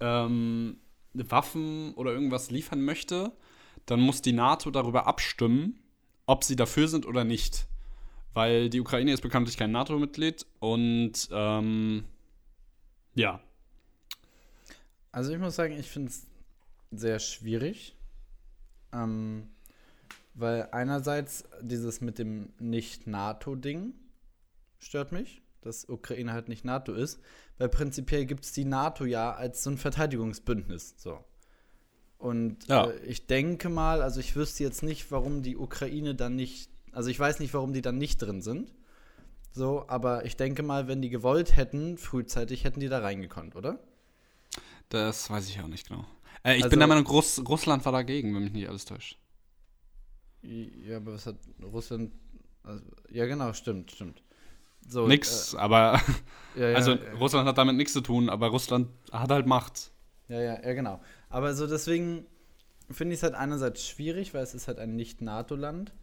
ähm, 0.00 0.78
Waffen 1.12 1.94
oder 1.94 2.12
irgendwas 2.12 2.50
liefern 2.50 2.82
möchte, 2.82 3.32
dann 3.86 4.00
muss 4.00 4.22
die 4.22 4.32
NATO 4.32 4.70
darüber 4.70 5.06
abstimmen, 5.06 5.82
ob 6.26 6.44
sie 6.44 6.56
dafür 6.56 6.88
sind 6.88 7.06
oder 7.06 7.24
nicht. 7.24 7.66
Weil 8.32 8.70
die 8.70 8.80
Ukraine 8.80 9.12
ist 9.12 9.22
bekanntlich 9.22 9.56
kein 9.56 9.72
NATO-Mitglied 9.72 10.46
und 10.60 11.28
ähm, 11.32 12.04
ja, 13.14 13.40
Also 15.12 15.32
ich 15.32 15.38
muss 15.38 15.56
sagen, 15.56 15.76
ich 15.78 15.90
finde 15.90 16.10
es 16.10 16.26
sehr 16.92 17.18
schwierig. 17.18 17.96
Ähm, 18.92 19.48
weil 20.34 20.68
einerseits 20.72 21.44
dieses 21.60 22.00
mit 22.00 22.18
dem 22.18 22.52
Nicht-NATO-Ding 22.58 23.94
stört 24.78 25.12
mich, 25.12 25.42
dass 25.60 25.88
Ukraine 25.88 26.32
halt 26.32 26.48
nicht 26.48 26.64
NATO 26.64 26.94
ist. 26.94 27.20
Weil 27.58 27.68
prinzipiell 27.68 28.26
gibt 28.26 28.44
es 28.44 28.52
die 28.52 28.64
NATO 28.64 29.04
ja 29.04 29.32
als 29.32 29.62
so 29.62 29.70
ein 29.70 29.78
Verteidigungsbündnis. 29.78 30.94
So. 30.96 31.24
Und 32.20 32.68
Ja. 32.68 32.86
äh, 32.90 32.98
ich 33.06 33.26
denke 33.26 33.68
mal, 33.70 34.02
also 34.02 34.20
ich 34.20 34.36
wüsste 34.36 34.62
jetzt 34.62 34.82
nicht, 34.82 35.10
warum 35.10 35.42
die 35.42 35.56
Ukraine 35.56 36.14
dann 36.14 36.36
nicht, 36.36 36.70
also 36.92 37.08
ich 37.08 37.18
weiß 37.18 37.40
nicht, 37.40 37.52
warum 37.54 37.72
die 37.72 37.80
dann 37.82 37.96
nicht 37.98 38.18
drin 38.18 38.42
sind. 38.42 38.72
So, 39.52 39.84
aber 39.88 40.24
ich 40.26 40.36
denke 40.36 40.62
mal, 40.62 40.86
wenn 40.86 41.02
die 41.02 41.08
gewollt 41.10 41.56
hätten, 41.56 41.96
frühzeitig 41.98 42.62
hätten 42.64 42.78
die 42.80 42.88
da 42.88 42.98
reingekonnt, 43.00 43.56
oder? 43.56 43.80
Das 44.90 45.30
weiß 45.30 45.48
ich 45.48 45.60
auch 45.60 45.66
nicht 45.66 45.88
genau. 45.88 46.04
Äh, 46.44 46.56
ich 46.56 46.64
Also- 46.64 46.70
bin 46.70 46.78
der 46.78 46.88
Meinung, 46.88 47.06
Russ 47.06 47.42
Russland 47.48 47.84
war 47.84 47.92
dagegen, 47.92 48.34
wenn 48.34 48.44
mich 48.44 48.52
nicht 48.52 48.68
alles 48.68 48.84
täuscht. 48.84 49.18
Ja, 50.42 50.98
aber 50.98 51.14
was 51.14 51.26
hat 51.26 51.36
Russland. 51.62 52.12
Also, 52.62 52.84
ja, 53.10 53.26
genau, 53.26 53.52
stimmt, 53.52 53.90
stimmt. 53.92 54.22
So, 54.86 55.06
Nix, 55.06 55.54
aber 55.54 56.00
Äh, 56.56 56.60
ja, 56.60 56.68
ja, 56.70 56.76
also 56.76 56.92
ja, 56.92 57.12
Russland 57.18 57.46
hat 57.48 57.58
damit 57.58 57.76
nichts 57.76 57.92
zu 57.92 58.00
tun, 58.00 58.28
aber 58.30 58.48
Russland 58.48 58.88
hat 59.12 59.30
halt 59.30 59.46
Macht. 59.46 59.90
ja, 60.28 60.40
ja, 60.40 60.62
ja, 60.62 60.72
genau. 60.74 61.00
Aber 61.30 61.54
so 61.54 61.66
deswegen 61.66 62.26
finde 62.90 63.14
ich 63.14 63.20
es 63.20 63.22
halt 63.22 63.34
einerseits 63.34 63.86
schwierig, 63.86 64.34
weil 64.34 64.42
es 64.42 64.54
ist 64.54 64.68
halt 64.68 64.78
ein 64.78 64.96
Nicht-NATO-Land. 64.96 65.94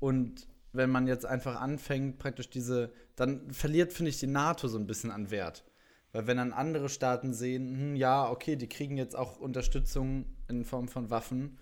Und 0.00 0.46
wenn 0.72 0.90
man 0.90 1.06
jetzt 1.06 1.24
einfach 1.24 1.60
anfängt, 1.60 2.18
praktisch 2.18 2.50
diese. 2.50 2.92
Dann 3.16 3.50
verliert, 3.52 3.92
finde 3.92 4.10
ich, 4.10 4.18
die 4.18 4.26
NATO 4.26 4.68
so 4.68 4.78
ein 4.78 4.86
bisschen 4.86 5.10
an 5.10 5.30
Wert. 5.30 5.64
Weil 6.12 6.26
wenn 6.26 6.36
dann 6.36 6.52
andere 6.52 6.88
Staaten 6.88 7.32
sehen, 7.32 7.78
hm, 7.78 7.96
ja, 7.96 8.28
okay, 8.28 8.56
die 8.56 8.68
kriegen 8.68 8.96
jetzt 8.96 9.16
auch 9.16 9.38
Unterstützung 9.38 10.26
in 10.48 10.64
Form 10.64 10.88
von 10.88 11.10
Waffen, 11.10 11.58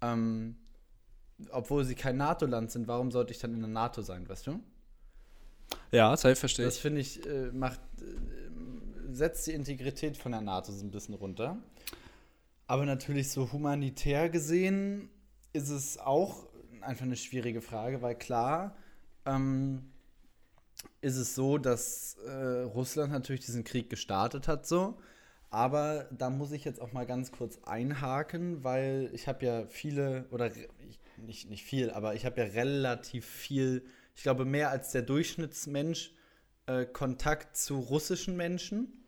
ähm, 0.00 0.56
obwohl 1.50 1.84
sie 1.84 1.94
kein 1.94 2.16
NATO-Land 2.16 2.70
sind, 2.70 2.86
warum 2.86 3.10
sollte 3.10 3.32
ich 3.32 3.38
dann 3.38 3.54
in 3.54 3.60
der 3.60 3.68
NATO 3.68 4.02
sein, 4.02 4.28
weißt 4.28 4.46
du? 4.48 4.60
Ja, 5.90 6.10
das 6.10 6.38
verstehe 6.38 6.64
Das 6.64 6.78
finde 6.78 7.00
ich, 7.00 7.26
äh, 7.26 7.50
macht, 7.52 7.80
äh, 8.00 9.12
setzt 9.12 9.46
die 9.46 9.52
Integrität 9.52 10.16
von 10.16 10.32
der 10.32 10.40
NATO 10.40 10.72
so 10.72 10.84
ein 10.84 10.90
bisschen 10.90 11.14
runter. 11.14 11.56
Aber 12.70 12.86
natürlich 12.86 13.32
so 13.32 13.50
humanitär 13.50 14.28
gesehen 14.28 15.10
ist 15.52 15.70
es 15.70 15.98
auch 15.98 16.46
einfach 16.82 17.04
eine 17.04 17.16
schwierige 17.16 17.62
Frage, 17.62 18.00
weil 18.00 18.14
klar 18.14 18.76
ähm, 19.26 19.90
ist 21.00 21.16
es 21.16 21.34
so, 21.34 21.58
dass 21.58 22.16
äh, 22.24 22.60
Russland 22.60 23.10
natürlich 23.10 23.44
diesen 23.44 23.64
Krieg 23.64 23.90
gestartet 23.90 24.46
hat, 24.46 24.68
so. 24.68 25.00
Aber 25.50 26.06
da 26.16 26.30
muss 26.30 26.52
ich 26.52 26.64
jetzt 26.64 26.80
auch 26.80 26.92
mal 26.92 27.06
ganz 27.06 27.32
kurz 27.32 27.58
einhaken, 27.64 28.62
weil 28.62 29.10
ich 29.14 29.26
habe 29.26 29.44
ja 29.44 29.66
viele, 29.66 30.26
oder 30.30 30.54
ich, 30.54 30.68
nicht, 31.16 31.50
nicht 31.50 31.64
viel, 31.64 31.90
aber 31.90 32.14
ich 32.14 32.24
habe 32.24 32.40
ja 32.40 32.46
relativ 32.46 33.26
viel, 33.26 33.84
ich 34.14 34.22
glaube 34.22 34.44
mehr 34.44 34.70
als 34.70 34.92
der 34.92 35.02
Durchschnittsmensch, 35.02 36.14
äh, 36.66 36.86
Kontakt 36.86 37.56
zu 37.56 37.80
russischen 37.80 38.36
Menschen. 38.36 38.99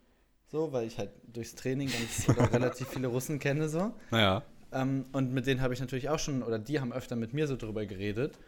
So, 0.52 0.70
weil 0.70 0.86
ich 0.86 0.98
halt 0.98 1.10
durchs 1.32 1.54
Training 1.54 1.90
ganz 2.28 2.52
relativ 2.52 2.88
viele 2.88 3.08
Russen 3.08 3.38
kenne, 3.38 3.70
so. 3.70 3.94
Naja. 4.10 4.42
Ähm, 4.70 5.06
und 5.12 5.32
mit 5.32 5.46
denen 5.46 5.62
habe 5.62 5.72
ich 5.72 5.80
natürlich 5.80 6.10
auch 6.10 6.18
schon, 6.18 6.42
oder 6.42 6.58
die 6.58 6.78
haben 6.78 6.92
öfter 6.92 7.16
mit 7.16 7.32
mir 7.32 7.46
so 7.46 7.56
drüber 7.56 7.86
geredet. 7.86 8.38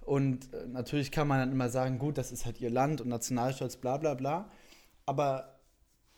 Und 0.00 0.52
äh, 0.54 0.66
natürlich 0.66 1.10
kann 1.10 1.28
man 1.28 1.40
dann 1.40 1.52
immer 1.52 1.68
sagen, 1.68 1.98
gut, 1.98 2.16
das 2.16 2.32
ist 2.32 2.46
halt 2.46 2.60
ihr 2.62 2.70
Land 2.70 3.02
und 3.02 3.08
Nationalstolz, 3.08 3.76
bla 3.76 3.98
bla 3.98 4.14
bla. 4.14 4.50
Aber 5.04 5.60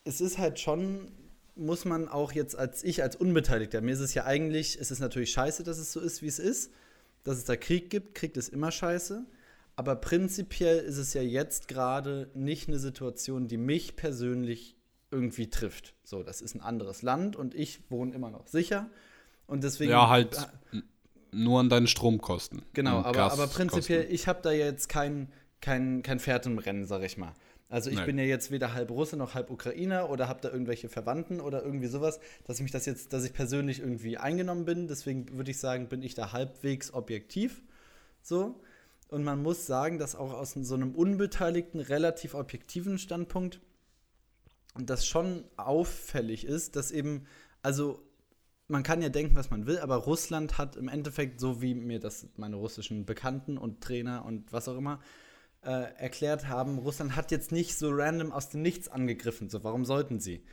es 0.04 0.20
ist 0.20 0.38
halt 0.38 0.60
schon, 0.60 1.10
muss 1.56 1.84
man 1.84 2.08
auch 2.08 2.30
jetzt 2.30 2.56
als 2.56 2.84
ich, 2.84 3.02
als 3.02 3.16
Unbeteiligter, 3.16 3.80
mir 3.80 3.92
ist 3.92 4.00
es 4.00 4.14
ja 4.14 4.24
eigentlich, 4.24 4.78
es 4.80 4.92
ist 4.92 5.00
natürlich 5.00 5.32
scheiße, 5.32 5.64
dass 5.64 5.78
es 5.78 5.92
so 5.92 5.98
ist, 6.00 6.22
wie 6.22 6.28
es 6.28 6.38
ist. 6.38 6.72
Dass 7.24 7.38
es 7.38 7.44
da 7.44 7.56
Krieg 7.56 7.90
gibt, 7.90 8.14
Krieg 8.14 8.36
ist 8.36 8.50
immer 8.50 8.70
scheiße. 8.70 9.26
Aber 9.74 9.96
prinzipiell 9.96 10.78
ist 10.78 10.98
es 10.98 11.12
ja 11.12 11.22
jetzt 11.22 11.66
gerade 11.66 12.30
nicht 12.34 12.68
eine 12.68 12.78
Situation, 12.78 13.48
die 13.48 13.56
mich 13.56 13.96
persönlich 13.96 14.73
irgendwie 15.14 15.48
trifft. 15.48 15.94
So, 16.02 16.22
das 16.22 16.40
ist 16.40 16.54
ein 16.54 16.60
anderes 16.60 17.02
Land 17.02 17.36
und 17.36 17.54
ich 17.54 17.80
wohne 17.88 18.12
immer 18.14 18.30
noch 18.30 18.46
sicher. 18.48 18.90
Und 19.46 19.62
deswegen. 19.64 19.92
Ja, 19.92 20.08
halt 20.08 20.36
n- 20.72 20.82
nur 21.32 21.60
an 21.60 21.68
deinen 21.68 21.86
Stromkosten. 21.86 22.62
Genau, 22.72 22.98
aber, 23.02 23.32
aber 23.32 23.46
prinzipiell, 23.46 24.06
ich 24.10 24.28
habe 24.28 24.40
da 24.42 24.52
jetzt 24.52 24.88
kein, 24.88 25.28
kein, 25.60 26.02
kein 26.02 26.20
Pferd 26.20 26.46
im 26.46 26.58
Rennen, 26.58 26.84
sag 26.84 27.02
ich 27.02 27.16
mal. 27.16 27.32
Also 27.68 27.90
ich 27.90 27.96
Nein. 27.96 28.06
bin 28.06 28.18
ja 28.18 28.24
jetzt 28.24 28.50
weder 28.50 28.74
halb 28.74 28.90
Russe 28.90 29.16
noch 29.16 29.34
halb 29.34 29.50
Ukrainer 29.50 30.10
oder 30.10 30.28
habe 30.28 30.40
da 30.42 30.50
irgendwelche 30.50 30.88
Verwandten 30.88 31.40
oder 31.40 31.62
irgendwie 31.64 31.86
sowas, 31.88 32.20
dass 32.44 32.58
ich 32.58 32.62
mich 32.62 32.72
das 32.72 32.86
jetzt, 32.86 33.12
dass 33.12 33.24
ich 33.24 33.32
persönlich 33.32 33.80
irgendwie 33.80 34.16
eingenommen 34.16 34.64
bin. 34.64 34.86
Deswegen 34.86 35.36
würde 35.36 35.50
ich 35.50 35.58
sagen, 35.58 35.88
bin 35.88 36.02
ich 36.02 36.14
da 36.14 36.32
halbwegs 36.32 36.92
objektiv. 36.92 37.62
So. 38.22 38.60
Und 39.08 39.24
man 39.24 39.42
muss 39.42 39.66
sagen, 39.66 39.98
dass 39.98 40.14
auch 40.14 40.32
aus 40.32 40.52
so 40.52 40.74
einem 40.74 40.94
unbeteiligten, 40.94 41.80
relativ 41.80 42.34
objektiven 42.34 42.98
Standpunkt 42.98 43.60
das 44.76 45.06
schon 45.06 45.44
auffällig 45.56 46.44
ist, 46.44 46.76
dass 46.76 46.90
eben, 46.90 47.26
also 47.62 48.02
man 48.66 48.82
kann 48.82 49.02
ja 49.02 49.08
denken, 49.08 49.36
was 49.36 49.50
man 49.50 49.66
will, 49.66 49.78
aber 49.78 49.96
Russland 49.96 50.58
hat 50.58 50.76
im 50.76 50.88
Endeffekt, 50.88 51.38
so 51.38 51.60
wie 51.60 51.74
mir 51.74 52.00
das 52.00 52.26
meine 52.36 52.56
russischen 52.56 53.04
Bekannten 53.04 53.58
und 53.58 53.82
Trainer 53.82 54.24
und 54.24 54.52
was 54.52 54.68
auch 54.68 54.76
immer 54.76 55.00
äh, 55.62 55.92
erklärt 55.96 56.48
haben, 56.48 56.78
Russland 56.78 57.14
hat 57.16 57.30
jetzt 57.30 57.52
nicht 57.52 57.76
so 57.76 57.90
random 57.90 58.32
aus 58.32 58.50
dem 58.50 58.62
Nichts 58.62 58.88
angegriffen. 58.88 59.48
So, 59.48 59.64
warum 59.64 59.84
sollten 59.84 60.20
sie? 60.20 60.44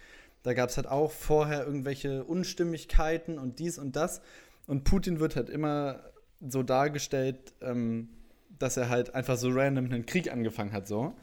Da 0.43 0.53
gab 0.53 0.69
es 0.69 0.77
halt 0.77 0.87
auch 0.87 1.11
vorher 1.11 1.65
irgendwelche 1.65 2.23
Unstimmigkeiten 2.23 3.37
und 3.37 3.59
dies 3.59 3.77
und 3.77 3.95
das. 3.95 4.21
Und 4.67 4.83
Putin 4.83 5.19
wird 5.19 5.35
halt 5.35 5.49
immer 5.49 6.11
so 6.47 6.63
dargestellt, 6.63 7.53
ähm, 7.61 8.09
dass 8.57 8.77
er 8.77 8.89
halt 8.89 9.15
einfach 9.15 9.37
so 9.37 9.49
random 9.51 9.85
einen 9.85 10.05
Krieg 10.05 10.31
angefangen 10.31 10.73
hat, 10.73 10.87
so. 10.87 11.15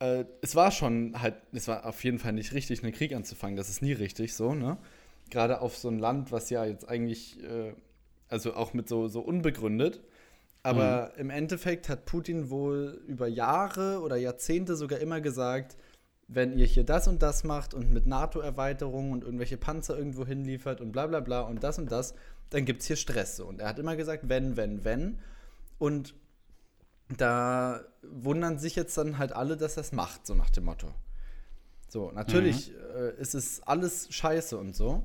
Äh, 0.00 0.24
es 0.40 0.56
war 0.56 0.70
schon 0.72 1.20
halt, 1.20 1.36
es 1.52 1.68
war 1.68 1.86
auf 1.86 2.02
jeden 2.02 2.18
Fall 2.18 2.32
nicht 2.32 2.52
richtig, 2.52 2.82
einen 2.82 2.92
Krieg 2.92 3.14
anzufangen. 3.14 3.56
Das 3.56 3.68
ist 3.68 3.82
nie 3.82 3.92
richtig, 3.92 4.34
so, 4.34 4.54
ne? 4.54 4.76
Gerade 5.30 5.60
auf 5.60 5.76
so 5.76 5.88
ein 5.88 5.98
Land, 5.98 6.32
was 6.32 6.50
ja 6.50 6.64
jetzt 6.64 6.88
eigentlich, 6.88 7.40
äh, 7.44 7.74
also 8.28 8.54
auch 8.54 8.74
mit 8.74 8.88
so, 8.88 9.06
so 9.06 9.20
unbegründet. 9.20 10.00
Aber 10.62 11.12
mhm. 11.14 11.20
im 11.20 11.30
Endeffekt 11.30 11.88
hat 11.88 12.04
Putin 12.04 12.50
wohl 12.50 13.00
über 13.06 13.28
Jahre 13.28 14.00
oder 14.00 14.16
Jahrzehnte 14.16 14.76
sogar 14.76 14.98
immer 14.98 15.20
gesagt, 15.20 15.76
wenn 16.28 16.56
ihr 16.56 16.66
hier 16.66 16.84
das 16.84 17.08
und 17.08 17.22
das 17.22 17.44
macht 17.44 17.74
und 17.74 17.92
mit 17.92 18.06
NATO-Erweiterungen 18.06 19.12
und 19.12 19.24
irgendwelche 19.24 19.56
Panzer 19.56 19.98
irgendwo 19.98 20.26
hinliefert 20.26 20.80
und 20.80 20.92
bla 20.92 21.06
bla 21.06 21.20
bla 21.20 21.40
und 21.40 21.62
das 21.64 21.78
und 21.78 21.90
das, 21.90 22.14
dann 22.50 22.64
gibt 22.64 22.82
es 22.82 22.86
hier 22.86 22.96
Stress. 22.96 23.40
Und 23.40 23.60
er 23.60 23.68
hat 23.68 23.78
immer 23.78 23.96
gesagt, 23.96 24.28
wenn, 24.28 24.56
wenn, 24.56 24.84
wenn. 24.84 25.18
Und 25.78 26.14
da 27.16 27.80
wundern 28.02 28.58
sich 28.58 28.76
jetzt 28.76 28.96
dann 28.96 29.18
halt 29.18 29.32
alle, 29.32 29.56
dass 29.56 29.76
er 29.76 29.82
es 29.82 29.92
macht, 29.92 30.26
so 30.26 30.34
nach 30.34 30.50
dem 30.50 30.64
Motto. 30.64 30.92
So, 31.88 32.10
natürlich 32.12 32.70
mhm. 32.70 32.76
äh, 32.96 33.20
ist 33.20 33.34
es 33.34 33.62
alles 33.62 34.12
scheiße 34.12 34.56
und 34.56 34.76
so, 34.76 35.04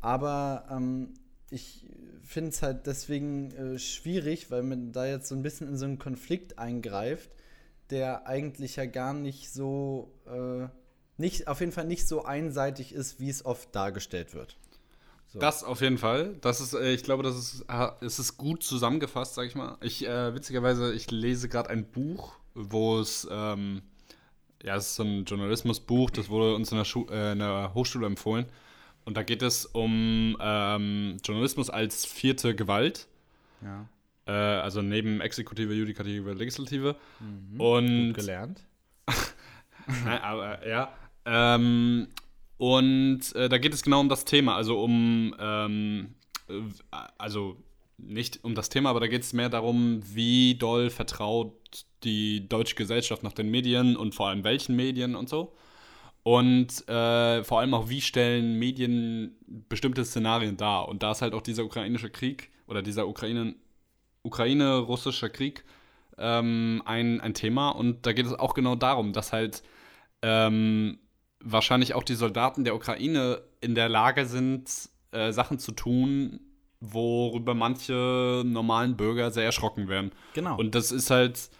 aber 0.00 0.66
ähm, 0.70 1.14
ich 1.50 1.86
finde 2.22 2.50
es 2.50 2.62
halt 2.62 2.86
deswegen 2.86 3.50
äh, 3.52 3.78
schwierig, 3.78 4.50
weil 4.50 4.62
man 4.62 4.92
da 4.92 5.06
jetzt 5.06 5.28
so 5.28 5.34
ein 5.34 5.42
bisschen 5.42 5.68
in 5.68 5.76
so 5.78 5.86
einen 5.86 5.98
Konflikt 5.98 6.58
eingreift, 6.58 7.30
der 7.90 8.26
eigentlich 8.26 8.76
ja 8.76 8.84
gar 8.84 9.14
nicht 9.14 9.50
so, 9.50 10.12
äh, 10.26 10.68
nicht, 11.16 11.48
auf 11.48 11.60
jeden 11.60 11.72
Fall 11.72 11.86
nicht 11.86 12.06
so 12.06 12.24
einseitig 12.24 12.92
ist, 12.92 13.18
wie 13.18 13.30
es 13.30 13.44
oft 13.46 13.74
dargestellt 13.74 14.34
wird. 14.34 14.58
So. 15.28 15.38
Das 15.38 15.62
auf 15.62 15.82
jeden 15.82 15.98
Fall. 15.98 16.36
Das 16.40 16.60
ist, 16.60 16.72
äh, 16.72 16.92
ich 16.92 17.02
glaube, 17.02 17.22
das 17.22 17.36
ist, 17.36 17.66
es 18.00 18.18
ist 18.18 18.38
gut 18.38 18.62
zusammengefasst, 18.62 19.34
sag 19.34 19.46
ich 19.46 19.54
mal. 19.54 19.76
Ich, 19.82 20.06
äh, 20.06 20.34
witzigerweise, 20.34 20.94
ich 20.94 21.10
lese 21.10 21.50
gerade 21.50 21.68
ein 21.68 21.84
Buch, 21.84 22.34
wo 22.54 22.98
es, 22.98 23.28
ähm, 23.30 23.82
ja, 24.62 24.76
es 24.76 24.86
ist 24.86 24.94
so 24.96 25.02
ein 25.02 25.24
Journalismusbuch, 25.24 26.10
das 26.10 26.30
wurde 26.30 26.54
uns 26.54 26.72
in 26.72 26.78
der, 26.78 26.86
Schu 26.86 27.06
äh, 27.10 27.32
in 27.32 27.40
der 27.40 27.74
Hochschule 27.74 28.06
empfohlen. 28.06 28.46
Und 29.04 29.16
da 29.18 29.22
geht 29.22 29.42
es 29.42 29.66
um 29.66 30.36
ähm, 30.40 31.18
Journalismus 31.22 31.68
als 31.68 32.06
vierte 32.06 32.54
Gewalt. 32.54 33.06
Ja. 33.62 33.86
Äh, 34.26 34.32
also 34.32 34.80
neben 34.80 35.20
Exekutive, 35.20 35.74
Judikative, 35.74 36.32
Legislative. 36.32 36.96
Mhm. 37.20 37.60
Und 37.60 38.06
Gut 38.08 38.16
gelernt. 38.16 38.64
Nein, 40.04 40.22
aber 40.22 40.66
ja. 40.66 40.92
Ähm, 41.26 42.08
und 42.58 43.34
äh, 43.34 43.48
da 43.48 43.58
geht 43.58 43.72
es 43.72 43.82
genau 43.82 44.00
um 44.00 44.08
das 44.08 44.24
Thema, 44.24 44.56
also 44.56 44.82
um, 44.82 45.34
ähm, 45.38 46.14
äh, 46.48 46.60
also 47.16 47.56
nicht 47.98 48.44
um 48.44 48.54
das 48.54 48.68
Thema, 48.68 48.90
aber 48.90 49.00
da 49.00 49.06
geht 49.06 49.22
es 49.22 49.32
mehr 49.32 49.48
darum, 49.48 50.02
wie 50.04 50.56
doll 50.56 50.90
vertraut 50.90 51.52
die 52.04 52.48
deutsche 52.48 52.74
Gesellschaft 52.74 53.22
nach 53.22 53.32
den 53.32 53.50
Medien 53.50 53.96
und 53.96 54.14
vor 54.14 54.28
allem 54.28 54.44
welchen 54.44 54.76
Medien 54.76 55.14
und 55.14 55.28
so. 55.28 55.54
Und 56.22 56.86
äh, 56.88 57.42
vor 57.44 57.60
allem 57.60 57.74
auch, 57.74 57.88
wie 57.88 58.00
stellen 58.00 58.58
Medien 58.58 59.36
bestimmte 59.68 60.04
Szenarien 60.04 60.56
dar. 60.56 60.88
Und 60.88 61.02
da 61.02 61.12
ist 61.12 61.22
halt 61.22 61.34
auch 61.34 61.42
dieser 61.42 61.64
ukrainische 61.64 62.10
Krieg 62.10 62.50
oder 62.66 62.82
dieser 62.82 63.08
Ukraine, 63.08 63.54
Ukraine-russischer 64.22 65.30
Krieg 65.30 65.64
ähm, 66.18 66.82
ein, 66.84 67.20
ein 67.20 67.34
Thema. 67.34 67.70
Und 67.70 68.04
da 68.04 68.12
geht 68.12 68.26
es 68.26 68.34
auch 68.34 68.54
genau 68.54 68.74
darum, 68.74 69.12
dass 69.12 69.32
halt 69.32 69.62
ähm, 70.22 70.98
wahrscheinlich 71.40 71.94
auch 71.94 72.02
die 72.02 72.14
Soldaten 72.14 72.64
der 72.64 72.74
Ukraine 72.74 73.42
in 73.60 73.74
der 73.74 73.88
Lage 73.88 74.26
sind, 74.26 74.70
äh, 75.12 75.32
Sachen 75.32 75.58
zu 75.58 75.72
tun, 75.72 76.40
worüber 76.80 77.54
manche 77.54 78.42
normalen 78.44 78.96
Bürger 78.96 79.30
sehr 79.30 79.44
erschrocken 79.44 79.88
werden. 79.88 80.12
Genau. 80.34 80.56
Und 80.58 80.74
das 80.74 80.92
ist 80.92 81.10
halt, 81.10 81.50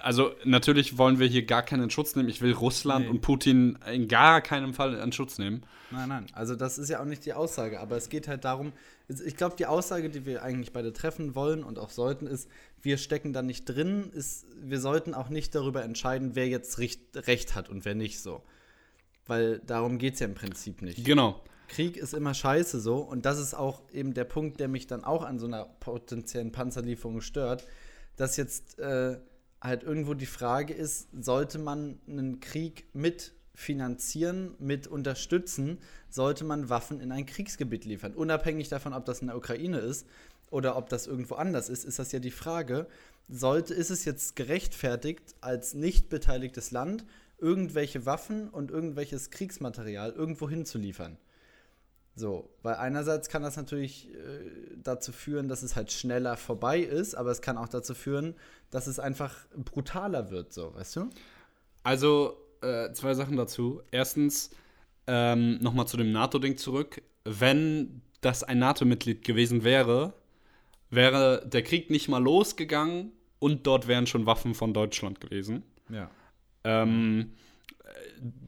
also 0.00 0.32
natürlich 0.44 0.98
wollen 0.98 1.18
wir 1.18 1.26
hier 1.26 1.46
gar 1.46 1.62
keinen 1.62 1.90
Schutz 1.90 2.16
nehmen. 2.16 2.28
Ich 2.28 2.42
will 2.42 2.52
Russland 2.52 3.06
nee. 3.06 3.10
und 3.10 3.20
Putin 3.20 3.78
in 3.90 4.08
gar 4.08 4.40
keinem 4.40 4.74
Fall 4.74 4.94
in 4.94 5.12
Schutz 5.12 5.38
nehmen. 5.38 5.62
Nein, 5.90 6.08
nein. 6.08 6.26
Also 6.32 6.54
das 6.54 6.78
ist 6.78 6.90
ja 6.90 7.00
auch 7.00 7.06
nicht 7.06 7.24
die 7.24 7.32
Aussage. 7.32 7.80
Aber 7.80 7.96
es 7.96 8.08
geht 8.08 8.28
halt 8.28 8.44
darum, 8.44 8.72
ich 9.08 9.36
glaube, 9.36 9.56
die 9.56 9.66
Aussage, 9.66 10.10
die 10.10 10.26
wir 10.26 10.42
eigentlich 10.42 10.72
beide 10.72 10.92
treffen 10.92 11.34
wollen 11.34 11.64
und 11.64 11.78
auch 11.78 11.90
sollten, 11.90 12.26
ist, 12.26 12.48
wir 12.82 12.98
stecken 12.98 13.32
da 13.32 13.42
nicht 13.42 13.64
drin. 13.64 14.10
Ist, 14.12 14.46
wir 14.60 14.80
sollten 14.80 15.14
auch 15.14 15.28
nicht 15.28 15.54
darüber 15.54 15.82
entscheiden, 15.82 16.32
wer 16.34 16.48
jetzt 16.48 16.78
Recht 16.78 17.54
hat 17.54 17.68
und 17.68 17.84
wer 17.84 17.94
nicht 17.94 18.20
so. 18.20 18.42
Weil 19.26 19.60
darum 19.60 19.98
geht 19.98 20.14
es 20.14 20.20
ja 20.20 20.26
im 20.26 20.34
Prinzip 20.34 20.82
nicht. 20.82 21.04
Genau. 21.04 21.42
Krieg 21.68 21.96
ist 21.96 22.14
immer 22.14 22.34
scheiße 22.34 22.80
so. 22.80 22.98
Und 22.98 23.26
das 23.26 23.38
ist 23.38 23.54
auch 23.54 23.82
eben 23.92 24.14
der 24.14 24.24
Punkt, 24.24 24.60
der 24.60 24.68
mich 24.68 24.86
dann 24.86 25.04
auch 25.04 25.22
an 25.22 25.38
so 25.38 25.46
einer 25.46 25.64
potenziellen 25.64 26.52
Panzerlieferung 26.52 27.20
stört, 27.20 27.64
dass 28.16 28.36
jetzt 28.36 28.78
äh, 28.78 29.18
halt 29.60 29.82
irgendwo 29.82 30.14
die 30.14 30.26
Frage 30.26 30.74
ist, 30.74 31.08
sollte 31.12 31.58
man 31.58 31.98
einen 32.08 32.40
Krieg 32.40 32.86
mit 32.92 33.32
finanzieren, 33.54 34.54
mit 34.58 34.86
unterstützen, 34.86 35.78
sollte 36.10 36.44
man 36.44 36.68
Waffen 36.68 37.00
in 37.00 37.10
ein 37.10 37.26
Kriegsgebiet 37.26 37.84
liefern. 37.84 38.14
Unabhängig 38.14 38.68
davon, 38.68 38.92
ob 38.92 39.06
das 39.06 39.20
in 39.20 39.28
der 39.28 39.36
Ukraine 39.36 39.78
ist 39.78 40.06
oder 40.50 40.76
ob 40.76 40.90
das 40.90 41.06
irgendwo 41.06 41.36
anders 41.36 41.68
ist, 41.70 41.84
ist 41.84 41.98
das 41.98 42.12
ja 42.12 42.18
die 42.18 42.30
Frage, 42.30 42.86
sollte, 43.28 43.74
ist 43.74 43.90
es 43.90 44.04
jetzt 44.04 44.36
gerechtfertigt, 44.36 45.34
als 45.40 45.74
nicht 45.74 46.10
beteiligtes 46.10 46.70
Land 46.70 47.04
irgendwelche 47.38 48.06
Waffen 48.06 48.48
und 48.48 48.70
irgendwelches 48.70 49.30
Kriegsmaterial 49.30 50.12
irgendwo 50.12 50.48
hinzuliefern. 50.48 51.18
So, 52.14 52.48
weil 52.62 52.76
einerseits 52.76 53.28
kann 53.28 53.42
das 53.42 53.56
natürlich 53.56 54.08
äh, 54.08 54.50
dazu 54.82 55.12
führen, 55.12 55.48
dass 55.48 55.62
es 55.62 55.76
halt 55.76 55.92
schneller 55.92 56.38
vorbei 56.38 56.80
ist, 56.80 57.14
aber 57.14 57.30
es 57.30 57.42
kann 57.42 57.58
auch 57.58 57.68
dazu 57.68 57.94
führen, 57.94 58.34
dass 58.70 58.86
es 58.86 58.98
einfach 58.98 59.34
brutaler 59.54 60.30
wird, 60.30 60.52
so, 60.54 60.74
weißt 60.74 60.96
du? 60.96 61.10
Also, 61.82 62.38
äh, 62.62 62.90
zwei 62.92 63.12
Sachen 63.12 63.36
dazu. 63.36 63.82
Erstens, 63.90 64.50
ähm, 65.06 65.58
nochmal 65.58 65.86
zu 65.86 65.98
dem 65.98 66.10
NATO-Ding 66.10 66.56
zurück. 66.56 67.02
Wenn 67.24 68.00
das 68.22 68.42
ein 68.42 68.58
NATO-Mitglied 68.58 69.22
gewesen 69.22 69.62
wäre, 69.62 70.14
wäre 70.90 71.46
der 71.46 71.62
Krieg 71.62 71.90
nicht 71.90 72.08
mal 72.08 72.22
losgegangen 72.22 73.12
und 73.38 73.66
dort 73.66 73.88
wären 73.88 74.06
schon 74.06 74.24
Waffen 74.26 74.54
von 74.54 74.72
Deutschland 74.72 75.20
gewesen. 75.20 75.64
Ja. 75.90 76.10
Ähm, 76.66 77.32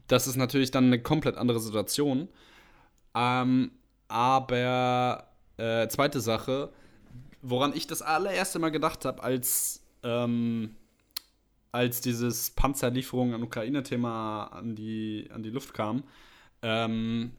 das 0.07 0.27
ist 0.27 0.35
natürlich 0.35 0.71
dann 0.71 0.85
eine 0.85 1.01
komplett 1.01 1.37
andere 1.37 1.59
Situation. 1.59 2.27
Ähm, 3.15 3.71
aber 4.07 5.29
äh, 5.57 5.87
zweite 5.87 6.19
Sache, 6.19 6.71
woran 7.41 7.73
ich 7.75 7.87
das 7.87 8.01
allererste 8.01 8.59
Mal 8.59 8.69
gedacht 8.69 9.05
habe, 9.05 9.23
als, 9.23 9.83
ähm, 10.03 10.75
als 11.71 12.01
dieses 12.01 12.51
Panzerlieferung 12.51 13.33
an 13.33 13.43
Ukraine-Thema 13.43 14.47
an 14.47 14.75
die, 14.75 15.29
an 15.33 15.43
die 15.43 15.51
Luft 15.51 15.73
kam, 15.73 16.03
ähm, 16.61 17.31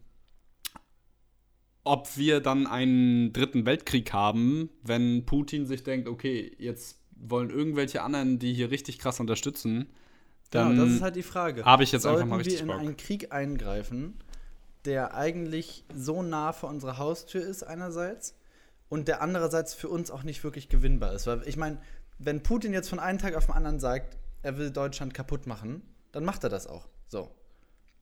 ob 1.83 2.15
wir 2.17 2.39
dann 2.39 2.67
einen 2.67 3.33
dritten 3.33 3.65
Weltkrieg 3.65 4.13
haben, 4.13 4.69
wenn 4.83 5.25
Putin 5.25 5.65
sich 5.65 5.83
denkt, 5.83 6.07
okay, 6.07 6.55
jetzt 6.57 6.99
wollen 7.15 7.49
irgendwelche 7.49 8.01
anderen, 8.01 8.39
die 8.39 8.53
hier 8.53 8.71
richtig 8.71 8.97
krass 8.97 9.19
unterstützen, 9.19 9.87
dann 10.51 10.71
genau, 10.71 10.85
das 10.85 10.93
ist 10.93 11.01
halt 11.01 11.15
die 11.15 11.23
Frage. 11.23 11.65
Habe 11.65 11.83
ich 11.83 11.91
jetzt 11.91 12.03
Sollten 12.03 12.23
einfach 12.23 12.29
mal 12.29 12.37
richtig 12.37 12.65
wir 12.65 12.73
in 12.73 12.79
einen 12.79 12.97
Krieg 12.97 13.31
eingreifen, 13.33 14.19
der 14.85 15.15
eigentlich 15.15 15.85
so 15.93 16.21
nah 16.21 16.53
vor 16.53 16.69
unserer 16.69 16.97
Haustür 16.97 17.41
ist 17.41 17.63
einerseits 17.63 18.35
und 18.89 19.07
der 19.07 19.21
andererseits 19.21 19.73
für 19.73 19.89
uns 19.89 20.11
auch 20.11 20.23
nicht 20.23 20.43
wirklich 20.43 20.69
gewinnbar 20.69 21.13
ist. 21.13 21.25
Weil 21.25 21.47
ich 21.47 21.57
meine, 21.57 21.79
wenn 22.19 22.43
Putin 22.43 22.73
jetzt 22.73 22.89
von 22.89 22.99
einem 22.99 23.17
Tag 23.17 23.35
auf 23.35 23.47
den 23.47 23.55
anderen 23.55 23.79
sagt, 23.79 24.17
er 24.43 24.57
will 24.57 24.71
Deutschland 24.71 25.13
kaputt 25.13 25.47
machen, 25.47 25.81
dann 26.11 26.25
macht 26.25 26.43
er 26.43 26.49
das 26.49 26.67
auch. 26.67 26.87
So. 27.07 27.31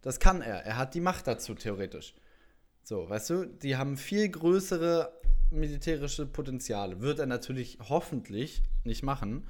Das 0.02 0.20
kann 0.20 0.42
er. 0.42 0.66
Er 0.66 0.78
hat 0.78 0.94
die 0.94 1.02
Macht 1.02 1.28
dazu, 1.28 1.54
theoretisch. 1.54 2.14
So, 2.84 3.10
weißt 3.10 3.30
du, 3.30 3.46
die 3.46 3.76
haben 3.76 3.98
viel 3.98 4.30
größere 4.30 5.14
militärische 5.52 6.26
Potenziale. 6.26 7.02
Wird 7.02 7.20
er 7.20 7.26
natürlich 7.26 7.78
hoffentlich 7.88 8.64
nicht 8.84 9.04
machen. 9.04 9.48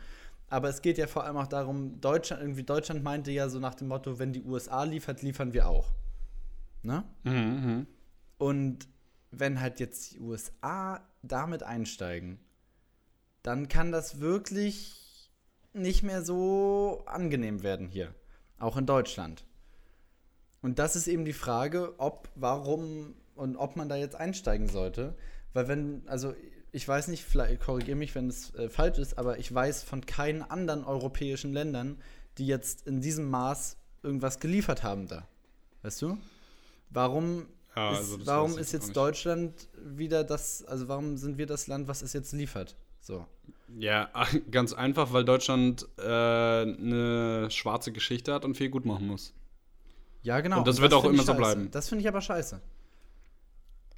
Aber 0.50 0.70
es 0.70 0.82
geht 0.82 0.98
ja 0.98 1.08
vor 1.08 1.24
allem 1.24 1.38
auch 1.38 1.48
darum, 1.48 2.02
Deutschland, 2.02 2.42
irgendwie 2.42 2.64
Deutschland 2.64 3.04
meinte 3.04 3.32
ja 3.32 3.50
so 3.50 3.60
nach 3.60 3.76
dem 3.76 3.88
Motto, 3.88 4.18
wenn 4.18 4.34
die 4.34 4.44
USA 4.44 4.84
liefert, 4.84 5.22
liefern 5.22 5.54
wir 5.54 5.68
auch. 5.68 5.92
Ne? 6.82 7.04
Mhm, 7.24 7.34
mhm. 7.34 7.88
Und 8.38 8.88
wenn 9.32 9.62
halt 9.62 9.80
jetzt 9.80 10.14
die 10.14 10.20
USA 10.20 11.02
damit 11.22 11.64
einsteigen, 11.64 12.40
dann 13.44 13.68
kann 13.68 13.92
das 13.92 14.20
wirklich 14.20 15.32
nicht 15.74 16.04
mehr 16.04 16.24
so 16.24 17.04
angenehm 17.06 17.62
werden 17.62 17.88
hier. 17.88 18.14
Auch 18.58 18.76
in 18.76 18.86
Deutschland. 18.86 19.46
Und 20.62 20.80
das 20.80 20.96
ist 20.96 21.08
eben 21.08 21.26
die 21.26 21.34
Frage, 21.34 21.94
ob, 22.00 22.30
warum 22.36 23.16
und 23.36 23.56
ob 23.56 23.76
man 23.76 23.88
da 23.88 23.96
jetzt 23.96 24.16
einsteigen 24.16 24.68
sollte. 24.68 25.16
Weil 25.54 25.68
wenn, 25.68 26.08
also 26.08 26.34
ich 26.72 26.88
weiß 26.88 27.08
nicht, 27.08 27.24
vielleicht 27.24 27.62
korrigiere 27.62 27.98
mich, 27.98 28.16
wenn 28.16 28.28
es 28.30 28.54
äh, 28.56 28.70
falsch 28.70 28.98
ist, 28.98 29.18
aber 29.18 29.40
ich 29.40 29.54
weiß 29.54 29.84
von 29.84 30.06
keinen 30.06 30.42
anderen 30.42 30.84
europäischen 30.84 31.54
Ländern, 31.54 32.02
die 32.38 32.48
jetzt 32.48 32.88
in 32.88 33.02
diesem 33.02 33.30
Maß 33.30 33.78
irgendwas 34.04 34.40
geliefert 34.40 34.84
haben 34.84 35.08
da. 35.08 35.28
Weißt 35.82 36.02
du? 36.02 36.18
Warum 36.90 37.48
Ja, 37.76 37.92
ist, 37.92 37.98
also 37.98 38.18
das 38.18 38.28
warum 38.28 38.58
ist 38.58 38.70
auch 38.70 38.74
jetzt. 38.74 38.96
Deutschland 38.96 39.70
wieder 39.84 40.24
das, 40.24 40.64
also 40.66 40.88
warum 40.88 41.18
sind 41.18 41.38
wir 41.38 41.46
das 41.46 41.68
Land, 41.68 41.88
was 41.88 42.02
es 42.02 42.14
jetzt 42.14 42.32
liefert? 42.34 42.76
So. 43.02 43.26
Ja, 43.78 44.10
ganz 44.52 44.74
einfach, 44.74 45.14
weil 45.14 45.26
Deutschland 45.26 45.88
äh, 45.98 46.02
eine 46.02 47.50
schwarze 47.52 47.92
Geschichte 47.92 48.34
hat 48.34 48.46
und 48.46 48.56
viel 48.56 48.70
gut 48.70 48.86
machen 48.86 49.08
muss. 49.08 49.34
Ja, 50.22 50.42
genau. 50.42 50.60
Und 50.60 50.68
das 50.68 50.82
wird 50.82 50.94
auch 50.94 51.04
find 51.04 51.14
immer 51.14 51.24
so 51.24 51.34
bleiben. 51.34 51.72
Das 51.72 51.88
finde 51.90 52.02
ich 52.02 52.08
aber 52.08 52.22
scheiße. 52.22 52.62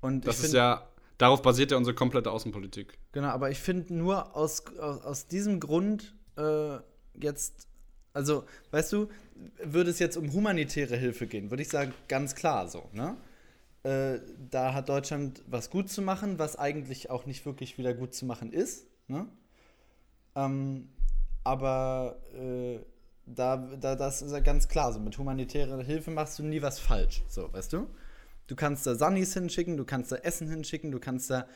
Und 0.01 0.27
Das 0.27 0.43
ist 0.43 0.53
ja, 0.53 0.87
darauf 1.21 1.41
basiert 1.41 1.71
ja 1.71 1.77
unsere 1.77 1.95
komplette 1.95 2.31
Außenpolitik. 2.31 2.97
Genau, 3.11 3.27
aber 3.27 3.51
ich 3.51 3.59
finde 3.59 3.93
nur 3.93 4.35
aus, 4.35 4.65
aus, 4.77 5.01
aus 5.03 5.27
diesem 5.27 5.59
Grund 5.59 6.15
äh, 6.37 6.77
jetzt, 7.13 7.67
also, 8.13 8.45
weißt 8.71 8.91
du, 8.93 9.09
würde 9.63 9.91
es 9.91 9.99
jetzt 9.99 10.17
um 10.17 10.33
humanitäre 10.33 10.97
Hilfe 10.97 11.27
gehen, 11.27 11.51
würde 11.51 11.63
ich 11.63 11.69
sagen, 11.69 11.93
ganz 12.07 12.35
klar 12.35 12.67
so, 12.67 12.89
ne? 12.93 13.17
Äh, 13.83 14.19
da 14.49 14.73
hat 14.73 14.89
Deutschland 14.89 15.43
was 15.47 15.69
gut 15.69 15.89
zu 15.89 16.01
machen, 16.01 16.37
was 16.37 16.55
eigentlich 16.55 17.09
auch 17.09 17.25
nicht 17.25 17.45
wirklich 17.45 17.77
wieder 17.77 17.93
gut 17.93 18.13
zu 18.13 18.25
machen 18.25 18.51
ist, 18.51 18.87
ne? 19.07 19.27
Ähm, 20.35 20.89
aber 21.43 22.17
äh, 22.33 22.79
da, 23.25 23.57
da, 23.57 23.95
das 23.95 24.21
ist 24.21 24.31
ja 24.31 24.39
ganz 24.39 24.67
klar 24.67 24.93
so. 24.93 24.99
Mit 24.99 25.17
humanitärer 25.17 25.81
Hilfe 25.83 26.11
machst 26.11 26.37
du 26.39 26.43
nie 26.43 26.61
was 26.61 26.79
falsch, 26.79 27.23
so, 27.27 27.51
weißt 27.51 27.73
du? 27.73 27.87
Du 28.51 28.57
kannst 28.57 28.85
da 28.85 28.95
Sunnis 28.95 29.33
hinschicken, 29.33 29.77
du 29.77 29.85
kannst 29.85 30.11
da 30.11 30.17
Essen 30.17 30.49
hinschicken, 30.49 30.91
du 30.91 30.99
kannst 30.99 31.29
da 31.29 31.47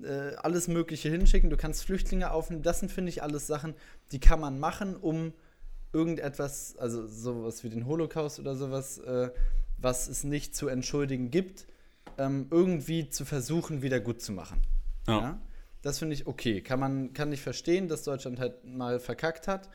äh, 0.00 0.36
alles 0.36 0.68
Mögliche 0.68 1.08
hinschicken, 1.08 1.50
du 1.50 1.56
kannst 1.56 1.82
Flüchtlinge 1.82 2.30
aufnehmen. 2.30 2.62
Das 2.62 2.78
sind, 2.78 2.92
finde 2.92 3.08
ich, 3.08 3.20
alles 3.20 3.48
Sachen, 3.48 3.74
die 4.12 4.20
kann 4.20 4.38
man 4.38 4.60
machen, 4.60 4.94
um 4.94 5.32
irgendetwas, 5.92 6.76
also 6.76 7.04
sowas 7.08 7.64
wie 7.64 7.68
den 7.68 7.84
Holocaust 7.84 8.38
oder 8.38 8.54
sowas, 8.54 8.98
äh, 8.98 9.32
was 9.76 10.06
es 10.06 10.22
nicht 10.22 10.54
zu 10.54 10.68
entschuldigen 10.68 11.32
gibt, 11.32 11.66
ähm, 12.16 12.46
irgendwie 12.52 13.10
zu 13.10 13.24
versuchen, 13.24 13.82
wieder 13.82 13.98
gut 13.98 14.22
zu 14.22 14.30
machen. 14.30 14.62
Ja. 15.08 15.20
Ja? 15.20 15.40
Das 15.82 15.98
finde 15.98 16.14
ich 16.14 16.28
okay. 16.28 16.60
Kann 16.60 16.78
man 16.78 17.12
kann 17.12 17.32
ich 17.32 17.40
verstehen, 17.40 17.88
dass 17.88 18.04
Deutschland 18.04 18.38
halt 18.38 18.64
mal 18.64 19.00
verkackt 19.00 19.48
hat 19.48 19.68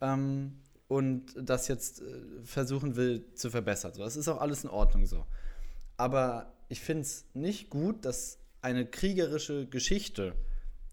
ähm, 0.00 0.60
und 0.86 1.34
das 1.34 1.66
jetzt 1.66 2.02
äh, 2.02 2.04
versuchen 2.44 2.94
will 2.94 3.24
zu 3.34 3.50
verbessern. 3.50 3.94
So, 3.94 4.04
das 4.04 4.14
ist 4.14 4.28
auch 4.28 4.40
alles 4.40 4.62
in 4.62 4.70
Ordnung 4.70 5.06
so. 5.06 5.26
Aber 5.96 6.52
ich 6.68 6.80
finde 6.80 7.02
es 7.02 7.24
nicht 7.34 7.70
gut, 7.70 8.04
dass 8.04 8.38
eine 8.62 8.86
kriegerische 8.86 9.66
Geschichte, 9.66 10.34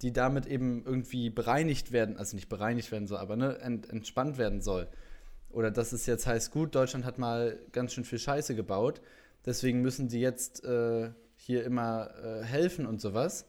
die 0.01 0.11
damit 0.11 0.45
eben 0.45 0.83
irgendwie 0.85 1.29
bereinigt 1.29 1.91
werden, 1.91 2.17
also 2.17 2.35
nicht 2.35 2.49
bereinigt 2.49 2.91
werden 2.91 3.07
soll, 3.07 3.19
aber 3.19 3.35
ne, 3.35 3.59
ent, 3.59 3.89
entspannt 3.89 4.37
werden 4.37 4.61
soll. 4.61 4.87
Oder 5.49 5.71
dass 5.71 5.91
es 5.91 6.05
jetzt 6.05 6.27
heißt, 6.27 6.51
gut, 6.51 6.75
Deutschland 6.75 7.05
hat 7.05 7.17
mal 7.17 7.59
ganz 7.71 7.93
schön 7.93 8.05
viel 8.05 8.19
Scheiße 8.19 8.55
gebaut, 8.55 9.01
deswegen 9.45 9.81
müssen 9.81 10.07
die 10.07 10.19
jetzt 10.19 10.63
äh, 10.63 11.11
hier 11.35 11.63
immer 11.63 12.11
äh, 12.23 12.43
helfen 12.43 12.85
und 12.85 13.01
sowas. 13.01 13.45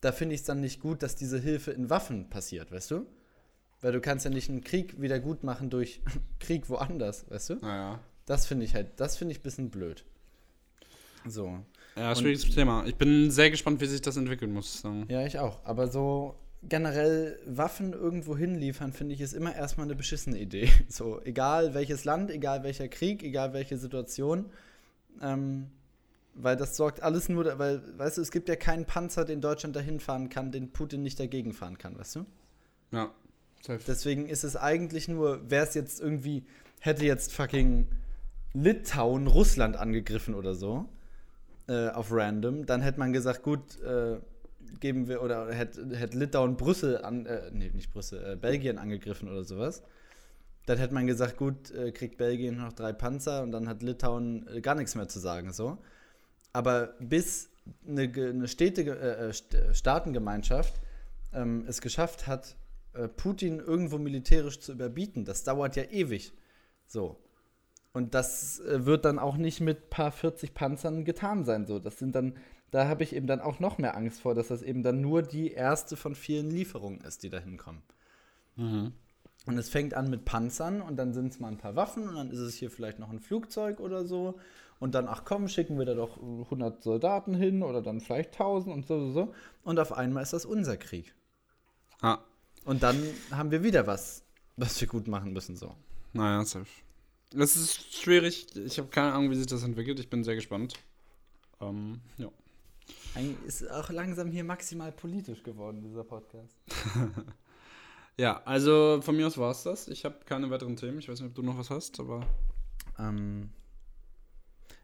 Da 0.00 0.12
finde 0.12 0.34
ich 0.34 0.42
es 0.42 0.46
dann 0.46 0.60
nicht 0.60 0.80
gut, 0.80 1.02
dass 1.02 1.16
diese 1.16 1.38
Hilfe 1.38 1.70
in 1.70 1.90
Waffen 1.90 2.28
passiert, 2.28 2.70
weißt 2.70 2.90
du? 2.90 3.06
Weil 3.80 3.92
du 3.92 4.00
kannst 4.00 4.24
ja 4.24 4.30
nicht 4.30 4.48
einen 4.48 4.62
Krieg 4.62 5.00
wieder 5.00 5.18
gut 5.18 5.44
machen 5.44 5.70
durch 5.70 6.00
Krieg 6.40 6.68
woanders, 6.68 7.30
weißt 7.30 7.50
du? 7.50 7.54
Naja. 7.56 8.00
Das 8.26 8.46
finde 8.46 8.64
ich 8.64 8.74
halt, 8.74 8.88
das 8.96 9.16
finde 9.16 9.32
ich 9.32 9.40
ein 9.40 9.42
bisschen 9.42 9.70
blöd. 9.70 10.04
So. 11.26 11.58
Ja, 11.96 12.14
schwieriges 12.14 12.54
Thema. 12.54 12.84
Ich 12.86 12.96
bin 12.96 13.30
sehr 13.30 13.50
gespannt, 13.50 13.80
wie 13.80 13.86
sich 13.86 14.02
das 14.02 14.16
entwickeln 14.16 14.52
muss. 14.52 14.74
ich 14.74 14.80
sagen. 14.80 15.06
Ja, 15.08 15.24
ich 15.24 15.38
auch. 15.38 15.64
Aber 15.64 15.88
so 15.88 16.36
generell 16.68 17.38
Waffen 17.46 17.92
irgendwo 17.92 18.36
hinliefern, 18.36 18.92
finde 18.92 19.14
ich, 19.14 19.20
ist 19.20 19.32
immer 19.34 19.54
erstmal 19.54 19.86
eine 19.86 19.94
beschissene 19.94 20.38
Idee. 20.38 20.70
So, 20.88 21.20
egal 21.22 21.74
welches 21.74 22.04
Land, 22.04 22.30
egal 22.30 22.62
welcher 22.62 22.88
Krieg, 22.88 23.22
egal 23.22 23.52
welche 23.52 23.78
Situation. 23.78 24.46
Ähm, 25.20 25.68
weil 26.34 26.56
das 26.56 26.76
sorgt 26.76 27.02
alles 27.02 27.28
nur, 27.28 27.58
weil, 27.58 27.82
weißt 27.98 28.18
du, 28.18 28.22
es 28.22 28.32
gibt 28.32 28.48
ja 28.48 28.56
keinen 28.56 28.86
Panzer, 28.86 29.24
den 29.24 29.40
Deutschland 29.40 29.76
dahin 29.76 30.00
fahren 30.00 30.28
kann, 30.28 30.50
den 30.50 30.72
Putin 30.72 31.02
nicht 31.02 31.20
dagegen 31.20 31.52
fahren 31.52 31.78
kann, 31.78 31.96
weißt 31.96 32.16
du? 32.16 32.26
Ja. 32.90 33.10
Safe. 33.62 33.80
Deswegen 33.86 34.28
ist 34.28 34.44
es 34.44 34.56
eigentlich 34.56 35.08
nur, 35.08 35.48
wäre 35.50 35.64
es 35.64 35.74
jetzt 35.74 36.00
irgendwie, 36.00 36.44
hätte 36.80 37.04
jetzt 37.06 37.32
fucking 37.32 37.86
Litauen 38.52 39.26
Russland 39.26 39.76
angegriffen 39.76 40.34
oder 40.34 40.54
so, 40.54 40.88
äh, 41.68 41.88
auf 41.88 42.08
random, 42.10 42.66
dann 42.66 42.82
hätte 42.82 42.98
man 42.98 43.12
gesagt, 43.12 43.42
gut, 43.42 43.80
äh, 43.82 44.18
geben 44.80 45.08
wir, 45.08 45.22
oder 45.22 45.52
hätte, 45.52 45.96
hätte 45.96 46.18
Litauen 46.18 46.56
Brüssel 46.56 46.98
an, 46.98 47.26
äh, 47.26 47.50
nee, 47.52 47.70
nicht 47.74 47.92
Brüssel, 47.92 48.32
äh, 48.32 48.36
Belgien 48.36 48.78
angegriffen 48.78 49.28
oder 49.28 49.44
sowas. 49.44 49.82
Dann 50.66 50.78
hätte 50.78 50.94
man 50.94 51.06
gesagt, 51.06 51.36
gut, 51.36 51.70
äh, 51.70 51.92
kriegt 51.92 52.16
Belgien 52.16 52.56
noch 52.56 52.72
drei 52.72 52.92
Panzer 52.92 53.42
und 53.42 53.52
dann 53.52 53.68
hat 53.68 53.82
Litauen 53.82 54.46
äh, 54.48 54.60
gar 54.60 54.74
nichts 54.74 54.94
mehr 54.94 55.08
zu 55.08 55.18
sagen, 55.18 55.52
so. 55.52 55.78
Aber 56.52 56.94
bis 57.00 57.50
eine, 57.86 58.02
eine 58.02 58.48
Städte, 58.48 58.82
äh, 58.82 59.28
äh, 59.28 59.30
St- 59.30 59.74
Staatengemeinschaft 59.74 60.80
ähm, 61.32 61.64
es 61.68 61.80
geschafft 61.80 62.26
hat, 62.26 62.56
Putin 63.16 63.58
irgendwo 63.58 63.98
militärisch 63.98 64.60
zu 64.60 64.70
überbieten, 64.70 65.24
das 65.24 65.42
dauert 65.42 65.74
ja 65.74 65.82
ewig. 65.82 66.32
So. 66.86 67.18
Und 67.94 68.12
das 68.12 68.58
äh, 68.60 68.84
wird 68.84 69.04
dann 69.06 69.18
auch 69.18 69.36
nicht 69.36 69.60
mit 69.60 69.88
paar 69.88 70.10
40 70.10 70.52
Panzern 70.52 71.04
getan 71.04 71.44
sein. 71.44 71.64
So. 71.64 71.78
Das 71.78 71.98
sind 71.98 72.14
dann, 72.14 72.34
da 72.72 72.88
habe 72.88 73.04
ich 73.04 73.14
eben 73.14 73.28
dann 73.28 73.40
auch 73.40 73.60
noch 73.60 73.78
mehr 73.78 73.96
Angst 73.96 74.20
vor, 74.20 74.34
dass 74.34 74.48
das 74.48 74.62
eben 74.62 74.82
dann 74.82 75.00
nur 75.00 75.22
die 75.22 75.52
erste 75.52 75.96
von 75.96 76.14
vielen 76.14 76.50
Lieferungen 76.50 77.00
ist, 77.02 77.22
die 77.22 77.30
da 77.30 77.38
hinkommen. 77.38 77.82
Mhm. 78.56 78.92
Und 79.46 79.58
es 79.58 79.68
fängt 79.68 79.94
an 79.94 80.10
mit 80.10 80.24
Panzern 80.24 80.82
und 80.82 80.96
dann 80.96 81.12
sind 81.12 81.32
es 81.32 81.38
mal 81.38 81.48
ein 81.48 81.58
paar 81.58 81.76
Waffen 81.76 82.08
und 82.08 82.16
dann 82.16 82.30
ist 82.30 82.40
es 82.40 82.56
hier 82.56 82.70
vielleicht 82.70 82.98
noch 82.98 83.10
ein 83.10 83.20
Flugzeug 83.20 83.78
oder 83.78 84.04
so. 84.04 84.40
Und 84.80 84.96
dann, 84.96 85.06
ach 85.06 85.24
komm, 85.24 85.46
schicken 85.46 85.78
wir 85.78 85.86
da 85.86 85.94
doch 85.94 86.16
100 86.16 86.82
Soldaten 86.82 87.34
hin 87.34 87.62
oder 87.62 87.80
dann 87.80 88.00
vielleicht 88.00 88.32
1000 88.32 88.74
und 88.74 88.86
so, 88.86 88.98
so, 88.98 89.12
so. 89.12 89.34
Und 89.62 89.78
auf 89.78 89.92
einmal 89.92 90.24
ist 90.24 90.32
das 90.32 90.44
unser 90.44 90.76
Krieg. 90.76 91.14
Ah, 92.00 92.18
Und 92.64 92.82
dann 92.82 93.00
haben 93.30 93.52
wir 93.52 93.62
wieder 93.62 93.86
was, 93.86 94.24
was 94.56 94.80
wir 94.80 94.88
gut 94.88 95.06
machen 95.06 95.32
müssen, 95.32 95.54
so. 95.56 95.76
naja, 96.12 96.44
safe. 96.44 96.66
Es 97.32 97.56
ist 97.56 97.94
schwierig. 97.94 98.46
Ich 98.56 98.78
habe 98.78 98.88
keine 98.88 99.12
Ahnung, 99.12 99.30
wie 99.30 99.36
sich 99.36 99.46
das 99.46 99.62
entwickelt. 99.62 99.98
Ich 100.00 100.10
bin 100.10 100.24
sehr 100.24 100.34
gespannt. 100.34 100.74
Ähm, 101.60 102.00
ja. 102.18 102.28
Eigentlich 103.14 103.46
ist 103.46 103.70
auch 103.70 103.90
langsam 103.90 104.30
hier 104.30 104.44
maximal 104.44 104.92
politisch 104.92 105.42
geworden, 105.42 105.82
dieser 105.82 106.04
Podcast. 106.04 106.54
Ja, 108.16 108.42
also 108.44 109.00
von 109.02 109.16
mir 109.16 109.26
aus 109.26 109.38
war 109.38 109.50
es 109.50 109.64
das. 109.64 109.88
Ich 109.88 110.04
habe 110.04 110.16
keine 110.24 110.48
weiteren 110.50 110.76
Themen. 110.76 110.98
Ich 110.98 111.08
weiß 111.08 111.20
nicht, 111.20 111.30
ob 111.30 111.34
du 111.34 111.42
noch 111.42 111.58
was 111.58 111.70
hast, 111.70 111.98
aber. 111.98 112.24
Ähm, 112.98 113.50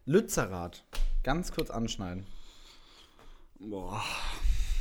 Lützerath. 0.05 0.85
Ganz 1.23 1.53
kurz 1.53 1.71
anschneiden. 1.71 2.27
Boah. 3.61 4.03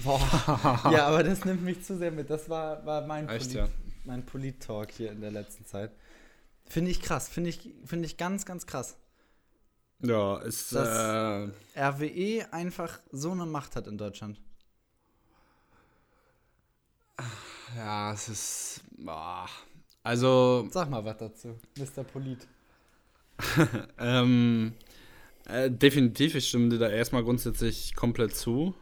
Boah. 0.03 0.19
ja, 0.91 1.07
aber 1.07 1.23
das 1.23 1.45
nimmt 1.45 1.61
mich 1.61 1.83
zu 1.83 1.97
sehr 1.97 2.11
mit. 2.11 2.29
Das 2.29 2.49
war, 2.49 2.83
war 2.85 3.05
mein, 3.05 3.29
Echt, 3.29 3.51
Polit, 3.51 3.55
ja? 3.55 3.69
mein 4.05 4.25
Polit-Talk 4.25 4.91
hier 4.91 5.11
in 5.11 5.21
der 5.21 5.31
letzten 5.31 5.65
Zeit. 5.65 5.91
Finde 6.69 6.91
ich 6.91 7.01
krass. 7.01 7.27
Finde 7.27 7.49
ich, 7.49 7.73
finde 7.83 8.05
ich 8.05 8.15
ganz, 8.17 8.45
ganz 8.45 8.65
krass. 8.67 8.97
Ja, 10.01 10.37
ist. 10.37 10.71
Das- 10.73 11.51
Äh, 11.75 11.81
RWE 11.81 12.53
einfach 12.53 12.99
so 13.11 13.31
eine 13.31 13.45
Macht 13.45 13.75
hat 13.75 13.87
in 13.87 13.97
Deutschland. 13.97 14.39
ja, 17.75 18.13
es 18.13 18.29
ist. 18.29 18.81
Boah. 18.97 19.47
Also, 20.03 20.67
Sag 20.71 20.89
mal 20.89 21.03
was 21.03 21.17
dazu, 21.17 21.59
Mr. 21.77 22.03
Polit. 22.03 22.47
ähm, 23.97 24.73
äh, 25.45 25.69
definitiv, 25.69 26.35
ich 26.35 26.47
stimme 26.47 26.69
dir 26.69 26.77
da 26.79 26.89
erstmal 26.89 27.23
grundsätzlich 27.23 27.95
komplett 27.95 28.35
zu. 28.35 28.73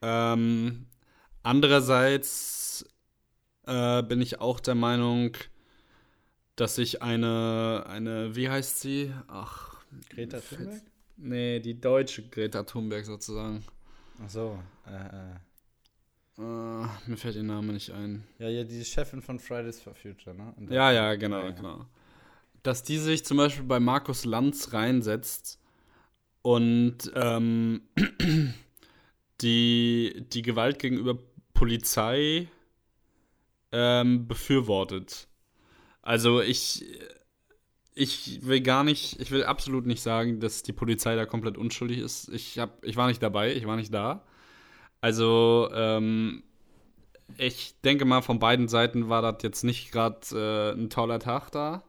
Ähm, 0.00 0.86
andererseits 1.42 2.84
äh, 3.66 4.02
bin 4.02 4.20
ich 4.20 4.40
auch 4.40 4.58
der 4.60 4.74
Meinung, 4.74 5.32
dass 6.56 6.78
ich 6.78 7.02
eine, 7.02 7.84
eine, 7.88 8.36
wie 8.36 8.48
heißt 8.48 8.80
sie? 8.80 9.12
Ach, 9.28 9.82
Greta 10.10 10.40
Thunberg? 10.40 10.82
Nee, 11.16 11.60
die 11.60 11.80
deutsche 11.80 12.28
Greta 12.28 12.62
Thunberg 12.64 13.04
sozusagen. 13.04 13.64
Ach 14.24 14.30
so. 14.30 14.58
Äh, 14.86 15.06
äh. 15.06 15.36
Äh, 16.38 16.86
mir 17.06 17.16
fällt 17.16 17.36
ihr 17.36 17.42
Name 17.42 17.72
nicht 17.72 17.90
ein. 17.90 18.24
Ja, 18.38 18.48
ja, 18.48 18.64
die 18.64 18.84
Chefin 18.84 19.20
von 19.20 19.38
Fridays 19.38 19.80
for 19.80 19.94
Future, 19.94 20.34
ne? 20.34 20.54
Ja, 20.70 20.90
ja, 20.90 21.14
genau, 21.14 21.40
Ja, 21.40 21.44
ja. 21.46 21.50
genau. 21.50 21.86
Dass 22.62 22.82
die 22.82 22.98
sich 22.98 23.24
zum 23.24 23.36
Beispiel 23.36 23.64
bei 23.64 23.80
Markus 23.80 24.24
Lanz 24.24 24.72
reinsetzt 24.72 25.60
und 26.42 27.12
ähm, 27.14 27.82
die, 29.40 30.26
die 30.32 30.42
Gewalt 30.42 30.78
gegenüber 30.78 31.18
Polizei 31.54 32.48
ähm, 33.72 34.26
befürwortet. 34.26 35.28
Also 36.02 36.40
ich, 36.40 36.84
ich 37.94 38.44
will 38.44 38.60
gar 38.60 38.84
nicht, 38.84 39.20
ich 39.20 39.30
will 39.30 39.44
absolut 39.44 39.86
nicht 39.86 40.02
sagen, 40.02 40.40
dass 40.40 40.62
die 40.62 40.72
Polizei 40.72 41.14
da 41.14 41.26
komplett 41.26 41.56
unschuldig 41.56 41.98
ist. 41.98 42.28
Ich, 42.28 42.58
hab, 42.58 42.84
ich 42.84 42.96
war 42.96 43.08
nicht 43.08 43.22
dabei, 43.22 43.54
ich 43.54 43.66
war 43.66 43.76
nicht 43.76 43.94
da. 43.94 44.22
Also, 45.00 45.68
ähm, 45.72 46.42
ich 47.38 47.74
denke 47.82 48.04
mal, 48.04 48.22
von 48.22 48.38
beiden 48.38 48.68
Seiten 48.68 49.08
war 49.08 49.22
das 49.22 49.42
jetzt 49.42 49.64
nicht 49.64 49.90
gerade 49.90 50.20
äh, 50.32 50.78
ein 50.78 50.90
toller 50.90 51.18
Tag 51.18 51.50
da. 51.50 51.82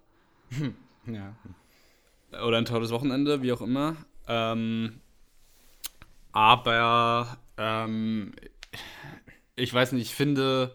Ja. 1.05 1.35
Oder 2.45 2.57
ein 2.57 2.65
tolles 2.65 2.91
Wochenende, 2.91 3.41
wie 3.41 3.51
auch 3.51 3.61
immer. 3.61 3.97
Ähm, 4.27 5.01
aber 6.31 7.37
ähm, 7.57 8.31
ich 9.55 9.73
weiß 9.73 9.91
nicht, 9.91 10.07
ich 10.07 10.15
finde, 10.15 10.73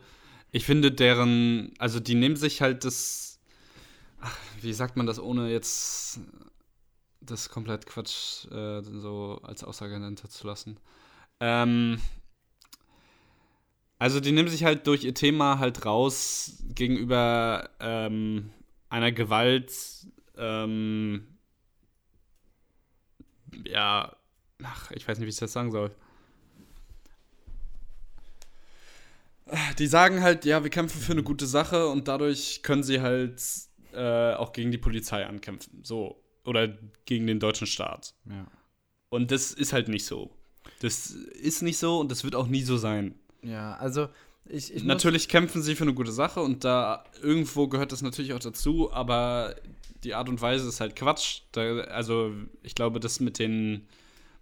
ich 0.52 0.64
finde 0.64 0.92
deren, 0.92 1.72
also 1.78 1.98
die 1.98 2.14
nehmen 2.14 2.36
sich 2.36 2.62
halt 2.62 2.84
das, 2.84 3.27
wie 4.62 4.72
sagt 4.72 4.96
man 4.96 5.06
das, 5.06 5.18
ohne 5.18 5.50
jetzt 5.50 6.20
das 7.20 7.48
komplett 7.48 7.86
Quatsch 7.86 8.46
äh, 8.50 8.82
so 8.82 9.40
als 9.42 9.64
Aussage 9.64 10.14
zu 10.14 10.46
lassen. 10.46 10.78
Ähm, 11.40 12.00
also 13.98 14.20
die 14.20 14.32
nehmen 14.32 14.48
sich 14.48 14.64
halt 14.64 14.86
durch 14.86 15.04
ihr 15.04 15.14
Thema 15.14 15.58
halt 15.58 15.84
raus 15.84 16.62
gegenüber 16.74 17.70
ähm, 17.80 18.50
einer 18.88 19.12
Gewalt, 19.12 19.72
ähm, 20.36 21.38
ja, 23.64 24.16
ach, 24.62 24.90
ich 24.92 25.06
weiß 25.06 25.18
nicht, 25.18 25.26
wie 25.26 25.30
ich 25.30 25.36
das 25.36 25.52
sagen 25.52 25.72
soll. 25.72 25.90
Die 29.78 29.86
sagen 29.86 30.22
halt, 30.22 30.44
ja, 30.44 30.62
wir 30.62 30.70
kämpfen 30.70 31.00
für 31.00 31.12
eine 31.12 31.22
gute 31.22 31.46
Sache 31.46 31.88
und 31.88 32.06
dadurch 32.06 32.62
können 32.62 32.82
sie 32.82 33.00
halt 33.00 33.40
äh, 33.98 34.34
auch 34.34 34.52
gegen 34.52 34.70
die 34.70 34.78
Polizei 34.78 35.26
ankämpfen. 35.26 35.80
So. 35.82 36.22
Oder 36.44 36.68
gegen 37.04 37.26
den 37.26 37.40
deutschen 37.40 37.66
Staat. 37.66 38.14
Ja. 38.26 38.46
Und 39.10 39.30
das 39.30 39.52
ist 39.52 39.72
halt 39.72 39.88
nicht 39.88 40.06
so. 40.06 40.30
Das 40.80 41.10
ist 41.10 41.62
nicht 41.62 41.78
so 41.78 41.98
und 41.98 42.10
das 42.10 42.24
wird 42.24 42.34
auch 42.34 42.46
nie 42.46 42.62
so 42.62 42.76
sein. 42.76 43.14
Ja, 43.42 43.74
also 43.76 44.08
ich, 44.46 44.74
ich 44.74 44.84
natürlich 44.84 45.28
kämpfen 45.28 45.62
sie 45.62 45.74
für 45.74 45.84
eine 45.84 45.94
gute 45.94 46.12
Sache 46.12 46.40
und 46.40 46.64
da 46.64 47.04
irgendwo 47.22 47.68
gehört 47.68 47.92
das 47.92 48.02
natürlich 48.02 48.32
auch 48.32 48.38
dazu, 48.38 48.92
aber 48.92 49.56
die 50.04 50.14
Art 50.14 50.28
und 50.28 50.40
Weise 50.40 50.68
ist 50.68 50.80
halt 50.80 50.96
Quatsch. 50.96 51.42
Da, 51.52 51.80
also 51.80 52.32
ich 52.62 52.74
glaube, 52.74 53.00
das 53.00 53.20
mit 53.20 53.38
den 53.38 53.86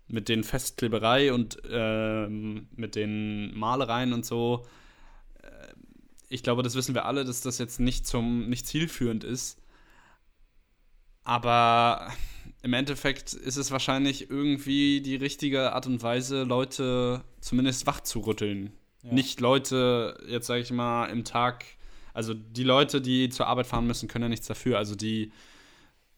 mit 0.09 0.29
den 0.29 0.45
Festkleberei 0.45 1.33
und 1.33 1.61
ähm, 1.69 2.69
mit 2.77 2.95
den 2.95 3.57
Malereien 3.59 4.13
und 4.13 4.25
so, 4.25 4.65
ich 6.29 6.43
glaube, 6.43 6.62
das 6.62 6.74
wissen 6.74 6.95
wir 6.95 7.05
alle, 7.05 7.24
dass 7.24 7.41
das 7.41 7.59
jetzt 7.59 7.81
nicht 7.81 8.07
zum 8.07 8.49
nicht 8.49 8.66
zielführend 8.66 9.24
ist. 9.24 9.61
Aber 11.24 12.12
im 12.62 12.72
Endeffekt 12.72 13.33
ist 13.33 13.57
es 13.57 13.70
wahrscheinlich 13.70 14.31
irgendwie 14.31 15.01
die 15.01 15.16
richtige 15.16 15.72
Art 15.72 15.87
und 15.87 16.03
Weise, 16.03 16.45
Leute 16.45 17.24
zumindest 17.41 17.87
wach 17.87 18.01
zu 18.01 18.20
rütteln. 18.20 18.72
Ja. 19.03 19.12
Nicht 19.12 19.41
Leute, 19.41 20.18
jetzt 20.29 20.47
sage 20.47 20.62
ich 20.62 20.70
mal, 20.70 21.07
im 21.07 21.24
Tag, 21.24 21.64
also 22.12 22.35
die 22.35 22.64
Leute, 22.64 23.01
die 23.01 23.29
zur 23.29 23.47
Arbeit 23.47 23.66
fahren 23.66 23.87
müssen, 23.87 24.09
können 24.09 24.24
ja 24.24 24.29
nichts 24.29 24.47
dafür. 24.47 24.79
Also 24.79 24.95
die, 24.95 25.33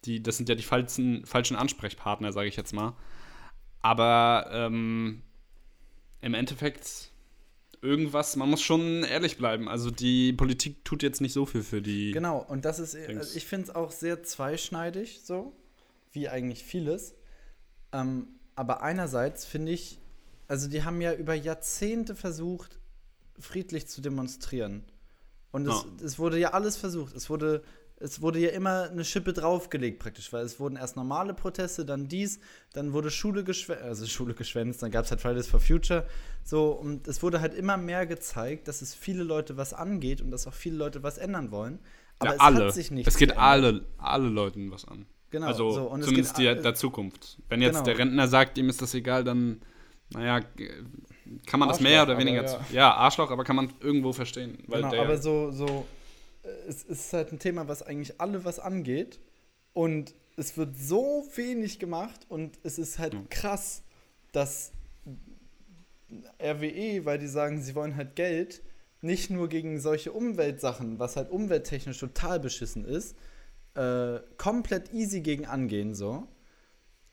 die, 0.05 0.23
das 0.23 0.37
sind 0.37 0.49
ja 0.49 0.55
die 0.55 0.63
falschen, 0.63 1.25
falschen 1.27 1.57
Ansprechpartner, 1.57 2.33
sage 2.33 2.49
ich 2.49 2.57
jetzt 2.57 2.73
mal. 2.73 2.95
Aber 3.81 4.49
ähm, 4.53 5.23
im 6.21 6.35
Endeffekt 6.35 7.08
irgendwas, 7.83 8.37
man 8.37 8.51
muss 8.51 8.63
schon 8.63 9.05
ehrlich 9.05 9.37
bleiben. 9.37 9.69
Also 9.69 9.91
die 9.91 10.33
Politik 10.33 10.85
tut 10.85 11.03
jetzt 11.03 11.21
nicht 11.21 11.33
so 11.33 11.47
viel 11.47 11.63
für 11.63 11.83
die. 11.83 12.13
Genau, 12.13 12.45
und 12.49 12.65
das 12.65 12.79
ist, 12.79 12.97
also 12.97 13.37
ich 13.37 13.47
finde 13.47 13.71
es 13.71 13.75
auch 13.75 13.93
sehr 13.93 14.23
zweischneidig, 14.23 15.21
so, 15.25 15.53
wie 16.13 16.29
eigentlich 16.29 16.65
vieles. 16.65 17.15
Ähm, 17.93 18.29
aber 18.55 18.83
einerseits 18.83 19.45
finde 19.45 19.73
ich, 19.73 19.99
also 20.47 20.69
die 20.69 20.83
haben 20.83 21.01
ja 21.01 21.13
über 21.13 21.35
Jahrzehnte 21.35 22.15
versucht, 22.15 22.79
friedlich 23.39 23.87
zu 23.87 24.01
demonstrieren. 24.01 24.85
Und 25.53 25.67
es, 25.67 25.85
ja. 25.85 26.05
es 26.05 26.19
wurde 26.19 26.39
ja 26.39 26.53
alles 26.53 26.77
versucht. 26.77 27.15
Es 27.15 27.31
wurde, 27.31 27.63
es 28.01 28.23
wurde 28.23 28.39
ja 28.39 28.51
immer 28.51 28.89
eine 28.91 29.05
Schippe 29.05 29.33
draufgelegt 29.33 29.99
praktisch, 29.99 30.33
weil 30.33 30.45
es 30.45 30.61
wurden 30.61 30.77
erst 30.77 30.97
normale 30.97 31.35
Proteste, 31.35 31.85
dann 31.85 32.09
dies, 32.09 32.41
dann 32.73 32.93
wurde 32.93 33.11
Schule 33.11 33.45
geschwänzt, 33.45 33.83
also 33.83 34.07
Schule 34.09 34.35
geschwänzt, 34.35 34.83
dann 34.83 34.91
gab 34.91 35.05
es 35.05 35.11
halt 35.11 35.21
Fridays 35.21 35.49
for 35.49 35.61
Future. 35.61 36.07
So, 36.45 36.71
und 36.71 37.09
es 37.09 37.23
wurde 37.23 37.41
halt 37.41 37.55
immer 37.55 37.77
mehr 37.77 38.07
gezeigt, 38.07 38.69
dass 38.69 38.83
es 38.83 38.95
viele 38.95 39.23
Leute 39.23 39.57
was 39.57 39.75
angeht 39.75 40.21
und 40.21 40.31
dass 40.31 40.47
auch 40.47 40.55
viele 40.55 40.77
Leute 40.77 41.03
was 41.03 41.19
ändern 41.19 41.51
wollen. 41.51 41.79
Aber 42.21 42.31
ja, 42.31 42.37
es 42.37 42.41
alle. 42.41 42.67
hat 42.67 42.75
sich 42.75 42.91
nicht. 42.91 43.07
Es 43.07 43.17
geht 43.17 43.37
alle, 43.37 43.85
alle 43.99 44.29
Leuten 44.29 44.71
was 44.71 44.87
an. 44.87 45.07
Genau. 45.31 45.47
Also 45.47 45.71
so, 45.71 45.89
zumindest 46.01 46.37
geht, 46.37 46.59
die, 46.59 46.63
der 46.63 46.75
Zukunft. 46.75 47.39
Wenn 47.49 47.61
jetzt 47.61 47.75
genau. 47.75 47.85
der 47.85 47.99
Rentner 47.99 48.29
sagt, 48.29 48.57
ihm 48.59 48.69
ist 48.69 48.81
das 48.81 48.95
egal, 48.95 49.25
dann 49.25 49.61
naja, 50.11 50.41
kann 51.47 51.61
man 51.61 51.69
Arschloch, 51.69 51.69
das 51.69 51.81
mehr 51.81 52.03
oder 52.03 52.17
weniger. 52.17 52.45
Ja. 52.45 52.61
ja. 52.73 52.95
Arschloch, 52.95 53.31
aber 53.31 53.45
kann 53.45 53.57
man 53.57 53.73
irgendwo 53.81 54.13
verstehen. 54.13 54.59
genau, 54.67 54.95
aber 54.97 55.19
so, 55.19 55.51
so, 55.51 55.87
es 56.69 56.83
ist 56.83 57.13
halt 57.13 57.33
ein 57.33 57.39
Thema, 57.39 57.69
was 57.69 57.83
eigentlich 57.83 58.21
alle 58.21 58.45
was 58.45 58.59
angeht. 58.59 59.21
Und 59.73 60.15
es 60.37 60.57
wird 60.57 60.77
so 60.77 61.27
wenig 61.35 61.79
gemacht 61.79 62.27
und 62.29 62.59
es 62.63 62.79
ist 62.79 62.99
halt 62.99 63.15
mhm. 63.15 63.29
krass, 63.29 63.83
dass 64.33 64.73
RWE, 66.41 67.05
weil 67.05 67.19
die 67.19 67.27
sagen, 67.27 67.61
sie 67.61 67.75
wollen 67.75 67.97
halt 67.97 68.17
Geld, 68.17 68.63
nicht 69.01 69.31
nur 69.31 69.49
gegen 69.49 69.81
solche 69.81 70.13
Umweltsachen, 70.13 70.99
was 70.99 71.17
halt 71.17 71.31
umwelttechnisch 71.31 71.99
total 71.99 72.41
beschissen 72.41 72.85
ist, 72.85 73.17
äh, 73.75 74.21
komplett 74.37 74.93
easy 74.93 75.21
gegen 75.21 75.47
angehen, 75.47 75.95
so. 75.95 76.27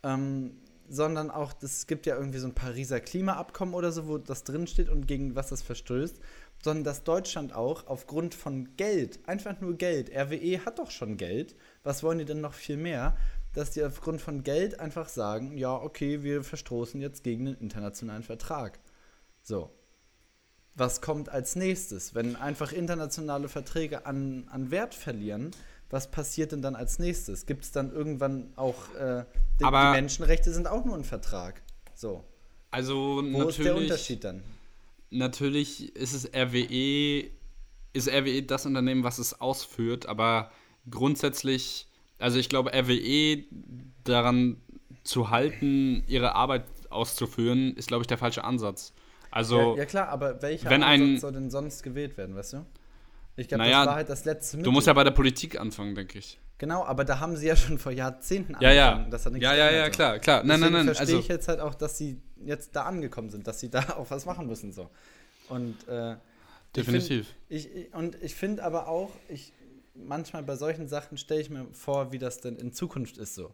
Ähm, 0.03 0.57
sondern 0.87 1.31
auch, 1.31 1.53
es 1.61 1.87
gibt 1.87 2.05
ja 2.05 2.15
irgendwie 2.15 2.37
so 2.37 2.47
ein 2.47 2.53
Pariser 2.53 2.99
Klimaabkommen 2.99 3.73
oder 3.73 3.91
so, 3.91 4.07
wo 4.07 4.17
das 4.17 4.43
drinsteht 4.43 4.89
und 4.89 5.07
gegen 5.07 5.35
was 5.35 5.49
das 5.49 5.61
verstößt, 5.61 6.19
sondern 6.65 6.83
dass 6.83 7.03
Deutschland 7.03 7.53
auch 7.53 7.85
aufgrund 7.85 8.33
von 8.33 8.75
Geld, 8.75 9.19
einfach 9.29 9.61
nur 9.61 9.77
Geld, 9.77 10.09
RWE 10.09 10.65
hat 10.65 10.79
doch 10.79 10.89
schon 10.89 11.15
Geld, 11.15 11.55
was 11.83 12.01
wollen 12.01 12.17
die 12.17 12.25
denn 12.25 12.41
noch 12.41 12.55
viel 12.55 12.75
mehr, 12.75 13.15
dass 13.53 13.69
die 13.69 13.83
aufgrund 13.83 14.19
von 14.19 14.43
Geld 14.43 14.79
einfach 14.79 15.07
sagen, 15.07 15.55
ja, 15.57 15.75
okay, 15.75 16.23
wir 16.23 16.43
verstoßen 16.43 16.99
jetzt 16.99 17.23
gegen 17.23 17.45
den 17.45 17.55
internationalen 17.55 18.23
Vertrag. 18.23 18.79
So. 19.43 19.69
Was 20.73 21.01
kommt 21.01 21.29
als 21.29 21.55
nächstes? 21.55 22.15
Wenn 22.15 22.35
einfach 22.35 22.71
internationale 22.71 23.47
Verträge 23.47 24.07
an, 24.07 24.47
an 24.49 24.71
Wert 24.71 24.95
verlieren, 24.95 25.51
was 25.91 26.09
passiert 26.09 26.51
denn 26.51 26.63
dann 26.63 26.75
als 26.75 26.97
nächstes? 26.97 27.45
Gibt 27.45 27.63
es 27.63 27.71
dann 27.73 27.93
irgendwann 27.93 28.51
auch, 28.55 28.91
äh, 28.95 29.23
die, 29.59 29.65
die, 29.65 29.71
Menschenrechte 29.71 30.51
sind 30.51 30.67
auch 30.67 30.83
nur 30.83 30.95
ein 30.95 31.03
Vertrag. 31.03 31.61
So. 31.93 32.23
Also 32.71 33.21
Wo 33.23 33.43
ist 33.43 33.59
der 33.59 33.75
Unterschied 33.75 34.23
dann? 34.23 34.41
Natürlich 35.09 35.95
ist 35.95 36.13
es 36.13 36.25
RWE, 36.33 37.29
ist 37.93 38.09
RWE 38.09 38.43
das 38.43 38.65
Unternehmen, 38.65 39.03
was 39.03 39.19
es 39.19 39.39
ausführt, 39.39 40.07
aber 40.07 40.51
grundsätzlich, 40.89 41.87
also 42.19 42.37
ich 42.39 42.49
glaube, 42.49 42.71
RWE 42.73 43.43
daran 44.03 44.57
zu 45.03 45.29
halten, 45.29 46.03
ihre 46.07 46.35
Arbeit 46.35 46.65
auszuführen, 46.89 47.75
ist, 47.75 47.87
glaube 47.87 48.03
ich, 48.03 48.07
der 48.07 48.17
falsche 48.17 48.43
Ansatz. 48.43 48.93
Also, 49.31 49.57
ja, 49.73 49.79
ja 49.79 49.85
klar, 49.85 50.09
aber 50.09 50.41
welcher 50.41 50.69
wenn 50.69 50.83
Ansatz 50.83 51.09
ein, 51.09 51.19
soll 51.19 51.31
denn 51.33 51.49
sonst 51.49 51.83
gewählt 51.83 52.17
werden, 52.17 52.35
weißt 52.35 52.53
du? 52.53 52.65
Ich 53.37 53.47
glaube, 53.47 53.63
naja, 53.63 53.79
das 53.79 53.87
war 53.87 53.95
halt 53.95 54.09
das 54.09 54.25
letzte 54.25 54.57
Mittel. 54.57 54.65
Du 54.65 54.71
musst 54.71 54.87
ja 54.87 54.93
bei 54.93 55.03
der 55.03 55.11
Politik 55.11 55.59
anfangen, 55.59 55.93
denke 55.93 56.19
ich. 56.19 56.39
Genau, 56.57 56.85
aber 56.85 57.03
da 57.03 57.19
haben 57.19 57.35
sie 57.35 57.47
ja 57.47 57.55
schon 57.55 57.77
vor 57.77 57.91
Jahrzehnten 57.91 58.53
ja, 58.61 58.69
angefangen. 58.69 59.03
Ja, 59.05 59.09
das 59.09 59.25
hat 59.25 59.35
ja, 59.35 59.53
ja, 59.53 59.71
ja, 59.71 59.89
klar, 59.89 60.19
klar. 60.19 60.43
Nein, 60.43 60.61
nein, 60.61 60.71
nein. 60.71 60.85
verstehe 60.85 61.07
also, 61.07 61.19
ich 61.19 61.27
jetzt 61.27 61.47
halt 61.49 61.59
auch, 61.59 61.75
dass 61.75 61.97
sie 61.97 62.21
jetzt 62.45 62.75
da 62.75 62.83
angekommen 62.83 63.29
sind, 63.29 63.45
dass 63.47 63.59
sie 63.59 63.69
da 63.69 63.81
auch 63.97 64.09
was 64.09 64.25
machen 64.25 64.47
müssen. 64.47 64.71
So. 64.71 64.89
Und, 65.49 65.87
äh, 65.87 66.15
Definitiv. 66.75 67.33
Ich 67.49 67.63
find, 67.63 67.75
ich, 67.75 67.93
und 67.93 68.23
ich 68.23 68.35
finde 68.35 68.63
aber 68.63 68.87
auch, 68.87 69.11
ich, 69.27 69.51
manchmal 69.95 70.43
bei 70.43 70.55
solchen 70.55 70.87
Sachen 70.87 71.17
stelle 71.17 71.41
ich 71.41 71.49
mir 71.49 71.67
vor, 71.73 72.11
wie 72.11 72.19
das 72.19 72.39
denn 72.39 72.55
in 72.55 72.71
Zukunft 72.71 73.17
ist 73.17 73.35
so. 73.35 73.53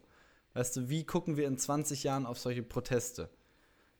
Weißt 0.54 0.76
du, 0.76 0.88
wie 0.88 1.04
gucken 1.04 1.36
wir 1.36 1.46
in 1.46 1.58
20 1.58 2.04
Jahren 2.04 2.26
auf 2.26 2.38
solche 2.38 2.62
Proteste? 2.62 3.30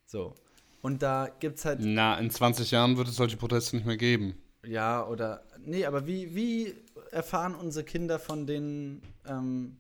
So. 0.07 0.35
Und 0.81 1.03
da 1.03 1.29
gibt 1.41 1.59
es 1.59 1.65
halt. 1.65 1.79
Na, 1.81 2.19
in 2.19 2.31
20 2.31 2.71
Jahren 2.73 2.97
wird 2.97 3.09
es 3.09 3.17
solche 3.17 3.37
Proteste 3.37 3.77
nicht 3.77 3.87
mehr 3.87 3.97
geben. 3.97 4.42
Ja, 4.65 5.07
oder. 5.07 5.43
Nee, 5.59 5.87
aber 5.87 6.07
wie, 6.07 6.35
wie 6.35 6.75
erfahren 7.11 7.55
unsere 7.55 7.85
Kinder 7.85 8.19
von 8.19 8.47
den 8.47 9.03
ähm, 9.27 9.77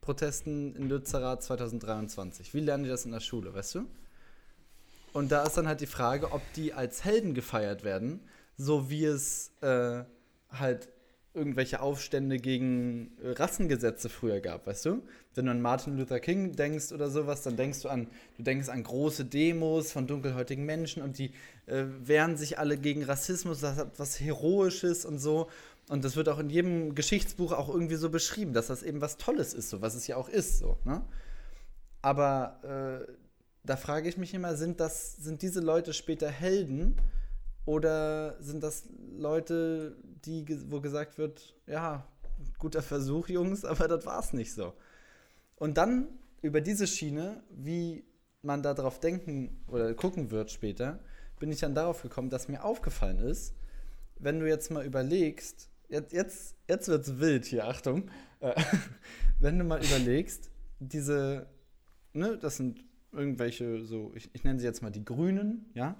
Protesten 0.00 0.76
in 0.76 0.88
Lützerath 0.88 1.42
2023? 1.42 2.52
Wie 2.52 2.60
lernen 2.60 2.84
die 2.84 2.90
das 2.90 3.04
in 3.04 3.12
der 3.12 3.20
Schule, 3.20 3.54
weißt 3.54 3.76
du? 3.76 3.86
Und 5.12 5.32
da 5.32 5.44
ist 5.44 5.56
dann 5.56 5.66
halt 5.66 5.80
die 5.80 5.86
Frage, 5.86 6.32
ob 6.32 6.42
die 6.54 6.72
als 6.72 7.04
Helden 7.04 7.34
gefeiert 7.34 7.84
werden, 7.84 8.20
so 8.56 8.90
wie 8.90 9.04
es 9.04 9.52
äh, 9.60 10.04
halt 10.50 10.88
irgendwelche 11.34 11.80
Aufstände 11.80 12.36
gegen 12.38 13.12
äh, 13.22 13.30
Rassengesetze 13.30 14.08
früher 14.08 14.40
gab, 14.40 14.66
weißt 14.66 14.84
du? 14.86 15.02
Wenn 15.34 15.46
du 15.46 15.52
an 15.52 15.62
Martin 15.62 15.96
Luther 15.96 16.20
King 16.20 16.54
denkst 16.56 16.92
oder 16.92 17.08
sowas, 17.08 17.42
dann 17.42 17.56
denkst 17.56 17.80
du 17.82 17.88
an, 17.88 18.06
du 18.36 18.42
denkst 18.42 18.68
an 18.68 18.82
große 18.82 19.24
Demos 19.24 19.92
von 19.92 20.06
dunkelhäutigen 20.06 20.66
Menschen 20.66 21.02
und 21.02 21.18
die 21.18 21.32
äh, 21.66 21.84
wehren 22.02 22.36
sich 22.36 22.58
alle 22.58 22.76
gegen 22.76 23.02
Rassismus, 23.02 23.60
das 23.60 23.76
hat 23.76 23.98
was 23.98 24.20
Heroisches 24.20 25.04
und 25.04 25.18
so. 25.18 25.48
Und 25.88 26.04
das 26.04 26.16
wird 26.16 26.28
auch 26.28 26.38
in 26.38 26.50
jedem 26.50 26.94
Geschichtsbuch 26.94 27.52
auch 27.52 27.68
irgendwie 27.68 27.96
so 27.96 28.08
beschrieben, 28.08 28.52
dass 28.52 28.68
das 28.68 28.82
eben 28.82 29.00
was 29.00 29.16
Tolles 29.16 29.52
ist, 29.52 29.70
so 29.70 29.82
was 29.82 29.94
es 29.94 30.06
ja 30.06 30.16
auch 30.16 30.28
ist, 30.28 30.58
so, 30.58 30.78
ne? 30.84 31.02
Aber 32.02 33.06
äh, 33.08 33.12
da 33.64 33.76
frage 33.76 34.08
ich 34.08 34.16
mich 34.16 34.34
immer, 34.34 34.56
sind 34.56 34.80
das, 34.80 35.16
sind 35.16 35.42
diese 35.42 35.60
Leute 35.60 35.92
später 35.92 36.28
Helden 36.28 36.96
oder 37.64 38.36
sind 38.40 38.62
das 38.62 38.88
Leute, 39.16 39.96
die, 40.24 40.46
wo 40.70 40.80
gesagt 40.80 41.18
wird, 41.18 41.54
ja, 41.66 42.06
guter 42.58 42.82
Versuch, 42.82 43.28
Jungs, 43.28 43.64
aber 43.64 43.88
das 43.88 44.06
war's 44.06 44.32
nicht 44.32 44.52
so. 44.52 44.72
Und 45.56 45.76
dann 45.76 46.08
über 46.40 46.60
diese 46.60 46.86
Schiene, 46.86 47.42
wie 47.50 48.04
man 48.42 48.62
darauf 48.62 48.98
denken 48.98 49.62
oder 49.68 49.94
gucken 49.94 50.30
wird 50.30 50.50
später, 50.50 50.98
bin 51.38 51.52
ich 51.52 51.60
dann 51.60 51.74
darauf 51.74 52.02
gekommen, 52.02 52.30
dass 52.30 52.48
mir 52.48 52.64
aufgefallen 52.64 53.18
ist, 53.18 53.54
wenn 54.18 54.40
du 54.40 54.48
jetzt 54.48 54.70
mal 54.70 54.84
überlegst, 54.84 55.70
jetzt, 55.88 56.12
jetzt, 56.12 56.56
jetzt 56.68 56.88
wird's 56.88 57.18
wild 57.18 57.44
hier, 57.44 57.66
Achtung, 57.66 58.10
äh, 58.40 58.54
wenn 59.40 59.58
du 59.58 59.64
mal 59.64 59.84
überlegst, 59.84 60.50
diese, 60.78 61.46
ne, 62.12 62.38
das 62.38 62.56
sind 62.56 62.84
irgendwelche, 63.12 63.84
so, 63.84 64.12
ich, 64.14 64.30
ich 64.32 64.44
nenne 64.44 64.58
sie 64.58 64.66
jetzt 64.66 64.82
mal 64.82 64.90
die 64.90 65.04
Grünen, 65.04 65.70
ja, 65.74 65.96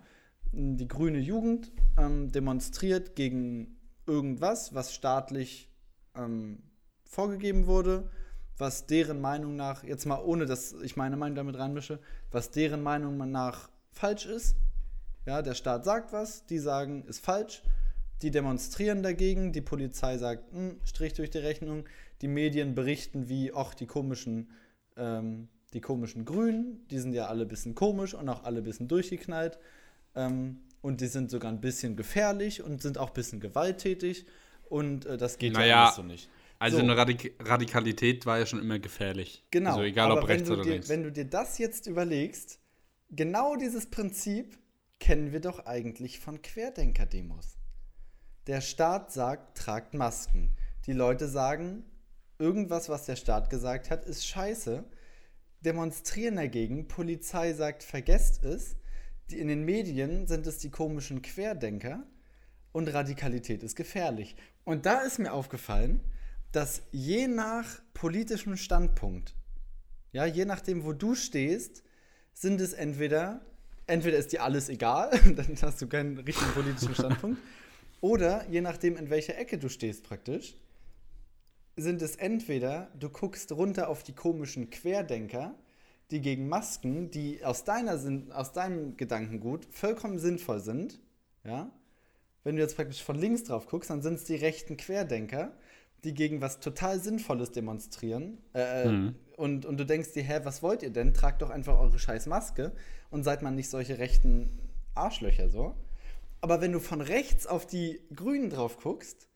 die 0.53 0.89
grüne 0.89 1.19
Jugend 1.19 1.73
ähm, 1.97 2.31
demonstriert 2.31 3.17
gegen 3.17 3.77
irgendwas, 4.07 4.75
was 4.75 4.95
staatlich 4.95 5.69
ähm, 6.15 6.63
vorgegeben 7.05 7.67
wurde, 7.67 8.09
was 8.59 8.87
deren 8.87 9.21
Meinung 9.21 9.57
nach, 9.57 9.85
jetzt 9.85 10.07
mal 10.07 10.23
ohne 10.23 10.47
dass 10.47 10.73
ich 10.83 10.97
meine 10.97 11.17
Meinung 11.17 11.37
damit 11.37 11.59
reinmische, 11.59 11.99
was 12.31 12.51
deren 12.51 12.83
Meinung 12.83 13.17
nach 13.31 13.71
falsch 13.91 14.27
ist. 14.27 14.57
Ja, 15.27 15.43
der 15.43 15.55
Staat 15.55 15.85
sagt 15.85 16.13
was, 16.13 16.47
die 16.47 16.59
sagen, 16.59 17.05
ist 17.05 17.25
falsch. 17.25 17.63
Die 18.23 18.31
demonstrieren 18.31 19.03
dagegen, 19.03 19.53
die 19.53 19.61
Polizei 19.61 20.17
sagt, 20.17 20.53
hm, 20.53 20.81
Strich 20.85 21.15
durch 21.15 21.31
die 21.31 21.39
Rechnung. 21.39 21.85
Die 22.21 22.29
Medien 22.29 22.75
berichten 22.75 23.29
wie, 23.29 23.53
ach, 23.53 23.75
die 23.75 23.87
komischen, 23.87 24.51
ähm, 24.97 25.49
die 25.73 25.81
komischen 25.81 26.25
Grünen, 26.25 26.87
die 26.89 26.99
sind 26.99 27.15
ja 27.15 27.27
alle 27.27 27.43
ein 27.43 27.49
bisschen 27.49 27.75
komisch 27.75 28.15
und 28.15 28.29
auch 28.29 28.45
alle 28.45 28.59
ein 28.59 28.65
bisschen 28.65 28.87
durchgeknallt. 28.87 29.59
Ähm, 30.15 30.61
und 30.83 31.01
die 31.01 31.07
sind 31.07 31.31
sogar 31.31 31.51
ein 31.51 31.61
bisschen 31.61 31.97
gefährlich 31.97 32.63
und 32.63 32.83
sind 32.83 32.99
auch 32.99 33.09
ein 33.09 33.15
bisschen 33.15 33.41
gewalttätig. 33.41 34.27
Und 34.65 35.07
äh, 35.07 35.17
das 35.17 35.39
geht 35.39 35.55
naja, 35.55 35.67
ja 35.67 35.85
alles 35.85 35.97
so 35.97 36.03
nicht. 36.03 36.29
Also 36.59 36.77
So. 36.77 36.83
eine 36.83 36.97
Radik 36.97 37.35
Radikalität 37.41 38.27
war 38.27 38.39
ja 38.39 38.47
schon 38.47 38.61
immer 38.61 38.79
gefährlich. 38.79 39.45
Genau. 39.51 39.71
Also 39.71 39.83
egal 39.83 40.11
aber 40.11 40.23
ob 40.23 40.29
rechts 40.29 40.51
oder 40.51 40.63
dir, 40.63 40.73
links. 40.73 40.89
Wenn 40.89 41.03
du 41.03 41.11
dir 41.11 41.25
das 41.25 41.59
jetzt 41.59 41.87
überlegst, 41.87 42.61
genau 43.11 43.57
dieses 43.57 43.91
Prinzip 43.91 44.59
kennen 45.01 45.33
wir 45.33 45.41
doch 45.41 45.67
eigentlich 45.67 46.21
von 46.21 46.43
Querdenker-Demos. 46.43 47.57
Der 48.47 48.61
Staat 48.61 49.13
sagt, 49.13 49.59
tragt 49.59 49.95
Masken. 49.95 50.57
Die 50.87 50.93
Leute 50.93 51.29
sagen, 51.29 51.85
irgendwas, 52.39 52.89
was 52.89 53.07
der 53.07 53.17
Staat 53.17 53.51
gesagt 53.51 53.91
hat, 53.91 54.05
ist 54.05 54.27
scheiße. 54.27 54.85
Demonstrieren 55.61 56.37
dagegen, 56.37 56.89
Polizei 56.89 57.53
sagt, 57.53 57.85
vergesst 57.85 58.43
es. 58.45 58.77
Die, 59.31 59.39
in 59.39 59.49
den 59.49 59.65
Medien 59.65 60.27
sind 60.27 60.47
es 60.47 60.59
die 60.59 60.71
komischen 60.71 61.23
Querdenker 61.23 62.07
und 62.73 62.89
Radikalität 62.93 63.63
ist 63.63 63.77
gefährlich. 63.77 64.37
Und 64.65 64.87
da 64.87 65.01
ist 65.01 65.19
mir 65.19 65.33
aufgefallen, 65.33 66.01
dass 66.53 66.83
je 66.91 67.29
nach 67.29 67.81
politischem 67.95 68.57
Standpunkt, 68.57 69.35
ja, 70.13 70.27
je 70.27 70.45
nachdem, 70.45 70.85
wo 70.85 70.93
du 70.93 71.15
stehst, 71.15 71.83
sind 72.35 72.61
es 72.61 72.73
entweder, 72.73 73.41
entweder 73.87 74.19
ist 74.19 74.33
dir 74.33 74.43
alles 74.43 74.69
egal, 74.69 75.11
dann 75.37 75.57
hast 75.63 75.81
du 75.81 75.89
keinen 75.89 76.19
richtigen 76.19 76.53
politischen 76.53 76.95
Standpunkt, 76.95 77.41
oder 78.01 78.47
je 78.51 78.61
nachdem, 78.61 78.97
in 78.97 79.11
welcher 79.11 79.39
Ecke 79.39 79.59
du 79.59 79.69
stehst 79.69 80.05
praktisch, 80.05 80.57
sind 81.77 82.03
es 82.03 82.17
entweder, 82.17 82.91
du 82.99 83.09
guckst 83.09 83.51
runter 83.53 83.89
auf 83.89 84.03
die 84.03 84.15
komischen 84.15 84.69
Querdenker, 84.69 85.55
die 86.13 86.21
gegen 86.21 86.49
Masken, 86.49 87.11
die 87.11 87.45
aus, 87.45 87.65
deiner, 87.65 87.99
Sinn- 87.99 88.31
aus 88.33 88.53
deinem 88.53 88.97
Gedankengut 88.97 89.67
vollkommen 89.71 90.19
sinnvoll 90.19 90.61
sind, 90.61 91.01
ja, 91.45 91.71
wenn 92.45 92.57
du 92.57 92.63
jetzt 92.63 92.77
praktisch 92.77 93.03
von 93.03 93.17
links 93.17 93.45
drauf 93.45 93.67
guckst, 93.67 93.91
dann 93.91 94.03
sind 94.03 94.15
es 94.15 94.25
die 94.25 94.35
rechten 94.37 94.77
Querdenker, 94.77 95.53
die 96.05 96.13
gegen 96.15 96.41
was 96.41 96.61
total 96.61 96.99
Sinnvolles 97.01 97.53
demonstrieren. 97.53 98.39
Äh, 98.55 98.89
Mhm. 98.89 99.15
und, 99.37 99.65
und 99.67 99.79
du 99.79 99.87
denkst 99.87 100.13
dir, 100.13 100.23
hä, 100.25 100.41
was 100.45 100.63
wollt 100.63 100.83
ihr 100.83 100.91
denn? 100.91 101.15
Tragt 101.15 101.43
doch 101.43 101.51
einfach 101.51 101.79
eure 101.79 101.99
scheiß 101.99 102.27
Maske 102.27 102.73
und 103.11 103.23
seid 103.25 103.43
mal 103.43 103.51
nicht 103.53 103.71
solche 103.71 103.99
rechten 103.99 104.51
Arschlöcher 104.95 105.49
so. 105.49 105.75
Aber 106.41 106.61
wenn 106.61 106.73
du 106.73 106.81
von 106.81 107.01
rechts 107.01 107.47
auf 107.47 107.67
die 107.67 108.01
Grünen 108.15 108.51
drauf 108.51 108.77
guckst, 108.79 109.29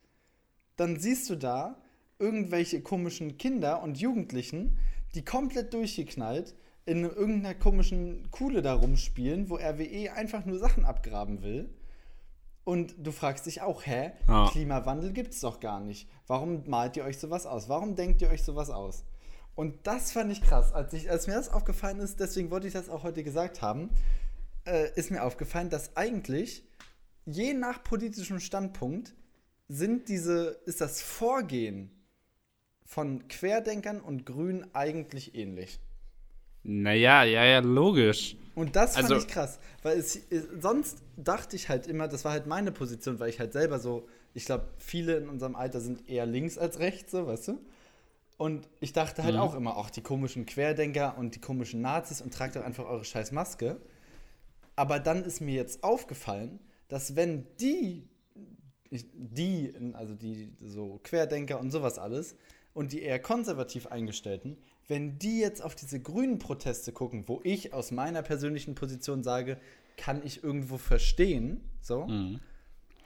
dann 0.77 0.99
siehst 0.99 1.31
du 1.31 1.37
da 1.37 1.81
irgendwelche 2.19 2.81
komischen 2.83 3.39
Kinder 3.39 3.83
und 3.83 3.99
Jugendlichen, 3.99 4.77
die 5.15 5.25
komplett 5.25 5.73
durchgeknallt 5.73 6.55
in 6.87 7.03
irgendeiner 7.03 7.55
komischen 7.55 8.31
Kuhle 8.31 8.63
da 8.63 8.75
rumspielen, 8.75 9.51
wo 9.51 9.57
RWE 9.57 10.13
einfach 10.13 10.45
nur 10.45 10.59
Sachen 10.59 10.85
abgraben 10.85 11.43
will. 11.43 11.69
Und 12.65 12.95
du 12.99 13.13
fragst 13.13 13.47
dich 13.47 13.61
auch, 13.61 13.85
hä, 13.85 14.13
Ja. 14.27 14.49
Klimawandel 14.51 15.13
gibt's 15.13 15.41
doch 15.41 15.61
gar 15.61 15.81
nicht. 15.81 16.09
Warum 16.27 16.69
malt 16.69 16.97
ihr 16.97 17.05
euch 17.05 17.19
sowas 17.19 17.47
aus? 17.47 17.69
Warum 17.69 17.97
denkt 17.97 18.23
ihr 18.23 18.31
euch 18.31 18.43
sowas 18.43 18.71
aus? 18.71 19.05
Und 19.55 19.87
das 19.87 20.13
fand 20.13 20.31
ich 20.31 20.43
krass. 20.43 20.73
Als, 20.73 20.93
ich, 20.93 21.11
als 21.11 21.27
mir 21.27 21.35
das 21.35 21.49
aufgefallen 21.49 21.99
ist, 21.99 22.21
deswegen 22.21 22.51
wollte 22.51 22.67
ich 22.67 22.73
das 22.73 22.89
auch 22.89 23.03
heute 23.03 23.25
gesagt 23.25 23.63
haben, 23.63 23.91
äh, 24.65 24.91
ist 24.95 25.11
mir 25.11 25.23
aufgefallen, 25.23 25.71
dass 25.71 25.97
eigentlich 25.97 26.65
je 27.25 27.53
nach 27.55 27.83
politischem 27.83 28.39
Standpunkt 28.39 29.15
sind 29.69 30.09
diese, 30.09 30.61
ist 30.67 30.81
das 30.81 31.01
Vorgehen 31.01 31.91
von 32.85 33.27
Querdenkern 33.29 34.01
und 34.01 34.27
Grünen 34.27 34.73
eigentlich 34.75 35.35
ähnlich. 35.35 35.81
Naja, 36.69 37.23
ja, 37.25 37.45
ja, 37.45 37.59
logisch. 37.61 38.37
Und 38.55 38.75
das 38.75 38.95
fand 38.95 39.05
Also- 39.05 39.17
ich 39.19 39.29
krass, 39.29 39.59
weil 39.83 39.99
es, 39.99 40.17
es, 40.31 40.45
sonst 40.61 41.03
dachte 41.17 41.55
ich 41.57 41.69
halt 41.69 41.87
immer, 41.87 42.09
das 42.09 42.25
war 42.25 42.33
halt 42.33 42.47
meine 42.47 42.73
Position, 42.73 43.21
weil 43.21 43.29
ich 43.29 43.39
halt 43.39 43.53
selber 43.53 43.79
so, 43.79 44.09
ich 44.35 44.47
glaube, 44.47 44.67
viele 44.79 45.17
in 45.19 45.29
unserem 45.29 45.55
Alter 45.55 45.81
sind 45.81 46.09
eher 46.09 46.27
links 46.27 46.59
als 46.59 46.79
rechts, 46.79 47.13
so, 47.13 47.27
weißt 47.27 47.49
du? 47.49 47.59
Und 48.39 48.69
ich 48.81 48.93
dachte 48.93 49.23
halt 49.23 49.35
Mhm. 49.35 49.41
auch 49.41 49.55
immer, 49.55 49.77
ach, 49.79 49.91
die 49.91 50.03
komischen 50.03 50.45
Querdenker 50.45 51.17
und 51.19 51.35
die 51.37 51.41
komischen 51.41 51.81
Nazis 51.83 52.21
und 52.21 52.35
tragt 52.35 52.57
doch 52.57 52.65
einfach 52.65 52.85
eure 52.87 53.05
scheiß 53.05 53.33
Maske. 53.33 53.81
Aber 54.75 54.99
dann 55.01 55.23
ist 55.25 55.41
mir 55.41 55.55
jetzt 55.55 55.85
aufgefallen, 55.85 56.59
dass 56.89 57.15
wenn 57.17 57.47
die, 57.61 58.09
die, 58.91 59.73
also 59.95 60.15
die 60.15 60.53
so 60.61 61.01
Querdenker 61.03 61.59
und 61.61 61.71
sowas 61.71 61.99
alles 61.99 62.37
und 62.75 62.93
die 62.93 63.03
eher 63.03 63.19
konservativ 63.21 63.87
eingestellten, 63.87 64.59
wenn 64.89 65.19
die 65.19 65.41
jetzt 65.41 65.63
auf 65.63 65.75
diese 65.75 66.01
grünen 66.01 66.39
Proteste 66.39 66.93
gucken, 66.93 67.25
wo 67.27 67.41
ich 67.45 67.73
aus 67.73 67.91
meiner 67.91 68.23
persönlichen 68.23 68.75
Position 68.75 69.23
sage, 69.23 69.59
kann 69.97 70.25
ich 70.25 70.45
irgendwo 70.45 70.79
verstehen, 70.79 71.61
so, 71.81 72.07
Mhm. 72.07 72.41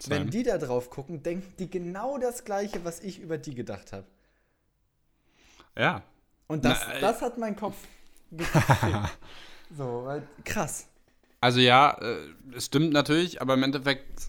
wenn 0.07 0.31
die 0.31 0.43
da 0.43 0.59
drauf 0.59 0.91
gucken, 0.91 1.23
denken 1.23 1.53
die 1.59 1.71
genau 1.71 2.19
das 2.19 2.45
Gleiche, 2.45 2.85
was 2.85 3.01
ich 3.01 3.19
über 3.21 3.39
die 3.39 3.55
gedacht 3.55 3.93
habe. 3.93 4.07
Ja. 5.77 6.03
Und 6.49 6.65
das, 6.65 6.81
Na, 6.87 6.95
äh, 6.95 7.01
das 7.01 7.23
hat 7.23 7.39
mein 7.39 7.57
Kopf. 7.57 7.77
So, 9.77 10.03
weil, 10.05 10.27
krass. 10.45 10.89
Also 11.41 11.61
ja, 11.61 11.97
äh, 12.03 12.27
es 12.57 12.67
stimmt 12.67 12.93
natürlich, 12.93 13.41
aber 13.41 13.55
im 13.55 13.63
Endeffekt. 13.63 14.29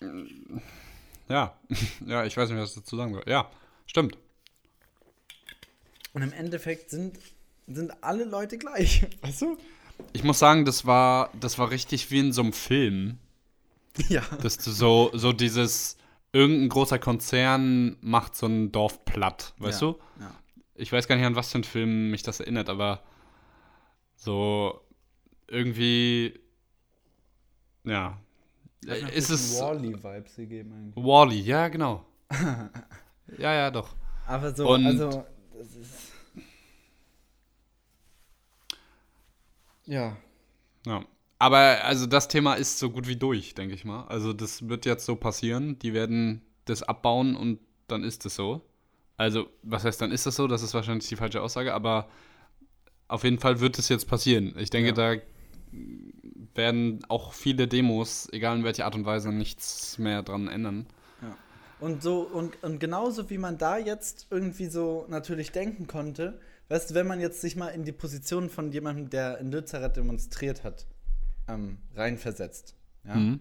mm, 0.00 0.58
Ja, 1.28 1.56
ja, 2.06 2.24
ich 2.24 2.36
weiß 2.36 2.50
nicht, 2.50 2.58
was 2.58 2.70
ich 2.70 2.82
dazu 2.82 2.96
sagen 2.96 3.14
soll. 3.14 3.22
Ja, 3.26 3.48
stimmt. 3.86 4.18
Und 6.12 6.22
im 6.22 6.32
Endeffekt 6.32 6.90
sind, 6.90 7.18
sind 7.66 7.92
alle 8.02 8.24
Leute 8.24 8.58
gleich, 8.58 9.06
weißt 9.22 9.42
du? 9.42 9.56
Ich 10.12 10.24
muss 10.24 10.38
sagen, 10.38 10.64
das 10.64 10.86
war, 10.86 11.30
das 11.38 11.58
war 11.58 11.70
richtig 11.70 12.10
wie 12.10 12.20
in 12.20 12.32
so 12.32 12.42
einem 12.42 12.52
Film. 12.52 13.18
Ja. 14.08 14.22
Dass 14.42 14.56
du 14.56 14.70
so, 14.70 15.10
so 15.14 15.32
dieses, 15.32 15.96
irgendein 16.32 16.68
großer 16.68 16.98
Konzern 16.98 17.96
macht 18.00 18.36
so 18.36 18.46
ein 18.46 18.72
Dorf 18.72 19.04
platt, 19.04 19.54
weißt 19.58 19.82
ja. 19.82 19.92
du? 19.92 19.98
Ja. 20.20 20.34
Ich 20.74 20.92
weiß 20.92 21.06
gar 21.06 21.16
nicht, 21.16 21.26
an 21.26 21.36
was 21.36 21.50
für 21.50 21.56
einen 21.56 21.64
Film 21.64 22.10
mich 22.10 22.22
das 22.22 22.40
erinnert, 22.40 22.68
aber 22.70 23.02
so 24.16 24.80
irgendwie, 25.48 26.38
ja. 27.84 28.18
Ist 29.14 29.28
es 29.28 29.60
Wally-Vibes 29.60 30.36
gegeben 30.36 30.72
eigentlich. 30.72 31.04
Wally, 31.04 31.40
ja, 31.40 31.68
genau. 31.68 32.06
ja, 33.38 33.54
ja, 33.54 33.70
doch. 33.70 33.94
Aber 34.26 34.54
so, 34.54 34.68
Und- 34.72 34.86
also, 34.86 35.26
das 35.60 35.76
ist. 35.76 36.12
Ja. 39.84 40.16
Ja. 40.86 41.04
Aber 41.38 41.84
also 41.84 42.06
das 42.06 42.28
Thema 42.28 42.54
ist 42.54 42.78
so 42.78 42.90
gut 42.90 43.06
wie 43.08 43.16
durch, 43.16 43.54
denke 43.54 43.74
ich 43.74 43.84
mal. 43.84 44.04
Also 44.08 44.32
das 44.32 44.68
wird 44.68 44.86
jetzt 44.86 45.04
so 45.06 45.16
passieren. 45.16 45.78
Die 45.78 45.92
werden 45.94 46.42
das 46.64 46.82
abbauen 46.82 47.34
und 47.36 47.58
dann 47.88 48.04
ist 48.04 48.24
es 48.26 48.36
so. 48.36 48.62
Also, 49.16 49.48
was 49.62 49.84
heißt, 49.84 50.00
dann 50.00 50.12
ist 50.12 50.24
das 50.24 50.36
so? 50.36 50.46
Das 50.46 50.62
ist 50.62 50.72
wahrscheinlich 50.72 51.08
die 51.08 51.16
falsche 51.16 51.42
Aussage, 51.42 51.74
aber 51.74 52.08
auf 53.08 53.24
jeden 53.24 53.38
Fall 53.38 53.60
wird 53.60 53.78
es 53.78 53.90
jetzt 53.90 54.08
passieren. 54.08 54.54
Ich 54.58 54.70
denke, 54.70 54.90
Ja. 54.90 54.94
da 55.16 55.22
werden 56.54 57.00
auch 57.08 57.34
viele 57.34 57.68
Demos, 57.68 58.28
egal 58.32 58.56
in 58.56 58.64
welcher 58.64 58.86
Art 58.86 58.94
und 58.94 59.04
Weise, 59.04 59.30
nichts 59.30 59.98
mehr 59.98 60.22
dran 60.22 60.48
ändern. 60.48 60.86
Und 61.80 62.02
so, 62.02 62.20
und, 62.20 62.62
und 62.62 62.78
genauso 62.78 63.30
wie 63.30 63.38
man 63.38 63.56
da 63.58 63.78
jetzt 63.78 64.26
irgendwie 64.30 64.66
so 64.66 65.06
natürlich 65.08 65.50
denken 65.52 65.86
konnte, 65.86 66.38
weißt 66.68 66.90
du, 66.90 66.94
wenn 66.94 67.06
man 67.06 67.20
jetzt 67.20 67.40
sich 67.40 67.56
mal 67.56 67.68
in 67.68 67.84
die 67.84 67.92
Position 67.92 68.50
von 68.50 68.70
jemandem, 68.70 69.10
der 69.10 69.38
in 69.38 69.50
Lützerath 69.50 69.96
demonstriert 69.96 70.62
hat, 70.62 70.86
ähm, 71.48 71.78
reinversetzt, 71.94 72.74
ja, 73.04 73.14
Mhm. 73.14 73.40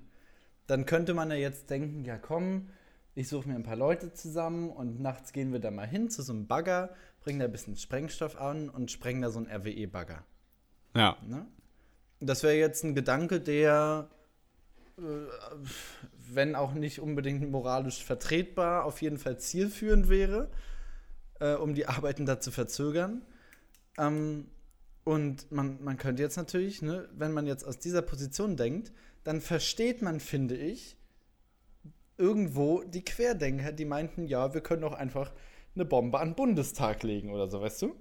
dann 0.67 0.85
könnte 0.85 1.13
man 1.13 1.29
ja 1.31 1.37
jetzt 1.37 1.69
denken, 1.69 2.05
ja 2.05 2.17
komm, 2.17 2.69
ich 3.13 3.27
suche 3.27 3.49
mir 3.49 3.55
ein 3.55 3.63
paar 3.63 3.75
Leute 3.75 4.13
zusammen 4.13 4.69
und 4.69 5.01
nachts 5.01 5.33
gehen 5.33 5.51
wir 5.51 5.59
da 5.59 5.69
mal 5.71 5.87
hin 5.87 6.09
zu 6.09 6.21
so 6.21 6.31
einem 6.31 6.47
Bagger, 6.47 6.89
bringen 7.21 7.39
da 7.39 7.45
ein 7.45 7.51
bisschen 7.51 7.75
Sprengstoff 7.75 8.39
an 8.39 8.69
und 8.69 8.89
sprengen 8.89 9.21
da 9.21 9.29
so 9.29 9.39
einen 9.39 9.47
RWE-Bagger. 9.51 10.23
Ja. 10.95 11.17
Ne? 11.27 11.45
Das 12.21 12.43
wäre 12.43 12.55
jetzt 12.55 12.83
ein 12.83 12.95
Gedanke, 12.95 13.41
der, 13.41 14.09
wenn 16.33 16.55
auch 16.55 16.73
nicht 16.73 16.99
unbedingt 16.99 17.49
moralisch 17.49 18.03
vertretbar, 18.03 18.85
auf 18.85 19.01
jeden 19.01 19.17
Fall 19.17 19.39
zielführend 19.39 20.09
wäre, 20.09 20.49
äh, 21.39 21.53
um 21.55 21.73
die 21.73 21.87
Arbeiten 21.87 22.25
da 22.25 22.39
zu 22.39 22.51
verzögern. 22.51 23.21
Ähm, 23.97 24.47
und 25.03 25.51
man, 25.51 25.83
man 25.83 25.97
könnte 25.97 26.21
jetzt 26.21 26.37
natürlich, 26.37 26.81
ne, 26.81 27.09
wenn 27.13 27.31
man 27.31 27.47
jetzt 27.47 27.65
aus 27.65 27.79
dieser 27.79 28.01
Position 28.01 28.57
denkt, 28.57 28.91
dann 29.23 29.41
versteht 29.41 30.01
man, 30.01 30.19
finde 30.19 30.55
ich, 30.55 30.97
irgendwo 32.17 32.83
die 32.83 33.03
Querdenker, 33.03 33.71
die 33.71 33.85
meinten, 33.85 34.27
ja, 34.27 34.53
wir 34.53 34.61
können 34.61 34.81
doch 34.81 34.93
einfach 34.93 35.31
eine 35.75 35.85
Bombe 35.85 36.19
an 36.19 36.29
den 36.29 36.35
Bundestag 36.35 37.03
legen 37.03 37.31
oder 37.31 37.47
so, 37.47 37.61
weißt 37.61 37.81
du? 37.83 37.95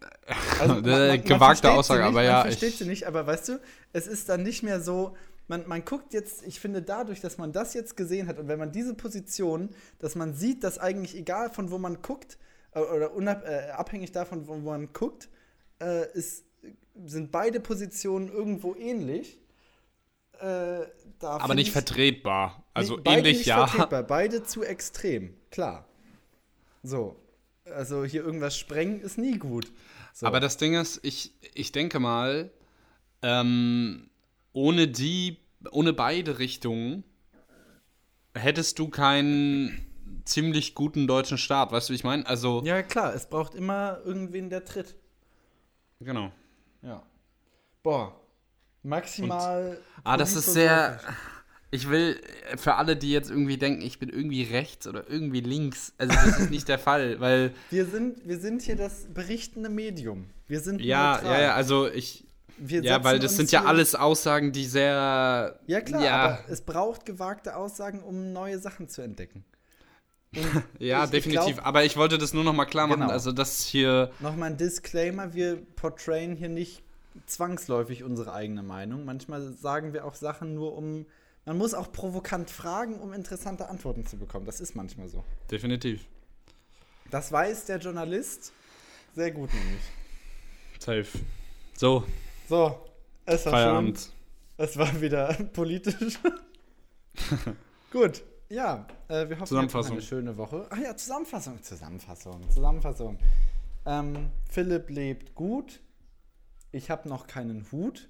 Also, 0.60 0.74
Äh, 0.88 1.18
gewagte 1.18 1.38
versteht 1.38 1.62
sie 1.62 1.68
Aussage, 1.68 2.00
nicht, 2.00 2.08
aber 2.08 2.14
man 2.16 2.24
ja, 2.24 2.40
versteht 2.42 2.68
ich- 2.70 2.78
sie 2.78 2.84
nicht, 2.86 3.06
aber 3.06 3.26
weißt 3.26 3.48
du, 3.48 3.60
es 3.92 4.06
ist 4.06 4.28
dann 4.28 4.42
nicht 4.42 4.62
mehr 4.62 4.80
so, 4.80 5.16
man, 5.48 5.66
man 5.68 5.84
guckt 5.84 6.12
jetzt, 6.12 6.44
ich 6.46 6.58
finde 6.60 6.82
dadurch, 6.82 7.20
dass 7.20 7.38
man 7.38 7.52
das 7.52 7.72
jetzt 7.74 7.96
gesehen 7.96 8.26
hat 8.26 8.38
und 8.38 8.48
wenn 8.48 8.58
man 8.58 8.72
diese 8.72 8.94
Position, 8.94 9.70
dass 9.98 10.14
man 10.14 10.34
sieht, 10.34 10.64
dass 10.64 10.78
eigentlich 10.78 11.16
egal 11.16 11.50
von 11.50 11.70
wo 11.70 11.78
man 11.78 12.02
guckt, 12.02 12.36
äh, 12.72 12.80
oder 12.80 13.14
unab, 13.14 13.44
äh, 13.46 13.70
abhängig 13.70 14.12
davon, 14.12 14.46
wo 14.48 14.56
man 14.56 14.92
guckt, 14.92 15.28
äh, 15.80 16.10
ist, 16.12 16.44
sind 17.04 17.30
beide 17.30 17.60
Positionen 17.60 18.28
irgendwo 18.28 18.74
ähnlich. 18.74 19.38
Äh, 20.40 20.80
Aber 21.20 21.54
nicht 21.54 21.68
ich- 21.68 21.72
vertretbar. 21.72 22.64
Also 22.74 22.98
beide 23.02 23.20
ähnlich, 23.20 23.38
nicht 23.38 23.46
ja. 23.46 23.66
vertretbar, 23.66 24.02
beide 24.02 24.42
zu 24.42 24.62
extrem, 24.64 25.34
klar. 25.50 25.86
So. 26.82 27.16
Also 27.74 28.04
hier 28.04 28.24
irgendwas 28.24 28.56
sprengen 28.56 29.00
ist 29.00 29.18
nie 29.18 29.38
gut. 29.38 29.72
So. 30.12 30.26
Aber 30.26 30.40
das 30.40 30.56
Ding 30.56 30.74
ist, 30.74 31.00
ich, 31.02 31.34
ich 31.54 31.72
denke 31.72 31.98
mal, 31.98 32.50
ähm, 33.22 34.08
ohne 34.52 34.88
die, 34.88 35.38
ohne 35.70 35.92
beide 35.92 36.38
Richtungen 36.38 37.04
hättest 38.34 38.78
du 38.78 38.88
keinen 38.88 39.86
ziemlich 40.24 40.74
guten 40.74 41.06
deutschen 41.06 41.38
Staat. 41.38 41.72
Weißt 41.72 41.88
du, 41.88 41.92
wie 41.92 41.96
ich 41.96 42.04
meine? 42.04 42.26
Also, 42.26 42.62
ja, 42.64 42.82
klar, 42.82 43.14
es 43.14 43.28
braucht 43.28 43.54
immer 43.54 44.00
irgendwen, 44.04 44.50
der 44.50 44.64
tritt. 44.64 44.94
genau. 46.00 46.32
Ja. 46.82 47.02
Boah. 47.82 48.20
Maximal. 48.82 49.80
Ah, 50.04 50.16
das 50.16 50.36
ist 50.36 50.52
sehr. 50.52 51.00
Ich 51.72 51.90
will 51.90 52.20
äh, 52.50 52.56
für 52.56 52.74
alle, 52.76 52.96
die 52.96 53.10
jetzt 53.10 53.28
irgendwie 53.30 53.56
denken, 53.58 53.82
ich 53.82 53.98
bin 53.98 54.08
irgendwie 54.08 54.44
rechts 54.44 54.86
oder 54.86 55.08
irgendwie 55.10 55.40
links, 55.40 55.92
also 55.98 56.14
das 56.14 56.38
ist 56.40 56.50
nicht 56.50 56.68
der 56.68 56.78
Fall, 56.78 57.18
weil 57.20 57.52
Wir 57.70 57.86
sind, 57.86 58.26
wir 58.26 58.38
sind 58.38 58.62
hier 58.62 58.76
das 58.76 59.06
berichtende 59.12 59.68
Medium. 59.68 60.30
Wir 60.46 60.60
sind 60.60 60.80
ja, 60.80 61.14
neutral. 61.16 61.32
ja, 61.32 61.40
ja, 61.42 61.54
also 61.54 61.88
ich 61.88 62.24
Wir 62.56 62.82
ja, 62.84 63.02
weil 63.02 63.18
das 63.18 63.36
sind 63.36 63.50
ja 63.50 63.64
alles 63.64 63.94
Aussagen, 63.96 64.52
die 64.52 64.64
sehr 64.64 65.58
Ja, 65.66 65.80
klar, 65.80 66.04
ja, 66.04 66.16
aber 66.16 66.38
es 66.48 66.60
braucht 66.62 67.04
gewagte 67.04 67.56
Aussagen, 67.56 68.00
um 68.00 68.32
neue 68.32 68.58
Sachen 68.60 68.88
zu 68.88 69.02
entdecken. 69.02 69.44
ja, 70.78 70.98
ich- 71.00 71.04
ich 71.06 71.10
definitiv, 71.10 71.56
glaub- 71.56 71.66
aber 71.66 71.84
ich 71.84 71.96
wollte 71.96 72.16
das 72.18 72.32
nur 72.32 72.44
noch 72.44 72.52
mal 72.52 72.66
klar 72.66 72.86
machen, 72.86 73.00
Genau. 73.00 73.12
also 73.12 73.32
das 73.32 73.62
hier 73.64 74.10
Nochmal 74.20 74.50
ein 74.50 74.56
Disclaimer: 74.56 75.34
Wir 75.34 75.56
portrayen 75.76 76.36
hier 76.36 76.48
nicht 76.48 76.82
zwangsläufig 77.26 78.04
unsere 78.04 78.32
eigene 78.34 78.62
Meinung. 78.62 79.04
Manchmal 79.04 79.52
sagen 79.54 79.92
wir 79.92 80.04
auch 80.04 80.14
Sachen 80.14 80.54
nur, 80.54 80.76
um. 80.76 81.06
Man 81.46 81.58
muss 81.58 81.72
auch 81.74 81.90
provokant 81.92 82.50
fragen, 82.50 82.96
um 83.00 83.12
interessante 83.12 83.68
Antworten 83.68 84.04
zu 84.04 84.16
bekommen. 84.18 84.44
Das 84.46 84.60
ist 84.60 84.74
manchmal 84.74 85.08
so. 85.08 85.24
definitiv 85.50 86.04
Das 87.10 87.30
weiß 87.32 87.66
der 87.66 87.78
Journalist 87.78 88.52
sehr 89.14 89.30
gut, 89.30 89.48
nämlich. 89.54 89.82
safe. 90.78 91.24
So, 91.78 92.04
So, 92.48 92.84
es 93.24 93.46
war 93.46 93.52
Feierabend. 93.52 93.98
schön. 94.00 94.12
Es 94.58 94.76
war 94.76 95.00
wieder 95.00 95.32
politisch. 95.52 96.18
gut, 97.92 98.22
ja, 98.48 98.86
äh, 99.08 99.28
wir 99.28 99.38
hoffen, 99.38 99.38
noch 99.38 99.46
Zusammenfassung. 99.46 99.92
eine 99.92 100.02
schöne 100.02 100.36
Woche. 100.36 100.66
Ach 100.70 100.78
ja, 100.78 100.96
Zusammenfassung, 100.96 101.62
Zusammenfassung, 101.62 102.50
Zusammenfassung. 102.50 103.18
Ähm, 103.86 104.30
Philipp 104.50 104.90
lebt 104.90 105.34
gut. 105.34 105.80
Ich 106.72 106.90
habe 106.90 107.08
noch 107.08 107.26
keinen 107.26 107.70
Hut. 107.72 108.08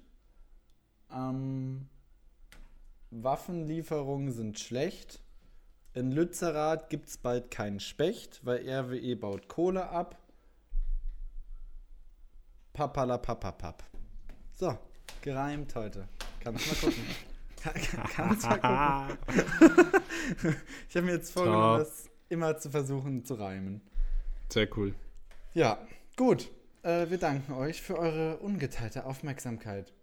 Ähm, 1.13 1.87
Waffenlieferungen 3.11 4.31
sind 4.31 4.59
schlecht. 4.59 5.21
In 5.93 6.11
Lützerath 6.11 6.89
gibt 6.89 7.09
es 7.09 7.17
bald 7.17 7.49
keinen 7.49 7.79
Specht, 7.79 8.45
weil 8.45 8.67
RWE 8.69 9.15
baut 9.15 9.47
Kohle 9.47 9.89
ab. 9.89 10.17
Papala 12.73 13.17
papapap. 13.17 13.83
So, 14.53 14.77
gereimt 15.21 15.73
heute. 15.75 16.07
Kannst 16.39 16.67
mal 16.67 16.75
gucken. 16.75 17.03
Kann, 17.61 17.73
kann, 17.81 18.03
kannst 18.09 18.43
mal 18.45 19.17
gucken. 19.17 20.55
ich 20.87 20.95
habe 20.95 21.05
mir 21.07 21.13
jetzt 21.13 21.31
vorgenommen, 21.31 21.79
Top. 21.79 21.87
das 21.87 22.09
immer 22.29 22.57
zu 22.57 22.69
versuchen 22.69 23.25
zu 23.25 23.33
reimen. 23.33 23.81
Sehr 24.49 24.67
cool. 24.77 24.93
Ja, 25.53 25.79
gut. 26.15 26.51
Äh, 26.83 27.09
wir 27.09 27.17
danken 27.17 27.53
euch 27.53 27.81
für 27.81 27.97
eure 27.97 28.37
ungeteilte 28.37 29.05
Aufmerksamkeit. 29.05 29.93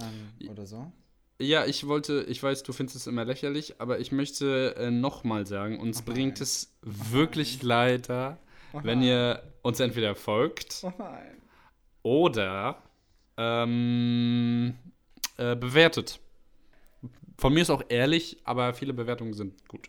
Ähm, 0.00 0.48
oder 0.50 0.66
so. 0.66 0.90
Ja, 1.40 1.66
ich 1.66 1.86
wollte, 1.86 2.24
ich 2.28 2.42
weiß, 2.42 2.64
du 2.64 2.72
findest 2.72 2.96
es 2.96 3.06
immer 3.06 3.24
lächerlich, 3.24 3.80
aber 3.80 4.00
ich 4.00 4.10
möchte 4.10 4.74
äh, 4.76 4.90
nochmal 4.90 5.46
sagen, 5.46 5.78
uns 5.78 6.04
mal 6.04 6.12
bringt 6.14 6.40
es 6.40 6.72
wirklich 6.82 7.62
leider, 7.62 8.38
Mach 8.72 8.82
wenn 8.82 9.02
ihr 9.02 9.42
uns 9.62 9.78
entweder 9.78 10.16
folgt 10.16 10.84
Oh 10.84 10.92
oder 12.02 12.82
ähm, 13.36 14.74
äh, 15.36 15.54
bewertet. 15.54 16.18
Von 17.36 17.54
mir 17.54 17.62
ist 17.62 17.70
auch 17.70 17.84
ehrlich, 17.88 18.38
aber 18.42 18.74
viele 18.74 18.92
Bewertungen 18.92 19.32
sind 19.32 19.68
gut. 19.68 19.88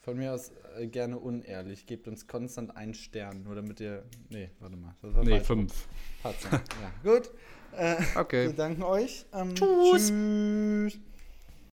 Von 0.00 0.16
mir 0.16 0.32
aus 0.32 0.52
äh, 0.78 0.86
gerne 0.86 1.18
unehrlich. 1.18 1.86
Gebt 1.86 2.08
uns 2.08 2.26
konstant 2.26 2.74
einen 2.76 2.94
Stern, 2.94 3.42
nur 3.42 3.54
damit 3.54 3.80
ihr. 3.80 4.04
Nee, 4.30 4.50
warte 4.58 4.76
mal. 4.76 4.94
Nee, 5.22 5.40
fünf. 5.40 5.86
Ja. 6.22 6.32
Gut. 7.02 7.30
Äh, 7.78 7.96
Okay. 8.16 8.46
Wir 8.46 8.52
danken 8.52 8.82
euch. 8.82 9.26
Ähm, 9.32 9.54
Tschüss. 9.54 10.08
tschüss. 10.08 10.98